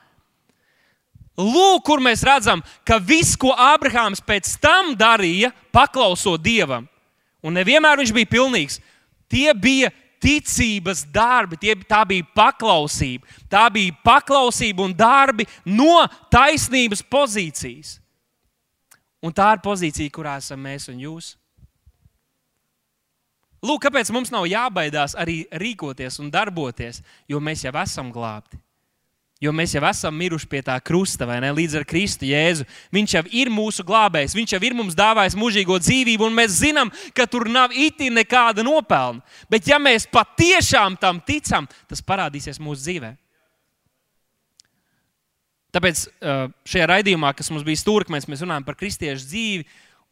Lūk, 1.35 1.83
kur 1.87 2.03
mēs 2.03 2.23
redzam, 2.27 2.63
ka 2.87 3.01
viss, 3.03 3.35
ko 3.35 3.51
Ābrahāms 3.51 4.23
pēc 4.23 4.53
tam 4.63 4.93
darīja, 4.99 5.51
paklausot 5.75 6.43
Dievam, 6.43 6.87
un 7.43 7.59
nevienmēr 7.59 7.99
viņš 7.99 8.13
bija 8.15 8.31
pilnīgs, 8.37 8.79
tie 9.27 9.51
bija 9.59 9.91
ticības 10.25 11.05
darbi, 11.13 11.59
tie, 11.61 11.75
tā 11.85 12.01
bija 12.09 12.25
paklausība. 12.37 13.29
Tā 13.51 13.67
bija 13.73 13.93
paklausība 14.05 14.87
un 14.87 14.95
darbi 14.97 15.47
no 15.69 16.05
taisnības 16.33 17.05
pozīcijas. 17.13 17.99
Un 19.25 19.33
tā 19.33 19.51
ir 19.57 19.65
pozīcija, 19.65 20.13
kurā 20.13 20.39
esam 20.41 20.63
mēs 20.65 20.89
un 20.93 21.01
jūs. 21.01 21.35
Lūk, 23.65 23.87
kāpēc 23.87 24.11
mums 24.13 24.33
nav 24.33 24.45
jābaidās 24.49 25.15
arī 25.17 25.43
rīkoties 25.61 26.21
un 26.21 26.29
darboties, 26.33 27.01
jo 27.29 27.41
mēs 27.41 27.65
jau 27.65 27.73
esam 27.81 28.11
glābti. 28.13 28.61
Jo 29.45 29.53
mēs 29.53 29.75
jau 29.77 29.83
esam 29.85 30.15
miruši 30.17 30.49
pie 30.49 30.63
tā 30.65 30.77
krusta, 30.81 31.27
vai 31.29 31.37
ne? 31.45 31.51
Līdz 31.53 31.77
ar 31.81 31.85
Kristu 31.89 32.25
Jēzu. 32.31 32.65
Viņš 32.95 33.17
jau 33.19 33.23
ir 33.43 33.51
mūsu 33.53 33.85
glābējs, 33.85 34.37
viņš 34.37 34.55
jau 34.57 34.61
ir 34.65 34.77
mums 34.79 34.97
dāvājis 34.97 35.37
mūžīgo 35.37 35.77
dzīvību, 35.83 36.31
un 36.31 36.39
mēs 36.39 36.63
zinām, 36.63 36.93
ka 37.13 37.27
tur 37.29 37.51
nav 37.53 37.75
itī 37.77 38.09
nekāda 38.15 38.65
nopelna. 38.65 39.21
Bet, 39.53 39.69
ja 39.69 39.77
mēs 39.83 40.09
patiešām 40.09 40.97
tam 41.03 41.21
ticam, 41.21 41.69
tas 41.91 42.01
parādīsies 42.01 42.63
mūsu 42.63 42.87
dzīvē. 42.87 43.13
Tāpēc 45.75 46.05
šajā 46.71 46.87
raidījumā, 46.87 47.33
kas 47.35 47.51
mums 47.51 47.67
bija 47.67 47.81
stūrkmēs, 47.83 48.29
mēs 48.31 48.45
runājam 48.47 48.65
par 48.67 48.79
kristiešu 48.79 49.27
dzīvi. 49.27 49.65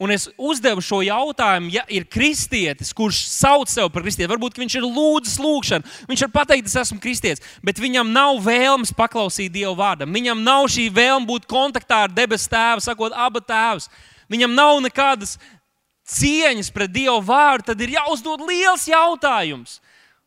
Un 0.02 0.10
es 0.10 0.24
uzdevu 0.34 0.82
šo 0.82 0.98
jautājumu, 1.06 1.68
ja 1.70 1.84
ir 1.92 2.02
kristietis, 2.10 2.90
kurš 2.96 3.20
sauc 3.30 3.70
sevi 3.70 3.86
par 3.94 4.02
kristieti, 4.02 4.30
varbūt 4.32 4.58
viņš 4.58 4.74
ir 4.80 4.86
lūdzis 4.88 5.38
lūgšanu, 5.38 5.92
viņš 6.08 6.24
var 6.24 6.32
pateikt, 6.40 6.66
es 6.66 6.74
esmu 6.80 6.98
kristietis, 7.02 7.44
bet 7.62 7.78
viņam 7.78 8.10
nav 8.10 8.40
vēlmes 8.42 8.90
paklausīt 8.98 9.52
Dieva 9.54 9.76
vārdam. 9.78 10.10
Viņam 10.10 10.42
nav 10.42 10.66
šī 10.74 10.88
vēlme 10.90 11.28
būt 11.28 11.46
kontaktā 11.46 12.00
ar 12.08 12.14
debesu 12.16 12.50
tēvu, 12.50 12.82
sakot, 12.82 13.14
abu 13.14 13.44
tēvus. 13.46 13.86
Viņam 14.32 14.56
nav 14.58 14.82
nekādas 14.82 15.36
cieņas 16.10 16.74
pret 16.74 16.90
Dieva 16.90 17.20
vārdu, 17.22 17.70
tad 17.70 17.86
ir 17.86 17.94
jāuzdod 17.94 18.42
liels 18.48 18.88
jautājums. 18.90 19.78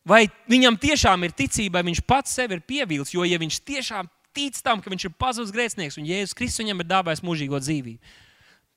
Vai 0.07 0.29
viņam 0.47 0.77
tiešām 0.79 1.25
ir 1.27 1.35
ticība, 1.35 1.81
vai 1.81 1.89
viņš 1.89 2.05
pats 2.07 2.37
sevi 2.37 2.55
ir 2.55 2.63
pievīlis, 2.63 3.11
jo 3.11 3.27
ja 3.27 3.41
viņš 3.41 3.59
tiešām 3.67 4.07
tic 4.35 4.55
tam, 4.63 4.79
ka 4.79 4.93
viņš 4.93 5.09
ir 5.09 5.19
pazudis 5.19 5.51
grēcinieks 5.51 5.99
un 5.99 6.07
Jēzus 6.07 6.37
Kristus 6.37 6.63
viņam 6.63 6.83
ir 6.83 6.87
dāvājis 6.93 7.25
mūžīgo 7.25 7.59
dzīvību 7.59 8.23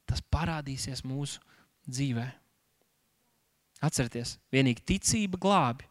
tas 0.09 0.25
parādīsies 0.33 1.05
mūsu 1.07 1.43
dzīvē. 1.89 2.27
Atcerieties, 3.85 4.37
vienīgi 4.51 4.83
ticība 4.89 5.39
glābi, 5.41 5.87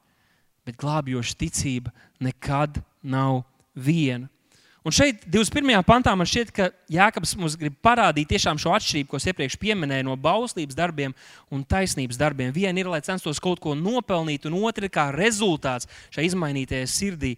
bet 0.67 0.75
glābjoša 0.81 1.37
ticība 1.39 1.93
nekad 2.19 2.81
nav 3.05 3.45
viena. 3.71 4.27
Un 4.87 4.93
šeit, 4.95 5.25
21. 5.27 5.81
pantā, 5.83 6.13
man 6.15 6.27
šķiet, 6.29 6.51
ka 6.55 6.69
Jānis 6.91 7.33
mums 7.35 7.57
grib 7.59 7.73
parādīt 7.83 8.31
šo 8.39 8.71
atšķirību, 8.71 9.09
ko 9.11 9.19
es 9.19 9.25
iepriekš 9.27 9.57
pieminēju, 9.59 10.05
no 10.07 10.15
bauslības 10.15 10.77
darbiem 10.77 11.15
un 11.51 11.65
taisnības 11.67 12.15
darbiem. 12.15 12.53
Viena 12.55 12.79
ir, 12.79 12.87
lai 12.87 13.01
censtos 13.03 13.41
kaut 13.43 13.59
ko 13.59 13.75
nopelnīt, 13.75 14.47
un 14.47 14.55
otra 14.63 14.87
ir 14.87 14.93
kā 14.93 15.09
rezultāts 15.11 15.89
šai 16.07 16.29
izmainītajai 16.29 16.87
sirdī 16.87 17.33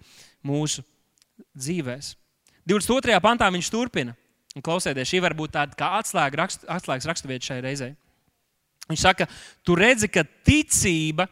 mūsu 0.45 0.85
dzīvēm. 1.57 2.05
22. 2.69 3.17
pantā 3.23 3.49
viņš 3.49 3.71
turpina. 3.73 4.13
Un 4.57 4.65
klausieties, 4.65 5.09
šī 5.11 5.21
var 5.21 5.35
būt 5.37 5.53
tāda 5.53 5.77
kā 5.77 5.91
atslēga 5.99 6.41
rakst, 6.41 6.63
atslēgas 6.65 7.07
raksturvieta 7.09 7.51
šai 7.51 7.59
reizei. 7.63 7.91
Viņš 8.89 9.03
saka, 9.03 9.27
tu 9.61 9.75
redzi, 9.77 10.09
ka 10.09 10.23
ticība 10.25 11.27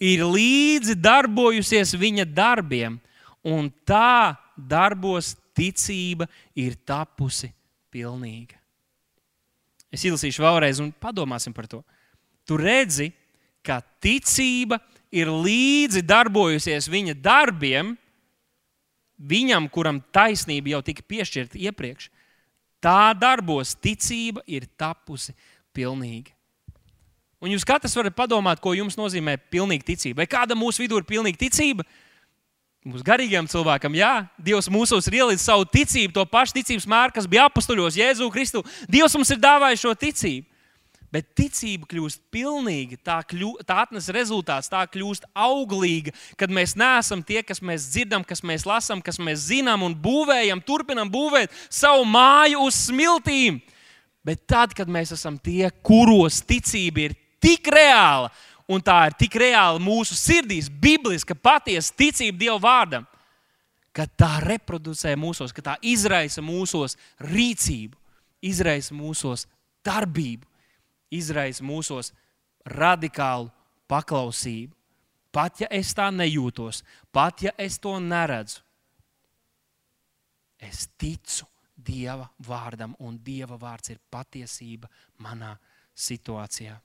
ir 0.00 0.24
līdzi 0.24 0.96
darbojusies 0.96 1.92
viņa 2.00 2.24
darbiem, 2.32 2.96
un 3.44 3.68
tā 3.84 4.38
darbos 4.56 5.34
ticība 5.56 6.26
ir 6.56 6.78
tapusi 6.88 7.52
pilnīga. 7.92 8.56
Es 9.92 10.06
izlasīšu 10.08 10.40
vēlreiz, 10.40 10.80
un 10.80 10.88
padomāsim 10.96 11.52
par 11.52 11.68
to. 11.68 11.82
Tu 12.48 12.56
redzi, 12.56 13.10
ka 13.62 13.82
ticība 14.02 14.80
ir 15.12 15.28
līdzi 15.28 16.00
darbojusies 16.08 16.88
viņa 16.90 17.14
darbiem, 17.20 17.92
viņam, 19.22 19.68
kuram 19.70 20.00
taisnība 20.14 20.72
jau 20.72 20.80
tika 20.86 21.04
piešķirta 21.06 21.60
iepriekš. 21.68 22.08
Tā 22.82 23.12
darbos 23.14 23.76
ticība 23.78 24.42
ir 24.50 24.66
tapusi 24.78 25.34
pilnīga. 25.74 26.32
Un 27.42 27.50
jūs 27.50 27.66
katrs 27.66 27.94
varat 27.98 28.14
padomāt, 28.14 28.60
ko 28.62 28.74
jums 28.74 28.98
nozīmē 28.98 29.36
pilnīga 29.50 29.86
ticība. 29.92 30.22
Vai 30.22 30.30
kāda 30.30 30.54
mūsu 30.58 30.84
vidū 30.84 31.00
ir 31.00 31.06
pilnīga 31.06 31.40
ticība? 31.40 31.86
Mūsu 32.86 33.06
garīgajam 33.06 33.46
cilvēkam, 33.50 33.94
jā, 33.94 34.12
Dievs 34.42 34.66
mūsos 34.70 35.06
ir 35.06 35.20
ielicis 35.20 35.46
savu 35.46 35.66
ticību, 35.70 36.10
to 36.16 36.24
pašu 36.26 36.56
ticības 36.56 36.86
mēru, 36.90 37.14
kas 37.14 37.28
bija 37.30 37.44
apstuļos, 37.46 37.98
Jēzu 37.98 38.26
Kristu. 38.34 38.64
Dievs 38.90 39.14
mums 39.14 39.30
ir 39.30 39.38
dāvājis 39.42 39.84
šo 39.84 39.94
ticību. 39.98 40.51
Bet 41.12 41.34
ticība 41.36 41.84
kļūst 41.90 42.22
pilnīga, 42.32 42.96
tā, 43.04 43.18
kļū, 43.28 43.50
tā 43.68 43.82
atnes 43.84 44.06
rezultāts, 44.16 44.70
tā 44.72 44.80
kļūst 44.88 45.26
auglīga, 45.36 46.14
kad 46.40 46.48
mēs 46.48 46.72
neesam 46.80 47.20
tie, 47.20 47.42
kas 47.44 47.60
mēs 47.60 47.90
dzirdam, 47.92 48.22
kas 48.24 48.40
mēs 48.40 48.64
lasām, 48.64 49.02
kas 49.04 49.18
mēs 49.20 49.42
zinām 49.50 49.84
un 49.84 49.92
būvējam, 49.92 50.62
turpinam 50.64 51.10
būvēt 51.12 51.52
savu 51.68 52.06
māju 52.08 52.62
uz 52.64 52.78
smiltīm. 52.86 53.58
Bet 54.24 54.46
tad, 54.48 54.72
kad 54.72 54.88
mēs 54.88 55.12
esam 55.12 55.36
tie, 55.36 55.66
kuros 55.84 56.38
ticība 56.48 57.10
ir 57.10 57.16
tik 57.44 57.68
reāla, 57.74 58.30
un 58.64 58.80
tā 58.80 58.96
ir 59.10 59.16
tik 59.20 59.36
reāla 59.42 59.82
mūsu 59.82 60.16
sirdīs, 60.16 60.70
bibliska, 60.72 61.36
patiesa 61.36 61.92
ticība 61.98 62.40
Dieva 62.40 62.56
vārdam, 62.62 63.04
ka 63.92 64.06
tā 64.08 64.38
reproducē 64.46 65.12
mūsos, 65.20 65.52
ka 65.52 65.66
tā 65.66 65.76
izraisa 65.84 66.40
mūsos 66.40 66.96
rīcību, 67.20 67.98
izraisa 68.48 68.96
mūsos 68.96 69.44
darbību 69.84 70.48
izraisa 71.12 71.64
mūsos 71.64 72.12
radikālu 72.68 73.50
paklausību. 73.90 74.74
Pat 75.32 75.62
ja 75.64 75.68
es 75.72 75.94
tā 75.96 76.10
nejūtos, 76.12 76.82
pat 77.12 77.40
ja 77.46 77.54
es 77.56 77.78
to 77.80 77.94
neredzu, 78.00 78.60
es 80.60 80.86
ticu 81.00 81.48
Dieva 81.82 82.28
vārdam, 82.46 82.92
un 83.00 83.16
Dieva 83.18 83.56
vārds 83.58 83.90
ir 83.90 83.98
patiesība 84.12 84.90
manā 85.24 85.54
situācijā. 85.96 86.76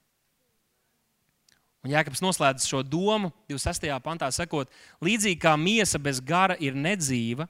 Un 1.85 1.93
Jēkabs 1.93 2.23
noslēdz 2.23 2.65
šo 2.67 2.81
domu 2.83 3.29
26. 3.51 3.91
pantā, 4.03 4.31
sakot, 4.33 4.71
līdzīgi 5.03 5.37
kā 5.43 5.53
miesa 5.59 5.99
bez 6.01 6.19
gara 6.23 6.57
ir 6.59 6.75
nedzīva, 6.75 7.45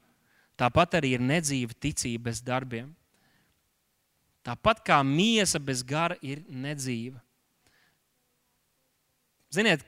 tāpat 0.59 0.99
arī 0.99 1.15
ir 1.15 1.23
nedzīva 1.23 1.77
ticība 1.79 2.27
bez 2.31 2.41
darbiem. 2.45 2.89
Tāpat 4.47 4.79
kā 4.87 5.01
miesa 5.03 5.59
bez 5.59 5.81
gara 5.83 6.15
ir 6.23 6.39
nedzīva. 6.47 7.19
Ziniet, 9.51 9.83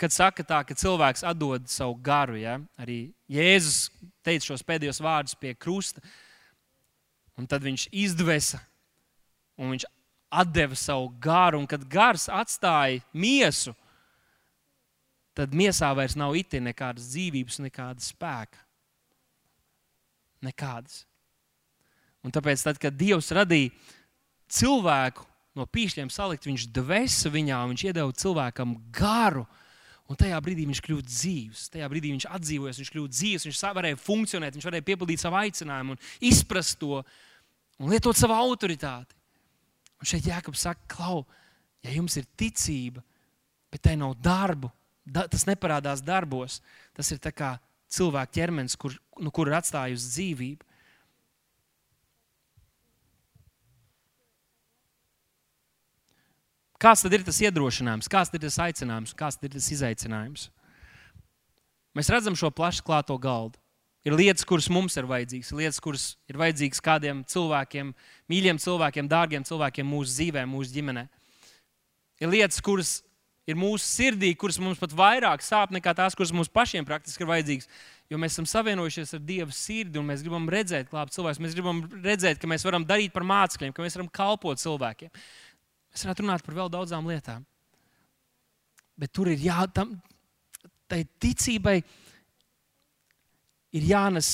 kad 0.00 0.12
saka 0.12 0.44
tā, 0.44 0.62
ka 0.64 0.76
cilvēks 0.76 1.26
atdod 1.28 1.68
savu 1.68 1.96
garu, 2.04 2.38
ja? 2.40 2.56
arī 2.80 3.10
Jēzus 3.28 3.90
teica 4.24 4.50
šos 4.50 4.64
pēdējos 4.64 5.02
vārdus 5.04 5.36
pie 5.38 5.52
krusta, 5.52 6.00
un 7.36 7.46
tad 7.48 7.64
viņš 7.64 7.88
izdvesa, 7.92 8.60
un 9.60 9.74
viņš 9.74 9.86
deva 10.52 10.76
savu 10.76 11.12
garu, 11.20 11.60
un 11.60 11.68
kad 11.68 11.84
gars 11.88 12.28
atstāja 12.32 13.04
miesu, 13.12 13.74
tad 15.36 15.52
miesā 15.56 15.92
vairs 15.96 16.16
nav 16.18 16.36
iti 16.36 16.60
nekādas 16.60 17.12
dzīvības, 17.12 17.60
nekādas 17.64 18.10
spēka. 18.12 18.64
Nekādas. 20.44 21.04
Un 22.26 22.34
tāpēc, 22.34 22.62
tad, 22.66 22.80
kad 22.82 22.96
Dievs 22.98 23.30
radīja 23.34 23.72
cilvēku 24.52 25.26
no 25.58 25.66
pīšļiem 25.66 26.10
salikt, 26.12 26.46
viņš 26.48 26.68
dvēsa 26.74 27.32
viņā, 27.34 27.62
viņš 27.72 27.84
iedeva 27.88 28.14
cilvēkam 28.14 28.76
garu. 28.94 29.46
Un 30.08 30.16
tajā 30.16 30.38
brīdī 30.40 30.64
viņš 30.68 30.80
kļūst 30.86 31.08
dzīves. 31.08 31.62
Tajā 31.74 31.88
brīdī 31.92 32.14
viņš 32.14 32.26
atdzīvojas, 32.32 32.78
viņš 32.80 32.90
kļūst 32.94 33.14
dzīves, 33.16 33.46
viņš 33.48 33.62
varēja 33.76 33.98
funkcionēt, 34.00 34.56
viņš 34.56 34.68
varēja 34.70 34.86
piepildīt 34.86 35.20
savu 35.20 35.36
aicinājumu 35.42 35.96
un 35.96 36.00
izprast 36.24 36.78
to 36.80 37.02
un 37.02 37.92
lietot 37.92 38.16
savu 38.16 38.36
autoritāti. 38.38 39.16
Un 39.98 40.08
šeit 40.08 40.28
Jēkabs 40.30 40.62
saka, 40.64 40.80
klau, 40.88 41.24
ja 41.84 41.92
jums 41.92 42.16
ir 42.16 42.28
ticība, 42.38 43.02
bet 43.68 43.82
tai 43.84 43.96
nav 44.00 44.14
darbu, 44.22 44.70
da, 45.04 45.26
tas 45.28 45.44
neparādās 45.48 46.00
darbos, 46.04 46.60
tas 46.96 47.10
ir 47.12 47.20
kā 47.34 47.56
cilvēka 47.92 48.36
ķermenis, 48.38 48.76
kur, 48.80 48.94
nu, 49.20 49.32
kur 49.34 49.50
ir 49.50 49.58
atstājusi 49.58 50.12
dzīvību. 50.14 50.67
Kāds 56.78 57.02
tad 57.02 57.14
ir 57.16 57.24
tas 57.26 57.40
iedrošinājums, 57.42 58.10
kāds 58.10 58.30
ir 58.34 58.42
tas 58.44 58.58
aicinājums, 58.62 59.14
kāds 59.18 59.40
ir 59.42 59.50
tas 59.50 59.70
izaicinājums? 59.74 60.44
Mēs 61.98 62.10
redzam 62.14 62.36
šo 62.38 62.52
plašu 62.54 62.84
klāto 62.86 63.16
galdu. 63.18 63.58
Ir 64.06 64.14
lietas, 64.14 64.46
kuras 64.46 64.68
mums 64.70 64.94
ir 64.96 65.08
vajadzīgas, 65.10 65.50
lietas, 65.58 65.80
kuras 65.82 66.04
ir 66.30 66.38
vajadzīgas 66.38 66.80
kādiem 66.84 67.24
cilvēkiem, 67.28 67.90
mīļiem 68.30 68.60
cilvēkiem, 68.62 69.10
dārgiem 69.10 69.44
cilvēkiem 69.44 69.90
mūsu 69.90 70.14
dzīvē, 70.14 70.44
mūsu 70.48 70.76
ģimenē. 70.76 71.02
Ir 72.22 72.30
lietas, 72.30 72.62
kuras 72.64 72.92
ir 73.48 73.58
mūsu 73.58 73.82
sirdī, 73.82 74.30
kuras 74.38 74.60
mums 74.62 74.78
pat 74.80 74.94
vairāk 74.96 75.42
sāp 75.44 75.72
nekā 75.74 75.94
tās, 75.98 76.14
kuras 76.16 76.32
mums 76.36 76.50
pašiem 76.52 76.86
praktiski 76.86 77.24
ir 77.24 77.30
vajadzīgas. 77.32 77.68
Jo 78.12 78.20
mēs 78.20 78.36
esam 78.36 78.46
savienojušies 78.48 79.16
ar 79.18 79.22
Dieva 79.24 79.52
sirdi 79.56 80.00
un 80.00 80.06
mēs 80.08 80.22
gribam 80.24 80.46
redzēt, 80.52 80.88
klāpt 80.92 81.16
cilvēkus. 81.16 81.42
Mēs 81.44 81.56
gribam 81.56 81.82
redzēt, 82.04 82.40
ka 82.40 82.48
mēs 82.48 82.64
varam 82.64 82.86
darīt 82.88 83.12
par 83.12 83.26
mācekļiem, 83.28 83.74
ka 83.76 83.84
mēs 83.84 83.98
varam 83.98 84.08
kalpot 84.20 84.60
cilvēkiem. 84.62 85.12
Mēs 85.98 86.06
varētu 86.06 86.22
runāt 86.22 86.42
par 86.46 86.54
vēl 86.54 86.68
daudzām 86.70 87.08
lietām. 87.10 87.40
Bet 88.94 89.10
tur 89.10 89.26
ir 89.32 89.40
jā, 89.42 89.64
tam, 89.74 89.96
tai 90.86 91.00
ticībai 91.18 91.80
ir 93.74 93.88
jānes, 93.88 94.28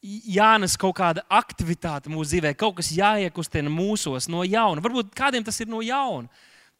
jānes 0.00 0.78
kaut 0.80 0.96
kāda 0.96 1.26
aktivitāte 1.28 2.08
mūsu 2.08 2.30
dzīvē, 2.30 2.54
kaut 2.56 2.78
kas 2.78 2.88
jāiekustina 2.96 3.68
mūsos 3.68 4.30
no 4.32 4.46
jauna. 4.48 4.80
Varbūt 4.80 5.12
kādiem 5.12 5.44
tas 5.44 5.60
ir 5.60 5.68
no 5.68 5.82
jauna. 5.84 6.32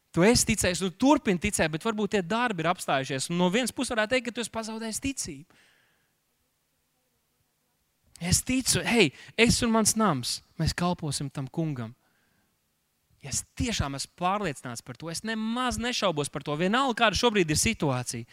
Tu 0.09 0.25
esi 0.25 0.47
ticējis, 0.49 0.81
tu 0.81 0.89
turpini 1.05 1.37
ticēt, 1.45 1.69
bet 1.69 1.85
varbūt 1.85 2.15
tie 2.15 2.23
darbi 2.25 2.65
ir 2.65 2.71
apstājušies. 2.71 3.29
Un 3.29 3.37
no 3.43 3.51
vienas 3.53 3.69
puses 3.69 3.93
varētu 3.93 4.15
teikt, 4.15 4.31
ka 4.31 4.33
tu 4.33 4.41
esi 4.41 4.55
pazaudējis 4.57 5.03
ticību. 5.05 5.61
Es 8.25 8.41
ticu, 8.41 8.81
hei, 8.89 9.13
es 9.37 9.61
un 9.61 9.77
mans 9.77 9.93
nams, 10.01 10.39
mēs 10.57 10.73
kalposim 10.73 11.29
tam 11.29 11.45
kungam. 11.45 11.93
Ja 13.19 13.33
es 13.33 13.41
tiešām 13.59 13.97
esmu 13.97 14.13
pārliecināts 14.19 14.83
par 14.85 14.95
to, 14.99 15.09
es 15.11 15.25
nemaz 15.27 15.79
nešaubos 15.81 16.31
par 16.31 16.45
to. 16.45 16.55
Vienalga, 16.59 16.95
kāda 17.03 17.19
šobrīd 17.19 17.49
ir 17.51 17.59
situācija. 17.59 18.27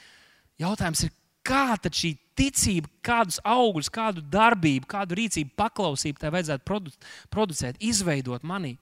Jautājums 0.63 1.03
ir, 1.09 1.15
kā 1.47 1.75
šī 1.75 2.13
ticība, 2.39 2.91
kādus 3.05 3.41
augļus, 3.47 3.91
kādu 3.93 4.23
darbību, 4.31 4.87
kādu 4.91 5.19
rīcību, 5.19 5.55
paklausību 5.59 6.21
tai 6.21 6.33
vajadzētu 6.35 6.67
produ 6.69 6.93
producēt, 7.33 7.81
izveidot 7.81 8.47
manī. 8.47 8.77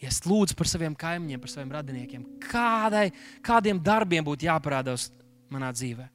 Ja 0.00 0.08
es 0.08 0.22
lūdzu 0.24 0.56
par 0.56 0.68
saviem 0.68 0.94
kaimiņiem, 0.96 1.40
par 1.42 1.52
saviem 1.52 1.74
radiniekiem, 1.76 2.24
kādai, 2.46 3.10
kādiem 3.44 3.82
darbiem 3.84 4.24
būtu 4.24 4.46
jāparādās 4.48 5.10
manā 5.52 5.72
dzīvē. 5.76 6.06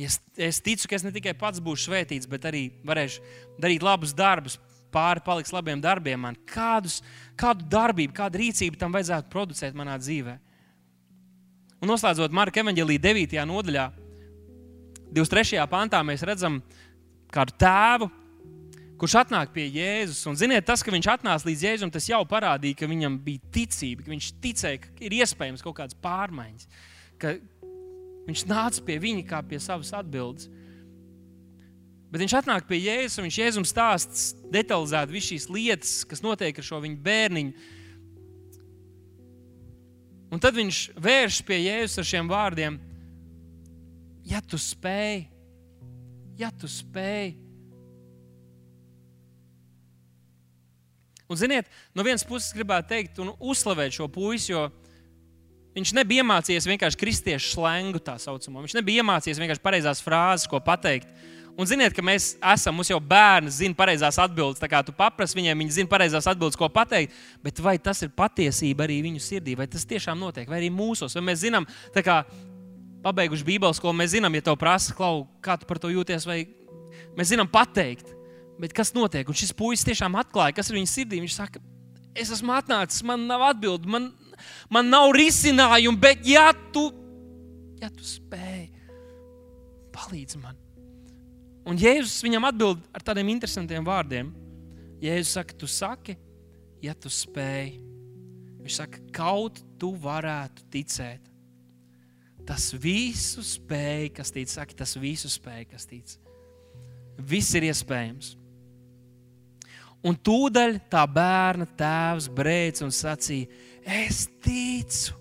Es, 0.00 0.16
es 0.38 0.60
ticu, 0.64 0.88
ka 0.88 0.96
es 0.96 1.04
ne 1.04 1.12
tikai 1.12 1.34
pats 1.36 1.60
būšu 1.60 1.90
svētīts, 1.90 2.28
bet 2.30 2.46
arī 2.48 2.68
varēšu 2.86 3.24
darīt 3.60 3.84
labus 3.84 4.14
darbus, 4.16 4.56
pāri 4.92 5.22
paliks 5.24 5.52
labiem 5.54 5.80
darbiem, 5.82 6.20
man 6.26 6.36
kādus, 6.48 7.00
kādu 7.38 7.66
darbību, 7.70 8.14
kādu 8.16 8.40
rīcību 8.42 8.78
tam 8.80 8.94
vajadzētu 8.94 9.32
producēt 9.32 9.78
manā 9.78 9.96
dzīvē. 10.00 10.36
Un 11.80 11.88
noslēdzot 11.88 12.34
Marka 12.36 12.60
evanģēlīja 12.60 13.02
9. 13.06 13.42
nodaļā, 13.48 13.88
23. 15.10 15.62
pantā, 15.70 16.02
mēs 16.06 16.22
redzam 16.26 16.60
kādu 17.32 17.54
tēvu, 17.58 18.10
kurš 19.00 19.16
atnāk 19.22 19.54
pie 19.54 19.64
Jēzus. 19.72 20.20
Un, 20.28 20.36
ziniet, 20.38 20.66
tas, 20.68 20.84
ka 20.84 20.92
viņš 20.92 21.08
atnāca 21.14 21.48
līdz 21.48 21.64
Jēzum, 21.66 21.92
tas 21.94 22.06
jau 22.10 22.20
parādīja, 22.28 22.82
ka 22.82 22.90
viņam 22.90 23.16
bija 23.24 23.52
ticība, 23.54 24.04
ka 24.04 24.12
viņš 24.12 24.28
ticēja, 24.44 24.82
ka 24.84 24.92
ir 25.06 25.16
iespējams 25.22 25.64
kaut 25.64 25.78
kādas 25.80 25.96
pārmaiņas, 26.04 26.68
ka 27.20 27.34
viņš 28.28 28.44
nāca 28.50 28.84
pie 28.86 28.98
viņa 29.02 29.26
kā 29.30 29.40
pie 29.48 29.60
savas 29.62 29.94
atbildes. 29.96 30.50
Bet 32.10 32.24
viņš 32.24 32.34
atnāk 32.40 32.66
pie 32.66 32.80
Jēzus 32.82 33.20
un 33.20 33.28
viņš 33.28 33.38
Jēzum 33.38 33.66
stāsta 33.68 34.48
detalizēti 34.50 35.14
visas 35.14 35.30
šīs 35.30 35.46
lietas, 35.52 35.92
kas 36.10 36.24
notiek 36.24 36.56
ar 36.58 36.66
šo 36.66 36.80
viņa 36.82 36.98
bērniņu. 37.04 37.68
Un 40.30 40.42
tad 40.42 40.58
viņš 40.58 40.80
vēršas 40.98 41.46
pie 41.46 41.60
Jēzus 41.64 42.02
ar 42.02 42.08
šiem 42.10 42.30
vārdiem: 42.30 42.80
Ja 44.26 44.42
tu 44.42 44.58
spēj, 44.58 45.24
ja 46.38 46.50
tu 46.50 46.70
spēj. 46.70 47.36
Un, 51.30 51.38
ziniet, 51.38 51.70
no 51.94 52.02
vienas 52.02 52.26
puses 52.26 52.50
gribētu 52.56 52.90
teikt, 52.90 53.18
un 53.22 53.30
uzslavēt 53.38 53.94
šo 53.94 54.08
puisi, 54.10 54.50
jo 54.50 54.66
Viņš 55.70 55.92
nebija 55.94 56.24
iemācījies 56.24 56.66
vienkārši 56.66 56.98
kristiešu 56.98 57.52
slēngu 57.54 58.00
tā 58.02 58.16
saucamo. 58.18 58.64
Viņš 58.64 58.74
nebija 58.74 59.04
iemācījies 59.04 59.38
vienkārši 59.38 59.62
pareizās 59.62 60.02
frāzes, 60.02 60.48
ko 60.50 60.58
pateikt. 60.64 61.12
Un 61.60 61.68
ziniet, 61.68 61.92
ka 61.92 62.00
mēs 62.00 62.30
esam, 62.54 62.72
mums 62.78 62.88
jau 62.88 62.96
bērni 63.04 63.50
zina 63.52 63.76
pareizās 63.76 64.16
atbildes. 64.22 64.60
Tā 64.62 64.68
kā 64.70 64.78
tu 64.86 64.94
paprasti 64.96 65.36
viņiem, 65.36 65.60
viņi 65.60 65.74
zina 65.76 65.90
pareizās 65.90 66.28
atbildes, 66.30 66.56
ko 66.56 66.70
pateikt. 66.72 67.12
Bet 67.44 67.60
vai 67.60 67.74
tas 67.76 68.00
ir 68.06 68.12
patiesība 68.16 68.86
arī 68.86 68.96
viņu 69.04 69.20
sirdī, 69.20 69.56
vai 69.58 69.66
tas 69.68 69.84
tiešām 69.88 70.16
notiek, 70.16 70.48
vai 70.48 70.62
arī 70.62 70.70
mūsos? 70.72 71.18
Vai 71.18 71.26
mēs 71.26 71.42
zinām, 71.42 71.66
kā 71.92 72.22
pabeiguši 73.04 73.44
Bībeles 73.44 73.76
skolu, 73.76 73.98
mēs 73.98 74.14
zinām, 74.14 74.38
ja 74.38 74.46
tev 74.46 74.56
prasa, 74.60 74.94
klau, 74.96 75.26
kā 75.44 75.58
tu 75.60 75.68
par 75.68 75.82
to 75.82 75.90
jūties, 75.92 76.24
vai 76.28 76.38
mēs 77.18 77.34
zinām 77.34 77.50
pateikt. 77.52 78.08
Bet 78.60 78.72
kas 78.76 78.94
notiek? 78.96 79.28
Un 79.28 79.36
šis 79.36 79.52
puisis 79.56 79.84
tiešām 79.88 80.16
atklāja, 80.20 80.56
kas 80.56 80.72
ir 80.72 80.78
viņa 80.78 80.92
sirdī. 80.94 81.20
Viņš 81.20 81.36
saka, 81.36 81.60
es 82.16 82.32
esmu 82.32 82.56
atnācis, 82.56 83.04
man 83.04 83.28
nav 83.28 83.44
atbildi, 83.52 83.88
man, 83.88 84.08
man 84.72 84.88
nav 84.88 85.12
risinājumu, 85.16 86.00
bet 86.00 86.24
ja 86.28 86.50
tu, 86.72 86.88
ja 87.84 87.92
tu 87.92 88.04
spēj, 88.04 88.66
palīdzi 89.92 90.40
man. 90.40 90.56
Un 91.68 91.78
Jēzus 91.80 92.22
viņam 92.24 92.48
atbild 92.48 92.84
ar 92.94 93.04
tādiem 93.04 93.32
interesantiem 93.34 93.84
vārdiem. 93.84 94.32
Jēzus 95.00 95.34
saka, 95.36 95.56
tu 95.56 95.68
saki, 95.68 96.16
ja 96.84 96.94
tu 96.96 97.12
spēj. 97.12 97.74
Viņš 98.60 98.78
saka, 98.80 99.02
kaut 99.16 99.60
tu 99.80 99.92
varētu 100.00 100.64
ticēt. 100.72 101.28
Tas 102.48 102.70
visu 102.72 103.44
spēj, 103.44 104.10
kas 104.16 104.32
tic, 104.34 104.50
saka, 104.50 104.76
tas 104.82 104.96
visu 105.00 105.30
spēj, 105.30 105.64
kas 105.70 105.86
tic. 105.88 106.16
Viss 107.20 107.54
ir 107.56 107.68
iespējams. 107.68 108.34
Un 110.00 110.16
tūdaļ 110.16 110.78
tā 110.88 111.04
bērna 111.04 111.66
tēvs 111.76 112.30
brēc 112.32 112.80
un 112.86 112.92
sacīja: 112.94 113.50
Es 113.84 114.24
ticu. 114.40 115.19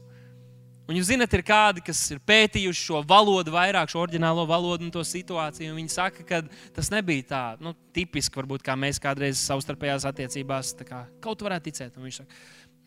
Un 0.90 0.98
jūs 0.98 1.12
zināt, 1.12 1.34
ir 1.38 1.44
kādi, 1.46 1.84
kas 1.86 2.00
ir 2.16 2.22
pētījuši 2.26 2.86
šo 2.88 3.04
valodu, 3.06 3.54
vairāk 3.54 3.92
šo 3.92 4.02
oriģinālo 4.02 4.48
valodu 4.50 4.88
un 4.88 4.94
to 4.94 5.04
situāciju. 5.06 5.76
Viņi 5.78 5.94
saka, 5.94 6.26
ka 6.26 6.40
tas 6.74 6.90
nebija 6.90 7.28
tā 7.30 7.42
nu, 7.62 7.76
tipiski, 7.94 8.40
varbūt, 8.42 8.66
kā 8.66 8.74
mēs 8.74 8.98
kādreiz 9.04 9.38
savstarpējās 9.44 10.08
attiecībās 10.10 10.74
kā, 10.82 11.04
kaut 11.22 11.46
varētu 11.46 11.70
ticēt. 11.70 12.00
Un 12.00 12.10
viņš 12.10 12.24
saka, 12.24 12.42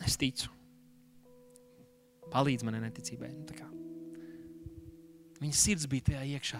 es 0.08 0.18
ticu. 0.18 0.50
Palīdz 2.32 2.66
manai 2.66 2.82
neticībai. 2.88 3.30
Nu, 3.30 3.70
Viņa 5.42 5.58
sirds 5.58 5.88
bija 5.90 6.10
tajā 6.10 6.26
iekšā. 6.36 6.58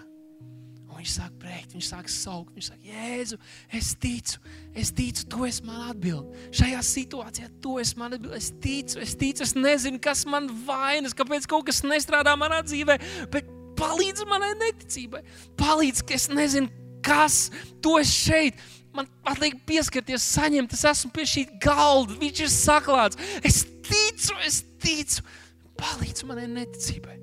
Un 0.93 1.01
viņš 1.01 1.12
sāk 1.14 1.36
brēkt, 1.40 1.72
viņš 1.72 1.86
sāk 1.88 2.11
saukt, 2.12 2.53
viņš 2.53 2.66
saka, 2.68 2.82
Jēzu, 2.84 3.38
es 3.78 3.95
ticu, 3.97 4.43
es 4.76 4.90
ticu, 4.93 5.24
tu 5.32 5.47
esi 5.49 5.64
man 5.64 5.86
atbildīgs. 5.88 6.51
Šajā 6.59 6.82
situācijā 6.84 7.49
tu 7.64 7.78
esi 7.80 7.97
man 7.97 8.12
atbildīgs. 8.18 8.51
Es 8.51 8.61
ticu, 8.61 9.01
es 9.01 9.14
ticu, 9.16 9.47
es 9.47 9.55
nezinu, 9.57 10.01
kas 10.05 10.26
man 10.28 10.51
vainas, 10.66 11.16
kāpēc 11.16 11.49
kaut 11.49 11.64
kas 11.70 11.80
nestrādā 11.86 12.36
manā 12.36 12.61
dzīvē, 12.66 12.99
bet 13.32 13.49
palīdz 13.80 14.26
manai 14.28 14.53
neticībai. 14.66 15.24
Palīdz, 15.62 16.05
ka 16.05 16.18
es 16.18 16.28
nezinu, 16.28 16.68
kas 17.05 17.47
tu 17.80 17.97
esi 18.03 18.28
šeit. 18.28 18.62
Man 18.93 19.09
liek 19.40 19.57
pieskarties, 19.64 20.28
saņemt, 20.36 20.76
es 20.76 20.84
esmu 20.93 21.14
pie 21.16 21.24
šī 21.24 21.47
galda, 21.64 22.20
viņš 22.20 22.45
ir 22.45 22.53
saklāts. 22.53 23.20
Es 23.40 23.62
ticu, 23.88 24.36
es 24.45 24.61
ticu, 24.84 25.24
palīdz 25.80 26.28
manai 26.28 26.51
neticībai. 26.53 27.16